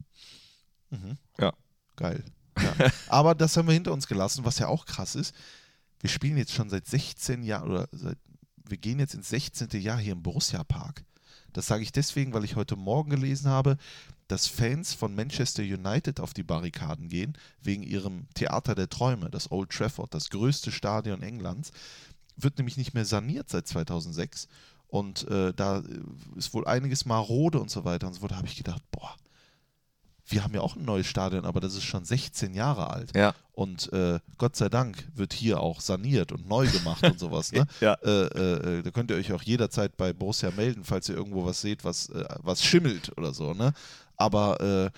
mhm, 0.89 1.17
Ja. 1.39 1.53
geil. 1.95 2.23
Ja. 2.60 2.91
aber 3.08 3.36
das 3.36 3.55
haben 3.55 3.67
wir 3.67 3.73
hinter 3.73 3.93
uns 3.93 4.08
gelassen, 4.08 4.43
was 4.43 4.60
ja 4.60 4.67
auch 4.67 4.86
krass 4.86 5.15
ist. 5.15 5.34
Wir 6.01 6.10
spielen 6.10 6.38
jetzt 6.38 6.51
schon 6.53 6.69
seit 6.69 6.88
16 6.88 7.41
Jahren 7.43 7.69
oder 7.71 7.88
seit, 7.91 8.17
wir 8.67 8.77
gehen 8.77 8.99
jetzt 8.99 9.13
ins 9.13 9.29
16. 9.29 9.69
Jahr 9.82 9.97
hier 9.97 10.12
im 10.13 10.23
Borussia 10.23 10.63
Park. 10.65 11.03
Das 11.53 11.67
sage 11.67 11.84
ich 11.84 11.91
deswegen, 11.91 12.34
weil 12.34 12.43
ich 12.43 12.55
heute 12.58 12.75
Morgen 12.75 13.10
gelesen 13.12 13.49
habe, 13.49 13.77
dass 14.27 14.47
Fans 14.47 14.93
von 14.93 15.15
Manchester 15.15 15.63
United 15.63 16.19
auf 16.19 16.34
die 16.34 16.43
Barrikaden 16.43 17.10
gehen, 17.10 17.36
wegen 17.62 17.82
ihrem 17.82 18.27
Theater 18.36 18.75
der 18.75 18.89
Träume, 18.89 19.29
das 19.29 19.51
Old 19.51 19.71
Trafford, 19.71 20.13
das 20.13 20.29
größte 20.29 20.71
Stadion 20.71 21.23
Englands, 21.23 21.71
wird 22.43 22.58
nämlich 22.58 22.78
nicht 22.78 22.93
mehr 22.93 23.06
saniert 23.06 23.49
seit 23.49 23.67
2006. 23.67 24.47
Und 24.88 25.28
äh, 25.30 25.54
da 25.54 25.80
äh, 25.80 25.84
ist 26.36 26.54
wohl 26.54 26.65
einiges 26.65 27.06
marode 27.06 27.60
und 27.60 27.69
so 27.69 27.86
weiter 27.86 28.08
und 28.08 28.13
so 28.13 28.21
fort. 28.21 28.32
Da 28.32 28.38
habe 28.38 28.47
ich 28.47 28.58
gedacht, 28.58 28.82
boah, 28.91 29.15
wir 30.32 30.43
haben 30.43 30.54
ja 30.54 30.62
auch 30.62 30.75
ein 30.75 30.86
neues 30.86 31.08
Stadion, 31.08 31.45
aber 31.45 31.60
das 31.60 31.75
ist 31.75 31.84
schon 31.84 32.06
16 32.06 32.54
Jahre 32.54 32.89
alt. 32.89 33.15
Ja. 33.15 33.34
Und 33.54 33.91
äh, 33.93 34.19
Gott 34.38 34.56
sei 34.56 34.69
Dank 34.69 35.08
wird 35.15 35.34
hier 35.34 35.60
auch 35.60 35.82
saniert 35.82 36.32
und 36.32 36.47
neu 36.47 36.67
gemacht 36.67 37.04
und 37.04 37.19
sowas. 37.19 37.52
Ne? 37.60 37.65
Ja. 37.82 37.95
Äh, 38.04 38.10
äh, 38.10 38.78
äh, 38.80 38.84
da 38.84 38.91
könnt 38.91 39.10
ihr 39.10 39.17
euch 39.17 39.34
auch 39.34 39.41
jederzeit 39.41 39.97
bei 39.97 40.13
Borussia 40.13 40.52
melden, 40.52 40.84
falls 40.84 41.10
ihr 41.10 41.15
irgendwo 41.15 41.45
was 41.45 41.62
seht, 41.62 41.84
was, 41.84 42.10
äh, 42.10 42.25
was 42.43 42.63
schimmelt 42.63 43.12
oder 43.17 43.34
so. 43.34 43.54
Ne? 43.54 43.73
Aber 44.17 44.91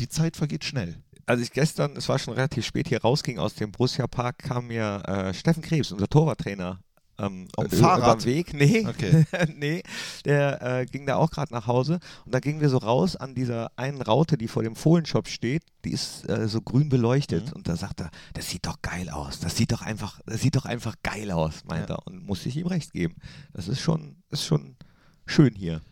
die 0.00 0.08
Zeit 0.08 0.36
vergeht 0.36 0.64
schnell. 0.64 0.96
Als 1.28 1.40
ich 1.42 1.52
gestern, 1.52 1.96
es 1.96 2.08
war 2.08 2.18
schon 2.18 2.34
relativ 2.34 2.64
spät, 2.64 2.88
hier 2.88 3.02
rausging 3.02 3.38
aus 3.38 3.54
dem 3.54 3.70
Borussia 3.70 4.06
Park, 4.06 4.38
kam 4.38 4.68
mir 4.68 5.02
äh, 5.06 5.34
Steffen 5.34 5.62
Krebs, 5.62 5.92
unser 5.92 6.08
Torwarttrainer, 6.08 6.80
ähm, 7.18 7.48
Auf 7.56 7.66
dem 7.68 7.78
über- 7.78 7.86
Fahrrad? 7.88 8.22
überm 8.22 8.24
Weg. 8.24 8.54
Nee, 8.54 8.86
Okay. 8.86 9.26
nee, 9.56 9.82
der 10.24 10.62
äh, 10.62 10.86
ging 10.86 11.04
da 11.04 11.16
auch 11.16 11.30
gerade 11.30 11.52
nach 11.52 11.66
Hause 11.66 11.98
und 12.24 12.32
da 12.34 12.40
gingen 12.40 12.60
wir 12.60 12.68
so 12.70 12.78
raus 12.78 13.14
an 13.16 13.34
dieser 13.34 13.70
einen 13.76 14.00
Raute, 14.00 14.38
die 14.38 14.48
vor 14.48 14.62
dem 14.62 14.74
Fohlenshop 14.76 15.28
steht, 15.28 15.64
die 15.84 15.90
ist 15.92 16.28
äh, 16.30 16.48
so 16.48 16.62
grün 16.62 16.88
beleuchtet 16.88 17.46
Mhm. 17.46 17.52
und 17.52 17.68
da 17.68 17.76
sagt 17.76 18.00
er, 18.00 18.10
das 18.34 18.48
sieht 18.48 18.64
doch 18.66 18.80
geil 18.80 19.10
aus, 19.10 19.38
das 19.40 19.56
sieht 19.56 19.72
doch 19.72 19.82
einfach, 19.82 20.20
das 20.26 20.40
sieht 20.40 20.56
doch 20.56 20.64
einfach 20.64 20.94
geil 21.02 21.30
aus, 21.30 21.62
meint 21.68 21.90
Ja. 21.90 21.96
er 21.96 22.06
und 22.06 22.24
musste 22.24 22.48
ich 22.48 22.56
ihm 22.56 22.66
recht 22.68 22.92
geben. 22.92 23.16
Das 23.52 23.68
ist 23.68 23.80
schon, 23.80 24.16
ist 24.30 24.44
schon 24.44 24.76
schön 25.26 25.54
hier. 25.54 25.82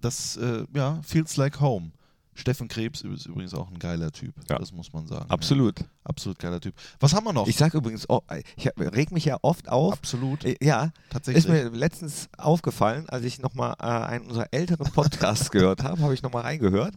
Das, 0.00 0.36
äh, 0.36 0.64
ja, 0.74 1.00
feels 1.02 1.36
like 1.36 1.60
home. 1.60 1.92
Steffen 2.34 2.68
Krebs 2.68 3.00
ist 3.02 3.26
übrigens 3.26 3.54
auch 3.54 3.70
ein 3.70 3.78
geiler 3.78 4.10
Typ. 4.12 4.34
Ja. 4.50 4.58
Das 4.58 4.72
muss 4.72 4.92
man 4.92 5.06
sagen. 5.06 5.30
Absolut. 5.30 5.80
Ja, 5.80 5.86
absolut 6.04 6.38
geiler 6.38 6.60
Typ. 6.60 6.74
Was 7.00 7.14
haben 7.14 7.24
wir 7.24 7.32
noch? 7.32 7.46
Ich 7.46 7.56
sag 7.56 7.74
übrigens, 7.74 8.08
auch, 8.10 8.22
ich 8.56 8.68
reg 8.76 9.12
mich 9.12 9.24
ja 9.24 9.38
oft 9.42 9.68
auf. 9.68 9.92
absolut. 9.94 10.44
Äh, 10.44 10.56
Ja, 10.60 10.92
Tatsächlich. 11.10 11.44
Ist 11.44 11.50
mir 11.50 11.68
letztens 11.70 12.28
aufgefallen, 12.36 13.08
als 13.08 13.24
ich 13.24 13.38
nochmal 13.40 13.74
äh, 13.78 13.84
einen 13.84 14.26
unserer 14.26 14.48
älteren 14.50 14.90
Podcasts 14.92 15.50
gehört 15.52 15.82
habe, 15.82 16.02
habe 16.02 16.12
ich 16.14 16.22
nochmal 16.22 16.42
reingehört. 16.42 16.94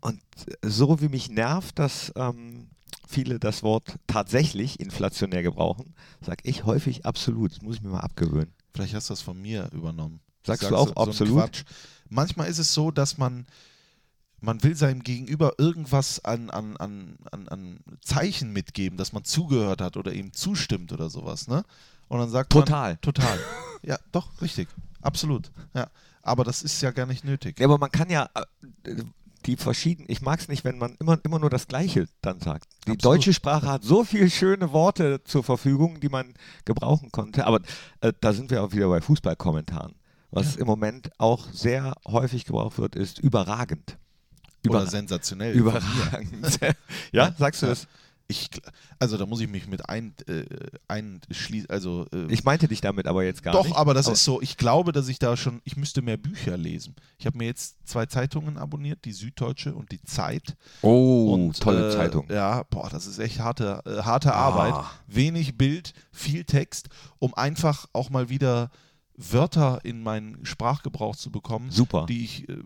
Und 0.00 0.20
so 0.62 1.00
wie 1.00 1.08
mich 1.08 1.28
nervt, 1.30 1.78
dass 1.78 2.12
ähm, 2.16 2.68
viele 3.08 3.38
das 3.38 3.62
Wort 3.62 3.96
tatsächlich 4.06 4.78
inflationär 4.80 5.42
gebrauchen, 5.42 5.94
sage 6.20 6.38
ich 6.44 6.64
häufig 6.64 7.04
absolut. 7.06 7.52
Das 7.52 7.62
muss 7.62 7.76
ich 7.76 7.82
mir 7.82 7.90
mal 7.90 8.00
abgewöhnen. 8.00 8.52
Vielleicht 8.74 8.94
hast 8.94 9.08
du 9.10 9.12
das 9.12 9.22
von 9.22 9.40
mir 9.40 9.68
übernommen. 9.72 10.20
Sagst 10.46 10.62
Ich 10.62 10.68
du 10.68 10.76
auch 10.76 10.88
so- 10.88 10.94
so 10.94 11.00
absolut? 11.00 11.36
Quatsch. 11.38 11.64
Manchmal 12.08 12.48
ist 12.48 12.58
es 12.58 12.72
so, 12.72 12.90
dass 12.92 13.18
man, 13.18 13.46
man 14.46 14.62
will 14.62 14.74
seinem 14.76 15.02
Gegenüber 15.02 15.54
irgendwas 15.58 16.24
an, 16.24 16.50
an, 16.50 16.76
an, 16.76 17.18
an, 17.30 17.48
an 17.48 17.80
Zeichen 18.00 18.52
mitgeben, 18.52 18.96
dass 18.96 19.12
man 19.12 19.24
zugehört 19.24 19.80
hat 19.80 19.96
oder 19.96 20.12
ihm 20.12 20.32
zustimmt 20.32 20.92
oder 20.92 21.10
sowas, 21.10 21.48
ne? 21.48 21.64
Und 22.08 22.20
dann 22.20 22.30
sagt 22.30 22.52
Total. 22.52 22.92
man. 22.92 23.00
Total. 23.00 23.38
ja, 23.82 23.98
doch, 24.12 24.40
richtig. 24.40 24.68
Absolut. 25.02 25.50
Ja. 25.74 25.88
Aber 26.22 26.44
das 26.44 26.62
ist 26.62 26.80
ja 26.80 26.92
gar 26.92 27.06
nicht 27.06 27.24
nötig. 27.24 27.58
Ja, 27.58 27.66
aber 27.66 27.78
man 27.78 27.90
kann 27.90 28.08
ja 28.08 28.30
äh, 28.84 28.94
die 29.46 29.56
verschiedenen, 29.56 30.10
ich 30.10 30.22
mag 30.22 30.40
es 30.40 30.48
nicht, 30.48 30.64
wenn 30.64 30.78
man 30.78 30.96
immer, 31.00 31.18
immer 31.24 31.40
nur 31.40 31.50
das 31.50 31.66
Gleiche 31.66 32.08
dann 32.22 32.40
sagt. 32.40 32.68
Die 32.86 32.92
Absolut. 32.92 33.04
deutsche 33.04 33.32
Sprache 33.32 33.66
hat 33.66 33.82
so 33.82 34.04
viele 34.04 34.30
schöne 34.30 34.72
Worte 34.72 35.22
zur 35.24 35.42
Verfügung, 35.42 35.98
die 35.98 36.08
man 36.08 36.34
gebrauchen 36.64 37.10
konnte. 37.10 37.46
Aber 37.46 37.60
äh, 38.00 38.12
da 38.20 38.32
sind 38.32 38.50
wir 38.50 38.62
auch 38.62 38.72
wieder 38.72 38.88
bei 38.88 39.00
Fußballkommentaren. 39.00 39.94
Was 40.30 40.56
im 40.56 40.66
Moment 40.66 41.10
auch 41.18 41.48
sehr 41.52 41.94
häufig 42.06 42.44
gebraucht 42.44 42.78
wird, 42.78 42.94
ist 42.94 43.18
überragend. 43.18 43.96
Oder 44.68 44.82
Über- 44.82 44.90
sensationell. 44.90 45.54
Überragend. 45.54 46.58
ja, 47.12 47.32
sagst 47.38 47.62
du 47.62 47.66
das? 47.66 47.86
Ich, 48.28 48.50
also 48.98 49.16
da 49.16 49.24
muss 49.24 49.38
ich 49.40 49.48
mich 49.48 49.68
mit 49.68 49.88
ein, 49.88 50.12
äh, 50.26 50.42
einschließen. 50.88 51.70
Also, 51.70 52.06
äh, 52.12 52.26
Ich 52.32 52.42
meinte 52.42 52.66
dich 52.66 52.80
damit 52.80 53.06
aber 53.06 53.22
jetzt 53.22 53.44
gar 53.44 53.52
Doch, 53.52 53.64
nicht. 53.64 53.76
aber 53.76 53.94
das 53.94 54.08
ist 54.08 54.24
so. 54.24 54.42
Ich 54.42 54.56
glaube, 54.56 54.90
dass 54.90 55.06
ich 55.06 55.20
da 55.20 55.36
schon, 55.36 55.60
ich 55.62 55.76
müsste 55.76 56.02
mehr 56.02 56.16
Bücher 56.16 56.56
lesen. 56.56 56.96
Ich 57.18 57.26
habe 57.26 57.38
mir 57.38 57.44
jetzt 57.44 57.76
zwei 57.86 58.06
Zeitungen 58.06 58.58
abonniert, 58.58 59.04
die 59.04 59.12
Süddeutsche 59.12 59.74
und 59.74 59.92
die 59.92 60.02
Zeit. 60.02 60.56
Oh, 60.82 61.34
und, 61.34 61.60
tolle 61.60 61.88
äh, 61.88 61.92
Zeitung. 61.96 62.26
Ja, 62.28 62.64
boah, 62.64 62.88
das 62.90 63.06
ist 63.06 63.20
echt 63.20 63.38
harte, 63.38 63.80
äh, 63.86 64.02
harte 64.02 64.34
Ah. 64.34 64.38
Arbeit. 64.48 64.84
Wenig 65.06 65.56
Bild, 65.56 65.92
viel 66.10 66.42
Text, 66.42 66.88
um 67.20 67.32
einfach 67.34 67.86
auch 67.92 68.10
mal 68.10 68.28
wieder 68.28 68.72
Wörter 69.16 69.80
in 69.82 70.02
meinen 70.02 70.44
Sprachgebrauch 70.44 71.16
zu 71.16 71.30
bekommen, 71.30 71.70
Super. 71.70 72.06
die 72.06 72.24
ich 72.24 72.48
äh, 72.48 72.58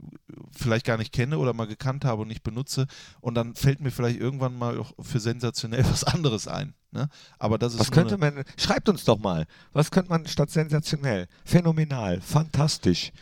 vielleicht 0.50 0.84
gar 0.84 0.98
nicht 0.98 1.12
kenne 1.12 1.38
oder 1.38 1.52
mal 1.52 1.66
gekannt 1.66 2.04
habe 2.04 2.22
und 2.22 2.28
nicht 2.28 2.42
benutze. 2.42 2.86
Und 3.20 3.34
dann 3.36 3.54
fällt 3.54 3.80
mir 3.80 3.90
vielleicht 3.90 4.18
irgendwann 4.18 4.56
mal 4.58 4.78
auch 4.78 4.92
für 5.00 5.20
sensationell 5.20 5.84
was 5.90 6.04
anderes 6.04 6.48
ein. 6.48 6.74
Ne? 6.90 7.08
Aber 7.38 7.56
das 7.56 7.74
ist 7.74 7.80
Was 7.80 7.90
könnte 7.92 8.18
man, 8.18 8.44
schreibt 8.56 8.88
uns 8.88 9.04
doch 9.04 9.18
mal, 9.18 9.46
was 9.72 9.90
könnte 9.92 10.10
man 10.10 10.26
statt 10.26 10.50
sensationell, 10.50 11.28
phänomenal, 11.44 12.20
fantastisch, 12.20 13.12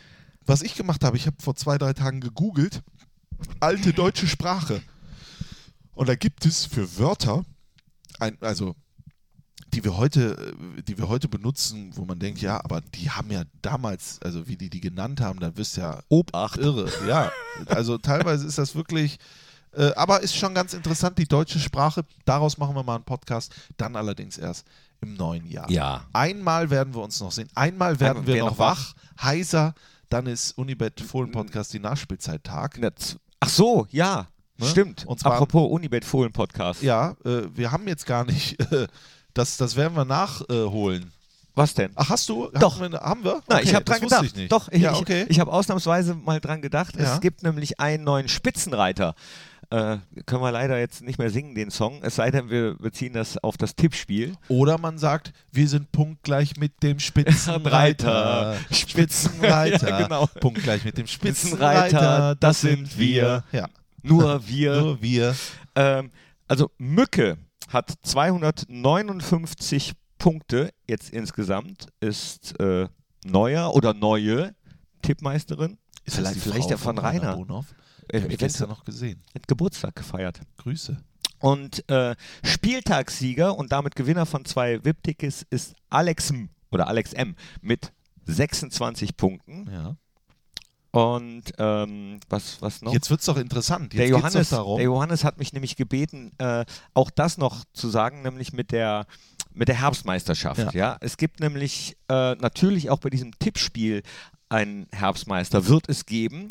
was 0.45 0.63
ich 0.63 0.73
gemacht 0.73 1.03
habe, 1.03 1.15
ich 1.15 1.27
habe 1.27 1.37
vor 1.39 1.55
zwei, 1.55 1.77
drei 1.77 1.93
Tagen 1.93 2.21
gegoogelt, 2.21 2.81
alte 3.59 3.93
deutsche 3.93 4.27
Sprache. 4.27 4.81
Und 5.93 6.09
da 6.09 6.15
gibt 6.15 6.45
es 6.47 6.65
für 6.65 6.97
Wörter, 6.97 7.45
ein, 8.19 8.37
also 8.41 8.75
die 9.73 9.83
wir 9.83 9.97
heute, 9.97 10.53
äh, 10.77 10.81
die 10.83 10.97
wir 10.97 11.07
heute 11.09 11.27
benutzen, 11.27 11.91
wo 11.95 12.05
man 12.05 12.19
denkt, 12.19 12.41
ja, 12.41 12.63
aber 12.63 12.81
die 12.81 13.09
haben 13.09 13.31
ja 13.31 13.43
damals, 13.61 14.19
also 14.23 14.47
wie 14.47 14.57
die 14.57 14.69
die 14.69 14.81
genannt 14.81 15.21
haben, 15.21 15.39
da 15.39 15.55
wirst 15.57 15.77
du 15.77 15.81
ja 15.81 15.99
Obacht. 16.09 16.57
irre. 16.59 16.89
Ja, 17.07 17.31
also 17.67 17.97
teilweise 17.97 18.45
ist 18.47 18.57
das 18.57 18.75
wirklich, 18.75 19.17
äh, 19.73 19.91
aber 19.95 20.21
ist 20.21 20.35
schon 20.35 20.53
ganz 20.53 20.73
interessant, 20.73 21.17
die 21.17 21.27
deutsche 21.27 21.59
Sprache. 21.59 22.03
Daraus 22.25 22.57
machen 22.57 22.75
wir 22.75 22.83
mal 22.83 22.95
einen 22.95 23.03
Podcast, 23.03 23.53
dann 23.77 23.95
allerdings 23.95 24.37
erst 24.37 24.65
im 25.01 25.13
neuen 25.13 25.45
Jahr. 25.45 25.69
Ja. 25.71 26.05
Einmal 26.13 26.69
werden 26.69 26.93
wir 26.93 27.01
uns 27.01 27.19
noch 27.21 27.31
sehen. 27.31 27.47
Einmal 27.55 27.99
werden 27.99 28.19
Einmal 28.19 28.27
wir 28.35 28.43
noch 28.43 28.51
noch 28.51 28.59
wach. 28.59 28.93
Heiser. 29.21 29.73
Dann 30.09 30.25
ist 30.25 30.57
Unibet 30.57 30.99
Fohlen 31.01 31.31
Podcast 31.31 31.71
die 31.71 31.79
Nachspielzeit-Tag. 31.79 32.79
Ach 33.39 33.49
so, 33.49 33.87
ja, 33.91 34.27
Ne? 34.57 34.65
stimmt. 34.65 35.05
Und 35.05 35.19
zwar- 35.19 35.33
Apropos 35.35 35.71
Unibet 35.71 36.03
Fohlen 36.03 36.33
Podcast. 36.33 36.81
Ja, 36.81 37.15
äh, 37.23 37.43
wir 37.53 37.71
haben 37.71 37.87
jetzt 37.87 38.05
gar 38.05 38.25
nicht. 38.25 38.57
Äh, 38.71 38.87
das, 39.33 39.57
das 39.57 39.75
werden 39.75 39.95
wir 39.95 40.05
nachholen. 40.05 41.11
Was 41.55 41.73
denn? 41.73 41.91
Ach, 41.95 42.09
hast 42.09 42.29
du? 42.29 42.49
Doch. 42.53 42.79
Haben 42.79 42.93
wir? 42.93 43.01
Haben 43.01 43.23
wir? 43.23 43.41
Okay, 43.47 43.61
ich 43.63 43.75
habe 43.75 43.83
das 43.83 43.99
dran 43.99 44.09
wusste 44.09 44.21
gedacht. 44.21 44.25
Ich 44.25 44.35
nicht. 44.35 44.51
Doch, 44.51 44.69
ich, 44.69 44.81
ja, 44.81 44.93
okay. 44.93 45.23
ich, 45.23 45.31
ich 45.31 45.39
habe 45.41 45.51
ausnahmsweise 45.51 46.15
mal 46.15 46.39
dran 46.39 46.61
gedacht. 46.61 46.95
Ja. 46.95 47.15
Es 47.15 47.21
gibt 47.21 47.43
nämlich 47.43 47.79
einen 47.81 48.05
neuen 48.05 48.29
Spitzenreiter. 48.29 49.13
Äh, 49.71 49.97
können 50.25 50.41
wir 50.41 50.51
leider 50.51 50.79
jetzt 50.79 51.01
nicht 51.01 51.19
mehr 51.19 51.29
singen, 51.29 51.53
den 51.55 51.69
Song. 51.69 51.99
Es 52.01 52.15
sei 52.15 52.31
denn, 52.31 52.49
wir 52.49 52.75
beziehen 52.75 53.13
das 53.13 53.37
auf 53.43 53.57
das 53.57 53.75
Tippspiel. 53.75 54.35
Oder 54.47 54.79
man 54.79 54.97
sagt, 54.97 55.33
wir 55.51 55.67
sind 55.67 55.91
punktgleich 55.91 56.55
mit 56.57 56.81
dem 56.81 56.99
Spitzenreiter. 57.01 58.55
Reiter. 58.55 58.57
Spitzenreiter. 58.71 59.89
Ja, 59.89 60.01
genau. 60.03 60.27
Punktgleich 60.39 60.85
mit 60.85 60.97
dem 60.97 61.07
Spitzenreiter, 61.07 61.89
Spitzenreiter. 61.89 62.35
das 62.35 62.61
sind 62.61 62.97
wir. 62.97 63.43
Ja. 63.51 63.67
Nur 64.01 64.47
wir. 64.47 64.79
Nur 64.79 65.01
wir. 65.01 65.35
Ähm, 65.75 66.09
also 66.47 66.71
Mücke 66.77 67.37
hat 67.67 67.93
259 68.03 69.93
Punkte 70.17 70.71
jetzt 70.87 71.09
insgesamt, 71.11 71.87
ist 71.99 72.59
äh, 72.59 72.87
neuer 73.25 73.73
oder 73.75 73.93
neue 73.93 74.55
Tippmeisterin. 75.01 75.77
Ist 76.05 76.15
Vielleicht- 76.15 76.39
vielleicht 76.41 76.69
der 76.69 76.77
von 76.77 76.97
Rainer. 76.97 77.35
Bonhoff? 77.35 77.67
Äh, 78.11 78.17
ich 78.17 78.23
eventuell 78.25 78.37
gestern 78.37 78.69
noch 78.69 78.83
gesehen. 78.83 79.21
hat 79.35 79.47
Geburtstag 79.47 79.95
gefeiert. 79.95 80.41
Grüße. 80.57 80.97
Und 81.39 81.87
äh, 81.89 82.15
Spieltagssieger 82.43 83.57
und 83.57 83.71
damit 83.71 83.95
Gewinner 83.95 84.25
von 84.25 84.43
zwei 84.45 84.83
VIP-Tickets 84.83 85.45
ist 85.49 85.73
Alex 85.89 86.31
M. 86.31 86.49
oder 86.71 86.87
Alex 86.87 87.13
M. 87.13 87.35
mit 87.61 87.93
26 88.25 89.15
Punkten. 89.15 89.69
Ja. 89.71 89.95
Und 90.91 91.43
ähm, 91.59 92.19
was, 92.29 92.61
was 92.61 92.81
noch? 92.81 92.93
Jetzt 92.93 93.09
wird 93.11 93.19
es 93.19 93.25
doch 93.27 93.37
interessant. 93.37 93.93
der 93.93 94.07
Jetzt 94.07 94.15
geht's 94.15 94.23
Johannes, 94.23 94.49
darum. 94.49 94.77
der 94.77 94.85
Johannes 94.85 95.23
hat 95.23 95.37
mich 95.37 95.53
nämlich 95.53 95.75
gebeten, 95.75 96.31
äh, 96.39 96.65
auch 96.93 97.11
das 97.11 97.37
noch 97.37 97.63
zu 97.73 97.89
sagen, 97.89 98.23
nämlich 98.23 98.53
mit 98.53 98.71
der, 98.71 99.05
mit 99.53 99.67
der 99.67 99.75
Herbstmeisterschaft. 99.75 100.59
Ja. 100.59 100.71
Ja. 100.73 100.97
Es 101.01 101.17
gibt 101.17 101.41
nämlich 101.41 101.95
äh, 102.07 102.33
natürlich 102.35 102.89
auch 102.89 102.99
bei 102.99 103.11
diesem 103.11 103.37
Tippspiel 103.37 104.01
einen 104.49 104.87
Herbstmeister, 104.91 105.67
wird 105.67 105.87
es 105.87 106.07
geben. 106.07 106.47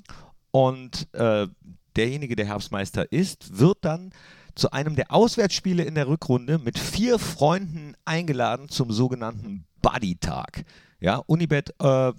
Und 0.52 1.12
äh, 1.14 1.48
derjenige, 1.96 2.36
der 2.36 2.46
Herbstmeister 2.46 3.10
ist, 3.10 3.58
wird 3.58 3.78
dann 3.80 4.12
zu 4.54 4.70
einem 4.70 4.94
der 4.94 5.12
Auswärtsspiele 5.12 5.82
in 5.82 5.94
der 5.94 6.08
Rückrunde 6.08 6.58
mit 6.58 6.78
vier 6.78 7.18
Freunden 7.18 7.94
eingeladen 8.04 8.68
zum 8.68 8.92
sogenannten 8.92 9.64
Buddy-Tag. 9.82 10.64
Ja, 11.00 11.22
Unibet 11.26 11.74
äh, 11.80 12.12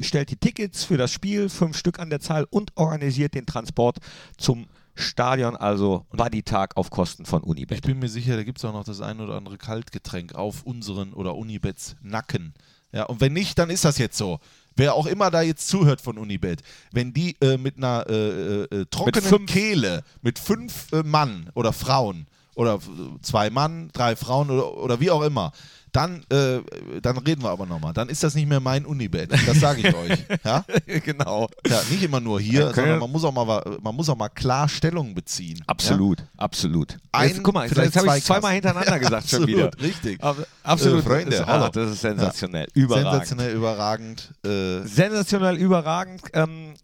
stellt 0.00 0.30
die 0.30 0.36
Tickets 0.36 0.84
für 0.84 0.96
das 0.96 1.12
Spiel, 1.12 1.48
fünf 1.48 1.76
Stück 1.78 1.98
an 2.00 2.10
der 2.10 2.20
Zahl, 2.20 2.46
und 2.50 2.72
organisiert 2.76 3.34
den 3.34 3.46
Transport 3.46 3.98
zum 4.36 4.66
Stadion, 4.94 5.54
also 5.56 6.06
Buddy-Tag 6.10 6.76
auf 6.76 6.90
Kosten 6.90 7.24
von 7.26 7.42
Ich 7.42 7.48
Unibet. 7.48 7.82
bin 7.82 7.98
mir 7.98 8.08
sicher, 8.08 8.34
da 8.36 8.42
gibt 8.42 8.58
es 8.58 8.64
auch 8.64 8.72
noch 8.72 8.84
das 8.84 9.00
ein 9.00 9.20
oder 9.20 9.34
andere 9.34 9.58
Kaltgetränk 9.58 10.34
auf 10.34 10.62
unseren 10.64 11.12
oder 11.12 11.36
Unibets 11.36 11.96
Nacken. 12.02 12.54
Ja, 12.92 13.04
und 13.04 13.20
wenn 13.20 13.32
nicht, 13.34 13.58
dann 13.58 13.68
ist 13.70 13.84
das 13.84 13.98
jetzt 13.98 14.16
so. 14.16 14.40
Wer 14.74 14.94
auch 14.94 15.06
immer 15.06 15.30
da 15.30 15.42
jetzt 15.42 15.68
zuhört 15.68 16.00
von 16.00 16.18
Unibet, 16.18 16.62
wenn 16.92 17.12
die 17.12 17.36
äh, 17.40 17.58
mit 17.58 17.76
einer 17.76 18.06
äh, 18.08 18.62
äh, 18.64 18.86
trockenen 18.90 19.22
fünf- 19.28 19.52
Kehle, 19.52 20.02
mit 20.22 20.38
fünf 20.38 20.90
äh, 20.92 21.02
Mann 21.02 21.50
oder 21.54 21.72
Frauen 21.72 22.26
oder 22.54 22.74
äh, 22.76 23.20
zwei 23.22 23.50
Mann, 23.50 23.90
drei 23.92 24.16
Frauen 24.16 24.50
oder, 24.50 24.76
oder 24.76 25.00
wie 25.00 25.10
auch 25.10 25.22
immer, 25.22 25.52
dann, 25.96 26.22
äh, 26.30 26.60
dann 27.00 27.16
reden 27.18 27.42
wir 27.42 27.50
aber 27.50 27.66
nochmal. 27.66 27.92
Dann 27.92 28.08
ist 28.08 28.22
das 28.22 28.34
nicht 28.34 28.48
mehr 28.48 28.60
mein 28.60 28.84
Unibet. 28.84 29.32
Das 29.46 29.60
sage 29.60 29.80
ich 29.88 29.94
euch. 29.94 30.18
Ja? 30.44 30.64
genau. 31.04 31.48
ja, 31.66 31.80
nicht 31.90 32.02
immer 32.02 32.20
nur 32.20 32.40
hier, 32.40 32.60
Ja, 32.60 32.72
können- 32.72 32.74
sondern 32.86 32.98
man 33.00 33.10
muss, 33.12 33.24
auch 33.24 33.32
mal, 33.32 33.78
man 33.82 33.94
muss 33.94 34.08
auch 34.08 34.16
mal 34.16 34.28
klar 34.28 34.68
Stellung 34.68 35.14
beziehen. 35.14 35.62
Absolut, 35.66 36.18
absolut. 36.36 36.96
Ein, 37.12 37.28
jetzt, 37.28 37.42
guck 37.42 37.54
mal, 37.54 37.62
jetzt, 37.64 37.72
vielleicht 37.72 37.86
jetzt 37.94 37.96
habe 37.96 38.06
zwei 38.08 38.18
ich 38.18 38.24
zweimal 38.24 38.52
hintereinander 38.52 38.98
gesagt 38.98 39.28
schon 39.28 39.46
wieder. 39.46 39.66
Absolut, 39.66 39.82
richtig. 39.88 40.22
Aber, 40.22 40.46
absolut. 40.62 41.00
Äh, 41.00 41.02
Freunde, 41.08 41.36
das, 41.38 41.46
hallo. 41.46 41.64
ah, 41.64 41.70
das 41.70 41.90
ist 41.92 42.00
sensationell. 42.00 42.66
Ja? 42.74 42.82
Überragend. 42.82 43.10
Sensationell 43.10 43.54
überragend. 43.56 44.30
Äh, 44.44 44.86
Sensationell 44.86 45.56
überragend. 45.56 46.22
Ähm, 46.32 46.74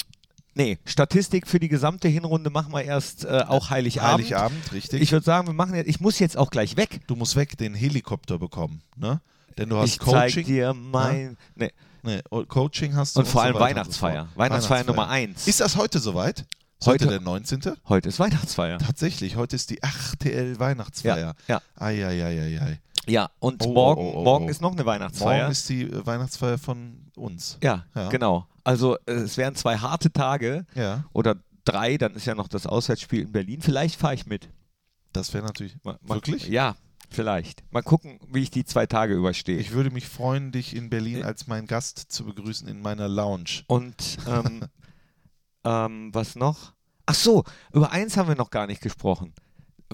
nee, 0.55 0.78
Statistik 0.84 1.46
für 1.46 1.59
die 1.61 1.68
gesamte 1.68 2.09
Hinrunde 2.09 2.50
machen 2.50 2.72
wir 2.72 2.82
erst 2.82 3.24
äh, 3.24 3.44
auch 3.48 3.70
Heiligabend. 3.70 4.24
Heiligabend, 4.24 4.72
richtig. 4.72 5.00
Ich 5.03 5.12
würde 5.12 5.24
sagen, 5.24 5.46
wir 5.46 5.55
machen 5.55 5.74
jetzt, 5.74 5.88
ich 5.88 6.00
muss 6.00 6.18
jetzt 6.18 6.36
auch 6.36 6.50
gleich 6.50 6.76
weg. 6.76 7.00
du 7.07 7.16
musst 7.16 7.36
weg 7.36 7.57
den 7.59 7.74
Helikopter 7.74 8.38
bekommen, 8.38 8.82
ne? 8.96 9.20
Denn 9.59 9.68
du 9.68 9.76
hast 9.76 9.90
Ich 9.90 9.98
zeig 9.98 10.30
Coaching. 10.32 10.46
dir 10.46 10.72
mein. 10.74 11.36
Nee. 11.55 11.70
Nee, 12.05 12.20
o- 12.30 12.44
Coaching 12.44 12.96
hast 12.96 13.14
du. 13.16 13.20
Und 13.20 13.26
vor 13.26 13.42
so 13.42 13.46
allem 13.46 13.55
und 13.57 13.61
Weihnachtsfeier. 13.61 14.22
so 14.22 14.26
fort. 14.28 14.38
Weihnachtsfeier 14.38 14.84
Nummer 14.84 15.09
eins. 15.09 15.46
Ist 15.46 15.61
das 15.61 15.76
heute 15.76 15.98
soweit? 16.00 16.46
Heute, 16.84 17.05
Heute- 17.05 17.09
der 17.11 17.20
19.? 17.20 17.61
Heute 17.88 18.09
ist 18.09 18.18
Weihnachtsfeier. 18.18 18.78
Tatsächlich, 18.78 19.36
heute 19.36 19.55
ist 19.55 19.70
die 19.70 19.82
8TL 19.84 20.59
Weihnachtsfeier. 20.59 21.34
Ja, 21.46 21.61
ja. 21.61 21.62
Eieieiei. 21.76 22.80
Ja, 23.07 23.30
und 23.40 23.64
Oh, 23.66 23.72
morgen, 23.72 24.00
oh, 24.00 24.12
oh, 24.14 24.18
oh, 24.20 24.24
morgen 24.24 24.46
oh. 24.46 24.48
ist 24.48 24.61
noch 24.61 24.72
eine 24.72 24.84
Weihnachtsfeier. 24.86 25.38
Morgen 25.42 25.53
ist 25.53 25.68
die 25.68 25.82
äh, 25.82 26.07
Weihnachtsfeier 26.07 26.59
von 26.59 26.96
uns. 27.16 27.59
ja, 27.62 27.84
Ja. 27.94 28.09
genau. 28.09 28.46
Also 28.64 28.96
äh, 29.06 29.12
es 29.12 29.36
wären 29.36 29.54
zwei 29.54 29.78
harte 29.78 30.12
Tage 30.12 30.66
Ja, 30.74 31.04
oder 31.12 31.36
drei, 31.64 31.96
dann 31.98 32.14
ist 32.14 32.26
ja 32.26 32.34
noch 32.34 32.48
das 32.48 32.66
Auswärtsspiel 32.66 33.22
in 33.22 33.32
Berlin. 33.32 33.60
Vielleicht 33.62 33.98
fahre 33.98 34.14
ich 34.14 34.26
mit. 34.26 34.48
das 35.12 35.32
wäre 35.34 35.44
natürlich. 35.44 35.76
Mal, 35.82 35.98
mal, 36.02 36.16
Wirklich? 36.16 36.48
Ja, 36.48 36.76
vielleicht. 37.10 37.62
Mal 37.72 37.82
gucken, 37.82 38.18
wie 38.32 38.42
ich 38.42 38.50
die 38.50 38.64
zwei 38.64 38.86
Tage 38.86 39.14
überstehe. 39.14 39.58
Ich 39.58 39.72
würde 39.72 39.90
mich 39.90 40.08
freuen, 40.08 40.52
dich 40.52 40.74
in 40.74 40.90
Berlin 40.90 41.22
als 41.22 41.46
mein 41.46 41.66
Gast 41.66 41.98
zu 42.08 42.24
begrüßen 42.24 42.66
in 42.68 42.80
meiner 42.82 43.08
Lounge. 43.08 43.62
Und 43.66 44.18
ähm, 44.26 44.64
ähm, 45.64 46.10
was 46.12 46.36
noch? 46.36 46.72
Ach 47.06 47.14
so, 47.14 47.44
über 47.72 47.90
eins 47.90 48.16
haben 48.16 48.28
wir 48.28 48.36
noch 48.36 48.50
gar 48.50 48.66
nicht 48.66 48.80
gesprochen. 48.80 49.34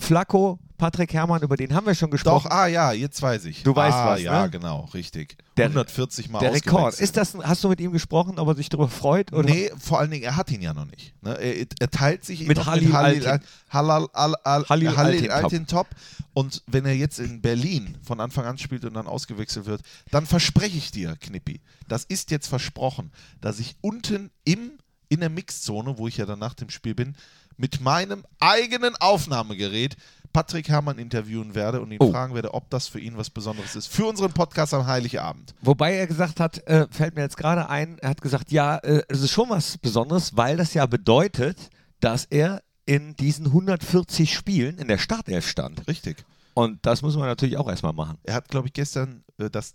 Flacco, 0.00 0.58
Patrick 0.78 1.12
Herrmann, 1.12 1.42
über 1.42 1.56
den 1.56 1.74
haben 1.74 1.86
wir 1.86 1.94
schon 1.94 2.08
Doch, 2.08 2.12
gesprochen. 2.12 2.48
ah 2.52 2.66
ja, 2.68 2.92
jetzt 2.92 3.20
weiß 3.20 3.46
ich. 3.46 3.64
Du 3.64 3.74
weißt 3.74 3.96
ah, 3.96 4.10
was, 4.10 4.22
ja, 4.22 4.42
ne? 4.44 4.50
genau, 4.50 4.88
richtig. 4.94 5.36
Der- 5.56 5.66
140 5.66 6.28
Mal 6.30 6.38
Der 6.38 6.54
Rekord. 6.54 7.00
Ist 7.00 7.16
das, 7.16 7.34
ein- 7.34 7.42
hast 7.42 7.64
du 7.64 7.68
mit 7.68 7.80
ihm 7.80 7.90
gesprochen, 7.92 8.38
ob 8.38 8.46
er 8.46 8.54
sich 8.54 8.68
darüber 8.68 8.88
freut? 8.88 9.32
Oder? 9.32 9.48
Nee, 9.48 9.72
vor 9.76 9.98
allen 9.98 10.10
Dingen, 10.12 10.22
er 10.22 10.36
hat 10.36 10.50
ihn 10.52 10.60
ja 10.62 10.72
noch 10.72 10.84
nicht. 10.84 11.14
Ne? 11.20 11.36
Er, 11.36 11.66
er 11.80 11.90
teilt 11.90 12.24
sich 12.24 12.46
Mit 12.46 12.64
Halil 12.64 12.92
Halil, 12.92 13.26
Altin. 13.26 13.46
Halal, 13.70 14.06
Al, 14.12 14.34
Al, 14.44 14.64
Halil 14.68 14.96
Halil 14.96 15.30
Altintop. 15.30 15.44
Altintop. 15.44 15.86
Und 16.32 16.62
wenn 16.68 16.84
er 16.86 16.94
jetzt 16.94 17.18
in 17.18 17.40
Berlin 17.40 17.96
von 18.04 18.20
Anfang 18.20 18.44
an 18.44 18.56
spielt 18.58 18.84
und 18.84 18.94
dann 18.94 19.08
ausgewechselt 19.08 19.66
wird, 19.66 19.80
dann 20.12 20.26
verspreche 20.26 20.78
ich 20.78 20.92
dir, 20.92 21.16
Knippi, 21.20 21.60
das 21.88 22.04
ist 22.04 22.30
jetzt 22.30 22.46
versprochen, 22.46 23.10
dass 23.40 23.58
ich 23.58 23.74
unten 23.80 24.30
im, 24.44 24.72
in 25.08 25.18
der 25.18 25.30
Mixzone, 25.30 25.98
wo 25.98 26.06
ich 26.06 26.18
ja 26.18 26.26
dann 26.26 26.38
nach 26.38 26.54
dem 26.54 26.70
Spiel 26.70 26.94
bin, 26.94 27.16
mit 27.58 27.80
meinem 27.82 28.24
eigenen 28.40 28.96
Aufnahmegerät 28.96 29.96
Patrick 30.32 30.68
Herrmann 30.68 30.98
interviewen 30.98 31.54
werde 31.54 31.80
und 31.80 31.90
ihn 31.90 31.98
Oh. 32.00 32.10
fragen 32.12 32.34
werde, 32.34 32.52
ob 32.54 32.68
das 32.70 32.86
für 32.86 33.00
ihn 33.00 33.16
was 33.16 33.30
Besonderes 33.30 33.74
ist. 33.76 33.88
Für 33.88 34.06
unseren 34.06 34.32
Podcast 34.32 34.72
am 34.74 34.86
Heiligabend. 34.86 35.54
Wobei 35.62 35.94
er 35.94 36.06
gesagt 36.06 36.38
hat, 36.38 36.58
äh, 36.66 36.86
fällt 36.90 37.14
mir 37.16 37.22
jetzt 37.22 37.36
gerade 37.36 37.68
ein, 37.68 37.98
er 37.98 38.10
hat 38.10 38.20
gesagt, 38.20 38.52
ja, 38.52 38.76
äh, 38.76 39.02
es 39.08 39.22
ist 39.22 39.32
schon 39.32 39.48
was 39.50 39.78
Besonderes, 39.78 40.36
weil 40.36 40.56
das 40.56 40.74
ja 40.74 40.86
bedeutet, 40.86 41.56
dass 42.00 42.24
er 42.26 42.62
in 42.86 43.16
diesen 43.16 43.46
140 43.46 44.32
Spielen 44.34 44.78
in 44.78 44.88
der 44.88 44.98
Startelf 44.98 45.48
stand. 45.48 45.86
Richtig. 45.88 46.24
Und 46.54 46.84
das 46.84 47.02
muss 47.02 47.16
man 47.16 47.26
natürlich 47.26 47.56
auch 47.56 47.68
erstmal 47.68 47.92
machen. 47.92 48.18
Er 48.24 48.34
hat, 48.34 48.48
glaube 48.48 48.66
ich, 48.68 48.72
gestern 48.74 49.24
äh, 49.38 49.48
das 49.48 49.74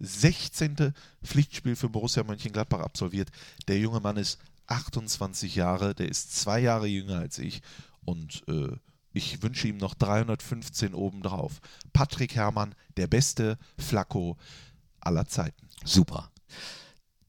316. 0.00 0.94
Pflichtspiel 1.22 1.76
für 1.76 1.88
Borussia 1.88 2.22
Mönchengladbach 2.24 2.80
absolviert. 2.80 3.28
Der 3.68 3.78
junge 3.78 4.00
Mann 4.00 4.16
ist 4.16 4.38
28 4.66 5.54
Jahre, 5.54 5.94
der 5.94 6.08
ist 6.08 6.34
zwei 6.36 6.60
Jahre 6.60 6.86
jünger 6.86 7.18
als 7.18 7.38
ich 7.38 7.62
und 8.04 8.42
äh, 8.48 8.68
ich 9.12 9.42
wünsche 9.42 9.68
ihm 9.68 9.78
noch 9.78 9.94
315 9.94 10.92
obendrauf. 10.94 11.60
Patrick 11.92 12.34
Herrmann, 12.34 12.74
der 12.96 13.06
beste 13.06 13.56
Flacco 13.78 14.36
aller 15.00 15.26
Zeiten. 15.26 15.68
Super. 15.84 16.30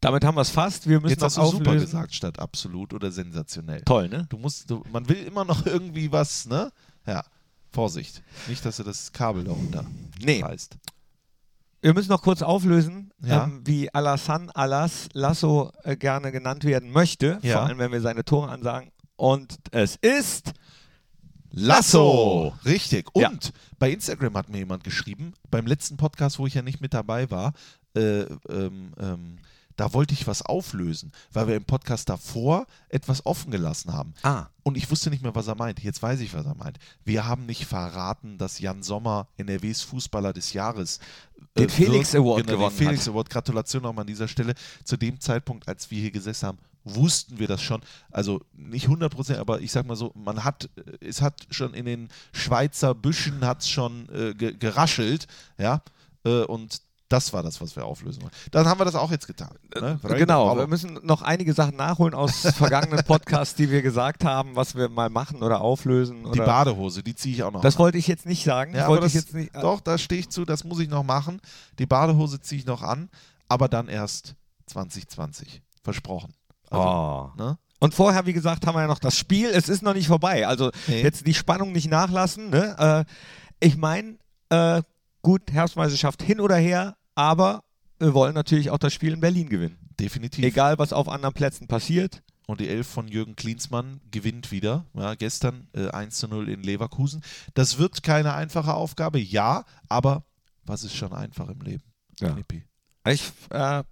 Damit 0.01 0.23
haben 0.25 0.35
wir 0.35 0.41
es 0.41 0.49
fast. 0.49 0.87
Wir 0.87 0.99
müssen 0.99 1.11
Jetzt 1.11 1.23
hast 1.23 1.37
du 1.37 1.41
super 1.45 1.69
auflösen. 1.71 1.85
gesagt, 1.85 2.13
statt 2.13 2.39
absolut 2.39 2.93
oder 2.93 3.11
sensationell. 3.11 3.81
Toll, 3.83 4.09
ne? 4.09 4.25
Du 4.29 4.37
musst, 4.37 4.69
du, 4.69 4.83
man 4.91 5.07
will 5.09 5.23
immer 5.23 5.43
noch 5.45 5.65
irgendwie 5.65 6.11
was, 6.11 6.45
ne? 6.45 6.71
Ja, 7.05 7.23
Vorsicht. 7.71 8.21
Nicht, 8.47 8.63
dass 8.65 8.77
du 8.77 8.83
das 8.83 9.11
Kabel 9.11 9.43
darunter 9.45 9.85
Nee. 10.21 10.41
reißt. 10.41 10.77
Wir 11.81 11.93
müssen 11.93 12.09
noch 12.09 12.21
kurz 12.23 12.41
auflösen, 12.41 13.11
Ja. 13.23 13.43
ähm, 13.45 13.61
wie 13.65 13.93
Alassane 13.93 14.53
Alas 14.55 15.09
Lasso 15.13 15.71
äh, 15.83 15.95
gerne 15.95 16.31
genannt 16.31 16.63
werden 16.63 16.91
möchte. 16.91 17.39
Ja. 17.43 17.57
Vor 17.57 17.67
allem, 17.67 17.77
wenn 17.77 17.91
wir 17.91 18.01
seine 18.01 18.25
Tore 18.25 18.49
ansagen. 18.49 18.91
Und 19.15 19.57
es 19.71 19.95
ist 19.97 20.53
Lasso! 21.51 22.53
Richtig. 22.65 23.07
Und 23.15 23.21
Ja. 23.21 23.31
bei 23.79 23.91
Instagram 23.91 24.35
hat 24.35 24.49
mir 24.49 24.59
jemand 24.59 24.83
geschrieben, 24.83 25.33
beim 25.49 25.65
letzten 25.65 25.97
Podcast, 25.97 26.39
wo 26.39 26.45
ich 26.47 26.53
ja 26.53 26.61
nicht 26.61 26.81
mit 26.81 26.93
dabei 26.93 27.31
war, 27.31 27.53
äh, 27.95 28.21
ähm, 28.49 28.93
ähm, 28.99 29.37
da 29.77 29.93
wollte 29.93 30.13
ich 30.13 30.27
was 30.27 30.41
auflösen, 30.41 31.11
weil 31.31 31.47
wir 31.47 31.55
im 31.55 31.63
Podcast 31.63 32.09
davor 32.09 32.65
etwas 32.89 33.25
offen 33.25 33.51
gelassen 33.51 33.93
haben. 33.93 34.13
Ah. 34.23 34.47
Und 34.63 34.75
ich 34.75 34.89
wusste 34.91 35.09
nicht 35.09 35.23
mehr, 35.23 35.35
was 35.35 35.47
er 35.47 35.55
meint. 35.55 35.81
Jetzt 35.81 36.01
weiß 36.01 36.19
ich, 36.19 36.33
was 36.33 36.45
er 36.45 36.55
meint. 36.55 36.79
Wir 37.05 37.25
haben 37.25 37.45
nicht 37.45 37.65
verraten, 37.65 38.37
dass 38.37 38.59
Jan 38.59 38.83
Sommer 38.83 39.27
NRWs 39.37 39.83
Fußballer 39.83 40.33
des 40.33 40.51
Jahres 40.53 40.99
äh, 41.53 41.61
Den 41.61 41.69
Felix 41.69 42.11
wird. 42.13 42.23
Award 42.23 42.47
genau, 42.47 42.57
gewonnen 42.57 42.75
den 42.75 42.87
Felix 42.87 43.01
hat. 43.01 43.13
Award. 43.13 43.29
Gratulation 43.29 43.83
nochmal 43.83 44.01
an 44.01 44.07
dieser 44.07 44.27
Stelle. 44.27 44.55
Zu 44.83 44.97
dem 44.97 45.19
Zeitpunkt, 45.21 45.67
als 45.67 45.89
wir 45.91 46.01
hier 46.01 46.11
gesessen 46.11 46.47
haben, 46.47 46.57
wussten 46.83 47.37
wir 47.37 47.47
das 47.47 47.61
schon. 47.61 47.81
Also 48.11 48.41
nicht 48.53 48.85
100 48.85 49.13
Prozent, 49.13 49.39
aber 49.39 49.61
ich 49.61 49.71
sag 49.71 49.85
mal 49.85 49.95
so, 49.95 50.11
man 50.15 50.43
hat, 50.43 50.69
äh, 50.75 51.05
es 51.05 51.21
hat 51.21 51.45
schon 51.51 51.75
in 51.75 51.85
den 51.85 52.09
Schweizer 52.33 52.95
Büschen 52.95 53.45
hat's 53.45 53.69
schon 53.69 54.09
äh, 54.09 54.33
ge 54.33 54.53
geraschelt, 54.57 55.27
ja. 55.59 55.81
Äh, 56.25 56.43
und 56.43 56.81
das 57.09 57.31
war 57.31 57.41
das, 57.43 57.61
was 57.61 57.75
wir 57.75 57.85
auflösen 57.85 58.21
wollen. 58.21 58.31
Dann 58.51 58.67
haben 58.67 58.79
wir 58.79 58.85
das 58.85 58.95
auch 58.95 59.11
jetzt 59.11 59.27
getan. 59.27 59.55
Ne? 59.79 59.99
Genau, 60.03 60.49
Aber- 60.51 60.61
wir 60.61 60.67
müssen 60.67 60.99
noch 61.03 61.21
einige 61.21 61.53
Sachen 61.53 61.75
nachholen 61.77 62.13
aus 62.13 62.41
vergangenen 62.57 63.03
Podcasts, 63.05 63.55
die 63.55 63.69
wir 63.71 63.81
gesagt 63.81 64.25
haben, 64.25 64.55
was 64.55 64.75
wir 64.75 64.89
mal 64.89 65.09
machen 65.09 65.41
oder 65.41 65.61
auflösen. 65.61 66.23
die 66.23 66.29
Oder 66.29 66.45
Badehose, 66.45 67.03
die 67.03 67.15
ziehe 67.15 67.33
ich 67.35 67.43
auch 67.43 67.51
noch 67.51 67.61
das 67.61 67.75
an. 67.75 67.79
wollte 67.79 67.97
ich 67.97 68.07
jetzt 68.07 68.25
nicht 68.25 68.43
sagen. 68.43 68.75
Ja, 68.75 68.93
das 68.93 69.05
ich 69.07 69.13
jetzt 69.13 69.33
nicht. 69.33 69.55
äh, 69.55 69.61
Doch, 69.61 69.79
da 69.79 69.97
stehe 69.97 70.19
ich 70.19 70.29
zu, 70.29 70.43
das 70.45 70.63
muss 70.65 70.79
ich 70.79 70.89
noch 70.89 71.03
machen. 71.03 71.39
Die 71.79 71.85
Badehose 71.85 72.41
ziehe 72.41 72.59
ich 72.59 72.65
noch 72.65 72.81
an, 72.81 73.09
aber 73.47 73.69
dann 73.69 73.87
erst 73.87 74.35
2020. 74.67 75.61
Versprochen. 75.83 76.33
Also, 76.69 76.83
oh. 76.83 77.31
ne? 77.37 77.57
Und 77.79 77.93
vorher, 77.93 78.25
wie 78.25 78.33
gesagt, 78.33 78.65
haben 78.65 78.75
wir 78.75 78.81
ja 78.81 78.87
noch 78.87 78.99
das 78.99 79.17
Spiel. 79.17 79.49
Es 79.49 79.69
ist 79.69 79.83
noch 79.83 79.93
nicht 79.93 80.07
vorbei. 80.07 80.47
Also 80.47 80.71
Nee. 80.87 81.03
jetzt 81.03 81.25
die 81.27 81.33
Spannung 81.33 81.71
nicht 81.71 81.89
nachlassen. 81.89 82.49
Ne? 82.49 83.05
Äh, 83.59 83.65
ich 83.65 83.77
meine, 83.77 84.17
äh, 84.49 84.81
gut, 85.27 85.51
Herbstmeisterschaft 85.51 86.23
hin 86.23 86.39
oder 86.39 86.55
her, 86.55 86.95
aber 87.13 87.65
wir 87.99 88.13
wollen 88.13 88.33
natürlich 88.33 88.69
auch 88.69 88.77
das 88.77 88.93
Spiel 88.93 89.11
in 89.11 89.19
Berlin 89.19 89.49
gewinnen. 89.49 89.77
Definitiv. 89.99 90.45
Egal, 90.45 90.79
was 90.79 90.93
auf 90.93 91.09
anderen 91.09 91.33
Plätzen 91.33 91.67
passiert. 91.67 92.23
Und 92.45 92.61
die 92.61 92.69
Elf 92.69 92.87
von 92.87 93.09
Jürgen 93.09 93.35
Klinsmann 93.35 93.99
gewinnt 94.09 94.53
wieder. 94.53 94.85
Ja, 94.93 95.15
gestern 95.15 95.67
äh, 95.73 95.89
1 95.89 96.15
zu 96.15 96.29
0 96.29 96.47
in 96.47 96.63
Leverkusen. 96.63 97.25
Das 97.55 97.77
wird 97.77 98.03
keine 98.03 98.35
einfache 98.35 98.73
Aufgabe, 98.73 99.19
ja, 99.19 99.65
aber 99.89 100.23
was 100.63 100.85
ist 100.85 100.95
schon 100.95 101.11
einfach 101.11 101.49
im 101.49 101.59
Leben? 101.59 101.83
Ja. 102.21 102.37
Ich, 103.11 103.29
äh, 103.49 103.83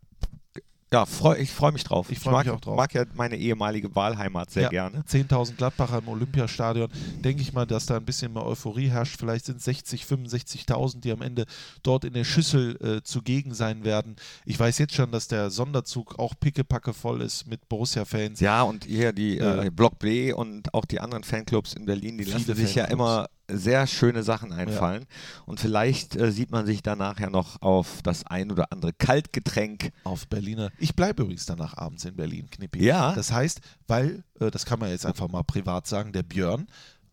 ja, 0.95 1.05
freu, 1.05 1.35
ich 1.37 1.51
freue 1.51 1.71
mich 1.73 1.83
drauf. 1.83 2.09
Ich 2.09 2.19
freu 2.19 2.31
mag, 2.31 2.45
mich 2.45 2.55
auch 2.55 2.59
drauf. 2.61 2.77
mag 2.77 2.93
ja 2.93 3.03
meine 3.15 3.35
ehemalige 3.35 3.93
Wahlheimat 3.95 4.49
sehr 4.49 4.63
Ja. 4.63 4.69
gerne. 4.69 5.03
10.000 5.07 5.57
Gladbacher 5.57 5.97
im 5.99 6.07
Olympiastadion. 6.07 6.89
Denke 7.23 7.41
ich 7.41 7.51
mal, 7.51 7.65
dass 7.65 7.85
da 7.85 7.97
ein 7.97 8.05
bisschen 8.05 8.31
mehr 8.33 8.45
Euphorie 8.45 8.89
herrscht. 8.89 9.17
Vielleicht 9.19 9.45
sind 9.45 9.61
60, 9.61 10.05
65.000, 10.05 11.01
die 11.01 11.11
am 11.11 11.21
Ende 11.21 11.45
dort 11.83 12.05
in 12.05 12.13
der 12.13 12.23
Schüssel 12.23 12.77
äh, 12.81 13.03
zugegen 13.03 13.53
sein 13.53 13.83
werden. 13.83 14.15
Ich 14.45 14.59
weiß 14.59 14.77
jetzt 14.77 14.93
schon, 14.93 15.11
dass 15.11 15.27
der 15.27 15.49
Sonderzug 15.49 16.17
auch 16.17 16.33
pickepacke 16.39 16.93
voll 16.93 17.21
ist 17.21 17.47
mit 17.47 17.67
Borussia-Fans. 17.67 18.39
Ja, 18.39 18.61
und 18.63 18.85
hier 18.85 19.11
die 19.11 19.37
Äh, 19.37 19.67
äh, 19.67 19.69
Block 19.69 19.99
B 19.99 20.31
und 20.33 20.73
auch 20.73 20.85
die 20.85 20.99
anderen 21.01 21.23
Fanclubs 21.25 21.73
in 21.73 21.85
Berlin, 21.85 22.17
die 22.17 22.23
lassen 22.23 22.55
sich 22.55 22.75
ja 22.75 22.85
Fanclubs. 22.85 22.91
immer 22.93 23.27
sehr 23.47 23.87
schöne 23.87 24.23
Sachen 24.23 24.51
einfallen. 24.51 25.05
Und 25.45 25.59
vielleicht 25.59 26.15
äh, 26.15 26.31
sieht 26.31 26.51
man 26.51 26.65
sich 26.65 26.81
danach 26.81 27.19
ja 27.19 27.29
noch 27.29 27.61
auf 27.61 28.01
das 28.03 28.25
ein 28.25 28.51
oder 28.51 28.71
andere 28.71 28.93
Kaltgetränk. 28.93 29.91
auf 30.03 30.27
Berliner. 30.27 30.71
Ich 30.79 30.95
bleibe 30.95 31.23
übrigens 31.23 31.45
danach 31.45 31.77
abends 31.77 32.05
in 32.05 32.15
Berlin, 32.15 32.49
Knippi. 32.49 32.83
Ja. 32.83 33.13
Das 33.13 33.31
heißt, 33.31 33.61
weil, 33.87 34.23
äh, 34.39 34.51
das 34.51 34.65
kann 34.65 34.79
man 34.79 34.89
jetzt 34.89 35.05
einfach 35.05 35.27
mal 35.29 35.43
privat 35.43 35.87
sagen, 35.87 36.11
der 36.11 36.23
Björn, 36.23 36.67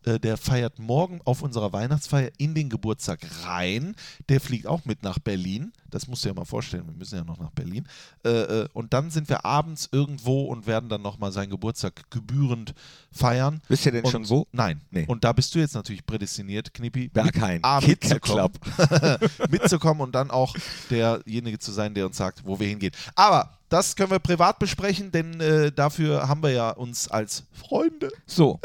äh, 0.04 0.18
der 0.18 0.36
feiert 0.36 0.78
morgen 0.78 1.20
auf 1.24 1.42
unserer 1.42 1.72
Weihnachtsfeier 1.72 2.30
in 2.38 2.54
den 2.54 2.68
Geburtstag 2.68 3.20
rein. 3.44 3.94
Der 4.28 4.40
fliegt 4.40 4.66
auch 4.66 4.84
mit 4.84 5.02
nach 5.02 5.18
Berlin. 5.18 5.72
Das 5.92 6.08
musst 6.08 6.24
du 6.24 6.28
dir 6.30 6.34
mal 6.34 6.44
vorstellen. 6.44 6.86
Wir 6.86 6.94
müssen 6.94 7.16
ja 7.16 7.24
noch 7.24 7.38
nach 7.38 7.50
Berlin. 7.50 7.86
Äh, 8.24 8.30
äh, 8.30 8.68
und 8.72 8.92
dann 8.92 9.10
sind 9.10 9.28
wir 9.28 9.44
abends 9.44 9.88
irgendwo 9.92 10.46
und 10.46 10.66
werden 10.66 10.88
dann 10.88 11.02
nochmal 11.02 11.30
seinen 11.32 11.50
Geburtstag 11.50 12.10
gebührend 12.10 12.74
feiern. 13.12 13.60
Wisst 13.68 13.86
ihr 13.86 13.92
denn 13.92 14.04
und, 14.04 14.10
schon 14.10 14.28
wo? 14.28 14.46
Nein. 14.52 14.80
Nee. 14.90 15.04
Und 15.06 15.22
da 15.24 15.32
bist 15.32 15.54
du 15.54 15.58
jetzt 15.58 15.74
natürlich 15.74 16.04
prädestiniert, 16.04 16.72
Knippi, 16.74 17.08
Berghain. 17.08 17.62
A, 17.62 17.80
Kat 17.80 17.88
mitzukommen, 17.88 18.52
mitzukommen 19.50 20.00
und 20.02 20.14
dann 20.14 20.30
auch 20.30 20.56
derjenige 20.90 21.58
zu 21.58 21.72
sein, 21.72 21.94
der 21.94 22.06
uns 22.06 22.16
sagt, 22.16 22.44
wo 22.44 22.58
wir 22.58 22.66
hingehen. 22.68 22.92
Aber 23.14 23.50
das 23.68 23.96
können 23.96 24.10
wir 24.10 24.18
privat 24.18 24.58
besprechen, 24.58 25.10
denn 25.12 25.40
äh, 25.40 25.72
dafür 25.72 26.28
haben 26.28 26.42
wir 26.42 26.50
ja 26.50 26.70
uns 26.70 27.08
als 27.08 27.44
Freunde. 27.52 28.10
So, 28.26 28.60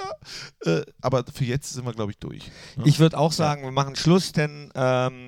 Äh, 0.66 0.82
aber 1.02 1.24
für 1.34 1.46
jetzt 1.46 1.74
sind 1.74 1.86
wir, 1.86 1.94
glaube 1.94 2.12
ich, 2.12 2.18
durch. 2.18 2.52
ne? 2.76 2.84
ich 2.86 3.00
würde 3.00 3.18
auch 3.18 3.32
sagen, 3.32 3.64
wir 3.64 3.72
machen 3.72 3.96
Schluss, 3.96 4.34
denn 4.34 4.70
ähm, 4.76 5.27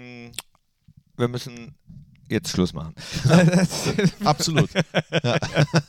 wir 1.20 1.28
müssen 1.28 1.76
jetzt 2.30 2.50
Schluss 2.50 2.74
machen. 2.74 2.94
Absolut. 4.24 4.70
Ja. 5.24 5.40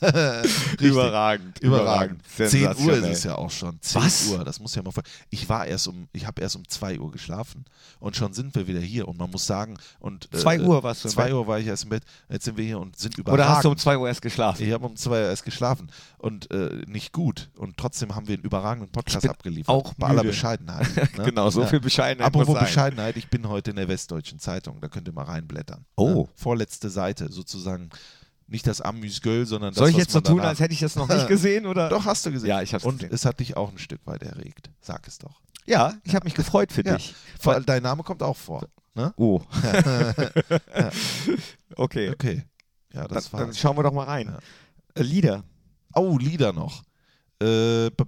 Überragend. 0.80 1.58
Überragend. 1.60 2.22
10 2.34 2.76
Uhr 2.78 2.92
ist 2.94 3.04
es 3.04 3.24
ja 3.24 3.34
auch 3.36 3.50
schon. 3.50 3.78
10 3.80 4.02
Was? 4.02 4.28
Uhr, 4.28 4.44
das 4.44 4.58
muss 4.58 4.74
ja 4.74 4.82
mal 4.82 4.90
vor. 4.90 5.02
Ich 5.28 5.48
war 5.48 5.66
erst 5.66 5.86
um, 5.88 6.08
ich 6.12 6.26
habe 6.26 6.40
erst 6.40 6.56
um 6.56 6.66
2 6.66 6.98
Uhr 6.98 7.10
geschlafen 7.10 7.64
und 7.98 8.16
schon 8.16 8.32
sind 8.32 8.54
wir 8.54 8.66
wieder 8.66 8.80
hier 8.80 9.06
und 9.06 9.18
man 9.18 9.30
muss 9.30 9.46
sagen, 9.46 9.76
und 9.98 10.32
äh, 10.32 10.38
2 10.38 10.62
Uhr 10.62 10.82
warst 10.82 11.04
du 11.04 11.08
im 11.08 11.14
2 11.14 11.24
Bett? 11.24 11.32
Uhr 11.34 11.46
war 11.46 11.58
ich 11.58 11.66
erst 11.66 11.84
im 11.84 11.90
Bett, 11.90 12.04
jetzt 12.30 12.46
sind 12.46 12.56
wir 12.56 12.64
hier 12.64 12.78
und 12.78 12.98
sind 12.98 13.18
überragend. 13.18 13.44
Oder 13.44 13.54
hast 13.54 13.64
du 13.64 13.68
um 13.68 13.76
2 13.76 13.98
Uhr 13.98 14.08
erst 14.08 14.22
geschlafen? 14.22 14.62
ich 14.64 14.72
habe 14.72 14.86
um 14.86 14.96
2 14.96 15.10
Uhr 15.10 15.28
erst 15.28 15.44
geschlafen 15.44 15.90
und 16.20 16.50
äh, 16.50 16.82
nicht 16.86 17.12
gut 17.12 17.50
und 17.56 17.76
trotzdem 17.76 18.14
haben 18.14 18.28
wir 18.28 18.34
einen 18.34 18.44
überragenden 18.44 18.90
Podcast 18.92 19.28
abgeliefert. 19.28 19.74
auch 19.74 19.94
Bei 19.94 20.08
aller. 20.08 20.22
Bescheidenheit. 20.22 20.86
Ne? 21.16 21.24
Genau, 21.24 21.50
so 21.50 21.62
Ja. 21.62 21.66
viel 21.66 21.80
Bescheidenheit 21.80 22.34
Apropos. 22.34 22.58
Bescheidenheit, 22.58 23.16
ich 23.16 23.28
bin 23.28 23.48
heute 23.48 23.70
in 23.70 23.76
der 23.76 23.88
Westdeutschen 23.88 24.38
Zeitung, 24.38 24.80
da 24.80 24.88
könnt 24.88 25.08
ihr 25.08 25.12
mal 25.12 25.24
reinblättern. 25.24 25.84
Oh. 25.96 26.08
Ne? 26.08 26.28
Vorletzte 26.34 26.90
Seite, 26.90 27.30
sozusagen 27.32 27.90
nicht 28.46 28.66
das 28.66 28.80
Amüsgöl, 28.80 29.46
sondern 29.46 29.70
das, 29.70 29.78
Soll 29.78 29.90
ich 29.90 29.96
jetzt 29.96 30.12
so 30.12 30.20
tun, 30.20 30.40
als 30.40 30.60
hätte 30.60 30.74
ich 30.74 30.80
das 30.80 30.96
noch 30.96 31.08
nicht 31.08 31.28
gesehen? 31.28 31.66
Oder? 31.66 31.88
Doch, 31.88 32.04
hast 32.04 32.26
du 32.26 32.32
gesehen. 32.32 32.48
Ja, 32.48 32.62
ich 32.62 32.74
hab's 32.74 32.84
Und 32.84 32.98
gesehen. 32.98 33.14
es 33.14 33.24
hat 33.24 33.38
dich 33.40 33.56
auch 33.56 33.70
ein 33.70 33.78
Stück 33.78 34.00
weit 34.06 34.22
erregt. 34.22 34.70
Sag 34.80 35.06
es 35.08 35.18
doch. 35.18 35.40
Ja, 35.66 35.94
ich 36.04 36.14
habe 36.16 36.24
mich 36.24 36.34
gefreut 36.34 36.72
für 36.72 36.84
Ja. 36.84 36.96
dich. 36.96 37.14
Vor 37.38 37.54
allem 37.54 37.64
dein 37.64 37.82
Name 37.82 38.02
kommt 38.02 38.22
auch 38.24 38.36
vor. 38.36 38.66
Ne? 38.94 39.12
Oh. 39.16 39.40
okay, 41.76 42.10
Okay. 42.10 42.42
Ja, 42.92 43.02
dann, 43.06 43.14
das 43.14 43.30
dann 43.30 43.40
war's. 43.48 43.58
schauen 43.58 43.76
wir 43.78 43.84
doch 43.84 43.92
mal 43.92 44.04
rein. 44.04 44.36
Ja. 44.96 45.02
Lieder. 45.02 45.44
Oh, 45.94 46.18
Lieder 46.18 46.52
noch. 46.52 46.82
Äh, 47.42 47.90
b 47.90 48.04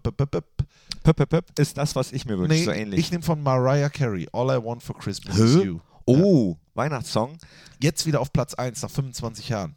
ist 1.58 1.78
das, 1.78 1.96
was 1.96 2.12
ich 2.12 2.26
mir 2.26 2.38
wünsche, 2.38 2.54
nee, 2.54 2.64
so 2.64 2.70
ähnlich. 2.70 3.00
ich 3.00 3.10
nehme 3.10 3.22
von 3.22 3.42
Mariah 3.42 3.88
Carey. 3.88 4.28
All 4.32 4.46
I 4.50 4.62
Want 4.62 4.82
for 4.82 4.96
Christmas 4.96 5.36
Hä? 5.36 5.42
is 5.42 5.54
You. 5.64 5.80
oh, 6.06 6.56
Weihnachtssong. 6.74 7.38
Jetzt 7.80 8.06
wieder 8.06 8.20
auf 8.20 8.32
Platz 8.32 8.54
1 8.54 8.82
nach 8.82 8.90
25 8.90 9.48
Jahren. 9.48 9.76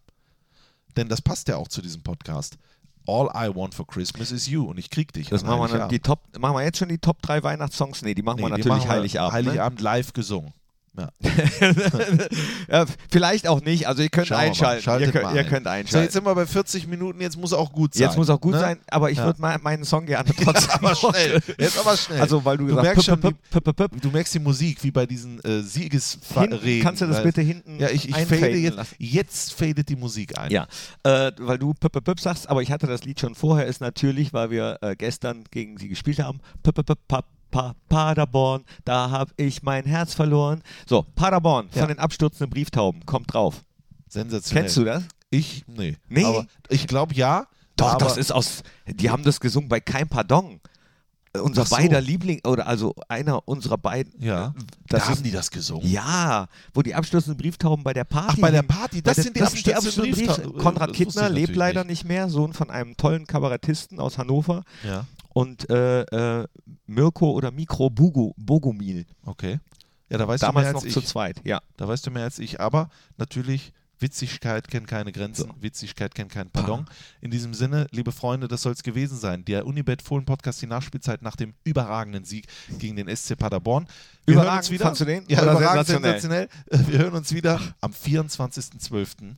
Denn 0.97 1.10
das 1.10 1.22
passt 1.22 1.47
ja 1.47 1.58
auch 1.58 1.68
zu 1.68 1.82
diesem 1.82 2.03
Podcast. 2.03 2.58
All 3.08 3.30
I 3.36 3.53
Want 3.56 3.74
for 3.74 3.86
Christmas 3.88 4.32
is 4.32 4.47
You. 4.47 4.66
Und 4.66 4.78
ich 4.78 4.89
krieg 4.89 5.14
dich. 5.14 5.30
Das 5.30 5.43
machen 5.43 5.72
wir, 5.72 5.88
die 5.88 5.99
Top, 5.99 6.20
machen 6.38 6.56
wir 6.56 6.64
jetzt 6.64 6.78
schon 6.78 6.89
die 6.89 6.97
Top 6.97 7.22
3 7.22 7.43
Weihnachtssongs? 7.43 8.01
Nee, 8.01 8.14
die 8.14 8.24
machen 8.24 8.39
wir 8.39 8.49
Nee, 8.49 8.56
die 8.56 8.62
natürlich 8.62 8.78
machen 8.86 8.89
wir 8.89 8.95
Heiligabend. 8.95 9.34
Heiligabend 9.34 9.82
live 9.82 10.14
gesungen. 10.14 10.53
Ja. 10.98 11.10
Ja, 12.70 12.86
vielleicht 13.12 13.48
auch 13.48 13.62
nicht. 13.62 13.88
Also 13.88 14.02
ihr 14.02 14.10
könnt 14.10 14.28
Schauen 14.28 14.39
einschalten. 14.39 15.04
Ihr 15.04 15.12
könnt, 15.12 15.36
ihr 15.36 15.43
könnt 15.43 15.66
So, 15.66 15.70
einschalten. 15.70 16.04
jetzt 16.06 16.14
sind 16.14 16.26
wir 16.26 16.34
bei 16.36 16.46
40 16.46 16.88
Minuten, 16.88 17.22
jetzt 17.22 17.38
muss 17.38 17.54
auch 17.54 17.72
gut 17.72 17.93
sein. 17.93 18.04
Jetzt 18.08 18.18
muss 18.18 18.30
auch 18.30 18.39
gut 18.41 18.54
ne? 18.54 18.60
sein, 18.60 18.78
aber 18.89 19.12
ich 19.12 19.18
Ja. 19.18 19.26
würde 19.26 19.41
meinen 19.62 19.84
Song 19.86 20.06
gerne 20.06 20.30
trotzdem 20.43 20.72
aber 20.72 20.91
noch- 20.91 21.12
schnell. 21.16 21.41
Jetzt 21.60 21.78
aber 21.78 21.96
schnell. 21.98 22.22
Also, 22.22 22.43
weil 22.43 22.58
du, 22.58 22.64
Du 22.68 22.76
gesagt 22.76 22.86
merkst 22.96 23.06
schon, 23.06 23.20
püp. 23.20 24.02
du 24.02 24.10
merkst 24.10 24.34
die 24.34 24.39
Musik 24.39 24.84
wie 24.84 24.91
bei 24.91 25.06
diesen 25.06 25.43
äh, 25.43 25.62
Siegesreden. 25.62 26.82
kannst 26.82 27.02
du 27.02 27.06
das 27.08 27.22
bitte 27.24 27.41
hinten 27.41 27.80
Ja, 27.80 27.89
ich, 27.89 28.10
ich 28.10 28.16
fade 28.16 28.50
jetzt. 28.50 28.76
lassen? 28.76 28.96
Jetzt 28.98 29.54
fadet 29.54 29.89
die 29.89 29.96
Musik 29.96 30.38
ein. 30.38 30.52
Ja, 30.52 30.68
äh, 31.04 31.32
weil 31.39 31.58
du 31.58 31.74
Püp, 31.74 31.91
Püp, 31.91 32.04
Püp 32.04 32.20
sagst, 32.20 32.50
aber 32.50 32.62
ich 32.62 32.72
hatte 32.72 32.88
das 32.88 33.04
Lied 33.04 33.20
schon 33.20 33.36
vorher, 33.36 33.66
ist 33.68 33.82
natürlich, 33.82 34.34
weil 34.34 34.50
wir 34.50 34.78
äh, 34.82 34.96
gestern 34.96 35.43
gegen 35.52 35.78
sie 35.78 35.88
gespielt 35.89 36.20
haben, 36.20 36.39
Püp, 36.64 36.76
Püp, 36.76 36.98
Püp, 37.08 37.26
Pa- 37.52 37.74
Pa- 37.74 37.76
Paderborn, 37.89 38.64
da 38.84 39.10
habe 39.10 39.32
ich 39.38 39.64
mein 39.64 39.86
Herz 39.86 40.14
verloren. 40.14 40.62
So, 40.88 41.04
Paderborn 41.16 41.70
Ja. 41.74 41.82
von 41.82 41.88
den 41.89 42.00
abstürzenden 42.00 42.50
Brieftauben, 42.50 43.06
kommt 43.06 43.34
drauf. 43.34 43.62
Sensationell. 44.10 44.64
Kennst 44.64 44.78
du 44.78 44.84
das? 44.84 45.04
Ich? 45.30 45.64
Nee. 45.68 45.98
Nee? 46.08 46.26
Aber 46.26 46.46
ich 46.70 46.88
glaube 46.88 47.14
ja. 47.16 47.48
Doch, 47.76 47.96
das 47.98 48.16
ist 48.18 48.32
aus, 48.32 48.64
die 48.88 49.10
haben 49.10 49.24
das 49.24 49.39
gesungen 49.39 49.68
bei 49.68 49.80
Kein 49.82 50.08
Pardon. 50.08 50.62
Äh, 51.34 51.39
Unser 51.39 51.66
so. 51.66 51.76
beider 51.76 52.00
Liebling, 52.00 52.39
oder 52.48 52.66
also 52.68 52.96
einer 53.10 53.46
unserer 53.46 53.78
beiden. 53.78 54.14
Ja. 54.24 54.48
äh, 54.48 54.52
Da 54.88 54.98
Das 54.98 55.06
haben 55.06 55.14
ist, 55.16 55.26
die 55.26 55.32
das 55.32 55.52
gesungen. 55.52 55.86
ja, 55.89 56.48
wo 56.74 56.82
die 56.82 56.96
abstürzenden 56.96 57.38
Brieftauben 57.38 57.84
bei 57.84 57.91
der 57.93 58.06
Party. 58.06 58.36
Ach, 58.38 58.41
bei 58.41 58.52
der. 58.52 58.62
Party, 58.64 59.02
das 59.02 59.16
der- 59.16 59.24
sind 59.26 59.36
die 59.36 59.39
das 59.41 59.52
abstürzenden 59.52 59.88
abstürzenden 60.14 60.28
Briefta- 60.28 60.50
Brief- 60.54 60.64
Konrad 60.64 60.89
das 60.91 60.96
Kittner 60.98 61.30
lebt 61.30 61.56
leider 61.58 61.84
nicht. 61.84 61.89
nicht 61.89 62.06
mehr, 62.06 62.30
Sohn 62.30 62.54
von 62.54 62.70
einem 62.70 62.96
tollen 62.96 63.28
Kabarettisten 63.28 64.00
aus 64.00 64.18
Hannover. 64.18 64.64
Ja. 64.86 65.06
Und 65.36 65.70
äh, 65.70 66.04
äh, 66.04 66.48
Mirko 66.88 67.32
oder 67.32 67.52
Mikro 67.52 67.90
Bugu, 67.90 68.32
Bogumil. 68.38 69.06
Okay. 69.26 69.60
Ja, 70.10 70.18
da 70.18 70.26
weißt 70.30 70.44
du 70.44 70.48
mehr 70.48 70.54
Damals 70.54 70.68
als 70.68 70.76
noch 70.76 70.86
ich. 70.86 70.94
zu 70.94 71.02
zweit, 71.02 71.42
ja. 71.44 71.60
Da 71.76 71.90
weißt 71.90 72.08
du 72.08 72.12
mehr 72.12 72.24
als 72.24 72.40
ich. 72.40 72.62
Aber 72.62 72.90
natürlich, 73.18 73.74
Witzigkeit 74.00 74.70
kennt 74.70 74.88
keine 74.88 75.12
Grenzen. 75.12 75.52
Witzigkeit 75.60 76.16
kennt 76.16 76.32
keinen 76.32 76.52
Pardon. 76.52 76.86
In 77.20 77.32
diesem 77.32 77.54
Sinne, 77.54 77.88
liebe 77.92 78.14
Freunde, 78.14 78.48
das 78.48 78.62
soll 78.62 78.72
es 78.72 78.82
gewesen 78.82 79.18
sein. 79.18 79.44
Der 79.44 79.66
Unibet 79.68 80.02
Fohlen 80.02 80.24
Podcast, 80.24 80.62
die 80.62 80.68
Nachspielzeit 80.68 81.22
nach 81.22 81.36
dem 81.36 81.54
überragenden 81.66 82.24
Sieg 82.24 82.48
gegen 82.80 82.96
den 82.96 83.14
SC 83.14 83.38
Paderborn. 83.38 83.88
Wir 84.26 84.36
hören 84.36 84.44
uns 84.58 84.70
Überragend, 84.70 84.72
wieder. 84.72 84.86
fandst 84.86 85.02
du 85.02 85.06
den? 85.06 85.26
Ja, 85.28 85.42
Oder 85.42 85.52
überragend, 85.52 85.88
sensationell? 85.88 86.48
sensationell. 86.62 86.88
Wir 86.92 87.00
hören 87.00 87.14
uns 87.14 87.34
wieder 87.34 87.60
am 87.82 87.92
24.12. 87.92 89.36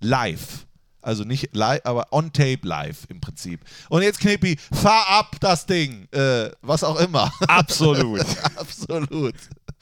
live. 0.00 0.66
Also 1.04 1.24
nicht 1.24 1.54
live, 1.54 1.82
aber 1.84 2.06
on 2.12 2.32
tape 2.32 2.60
live 2.62 3.04
im 3.10 3.20
Prinzip. 3.20 3.60
Und 3.90 4.00
jetzt, 4.00 4.20
Knippi, 4.20 4.56
fahr 4.72 5.06
ab 5.10 5.36
das 5.38 5.66
Ding. 5.66 6.08
Äh, 6.12 6.50
was 6.62 6.82
auch 6.82 6.98
immer. 6.98 7.30
Absolut. 7.46 8.24
Absolut. 8.56 9.34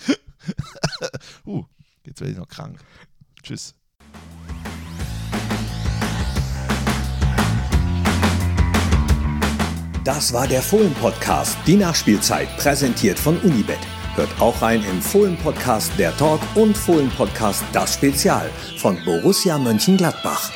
uh, 1.47 1.65
jetzt 2.05 2.21
werde 2.21 2.33
ich 2.33 2.39
noch 2.39 2.49
krank. 2.49 2.81
Tschüss. 3.41 3.73
Das 10.03 10.33
war 10.33 10.49
der 10.49 10.61
Fohlen-Podcast, 10.61 11.57
die 11.69 11.77
Nachspielzeit, 11.77 12.57
präsentiert 12.57 13.21
von 13.21 13.39
Unibet. 13.43 13.79
Hört 14.15 14.41
auch 14.41 14.61
rein 14.61 14.85
im 14.91 15.01
Fohlen-Podcast 15.01 15.93
Der 15.99 16.15
Talk 16.19 16.41
und 16.55 16.77
Fohlen-Podcast 16.77 17.65
Das 17.73 17.95
Spezial 17.95 18.51
von 18.77 19.03
Borussia 19.05 19.57
Mönchengladbach. 19.57 20.51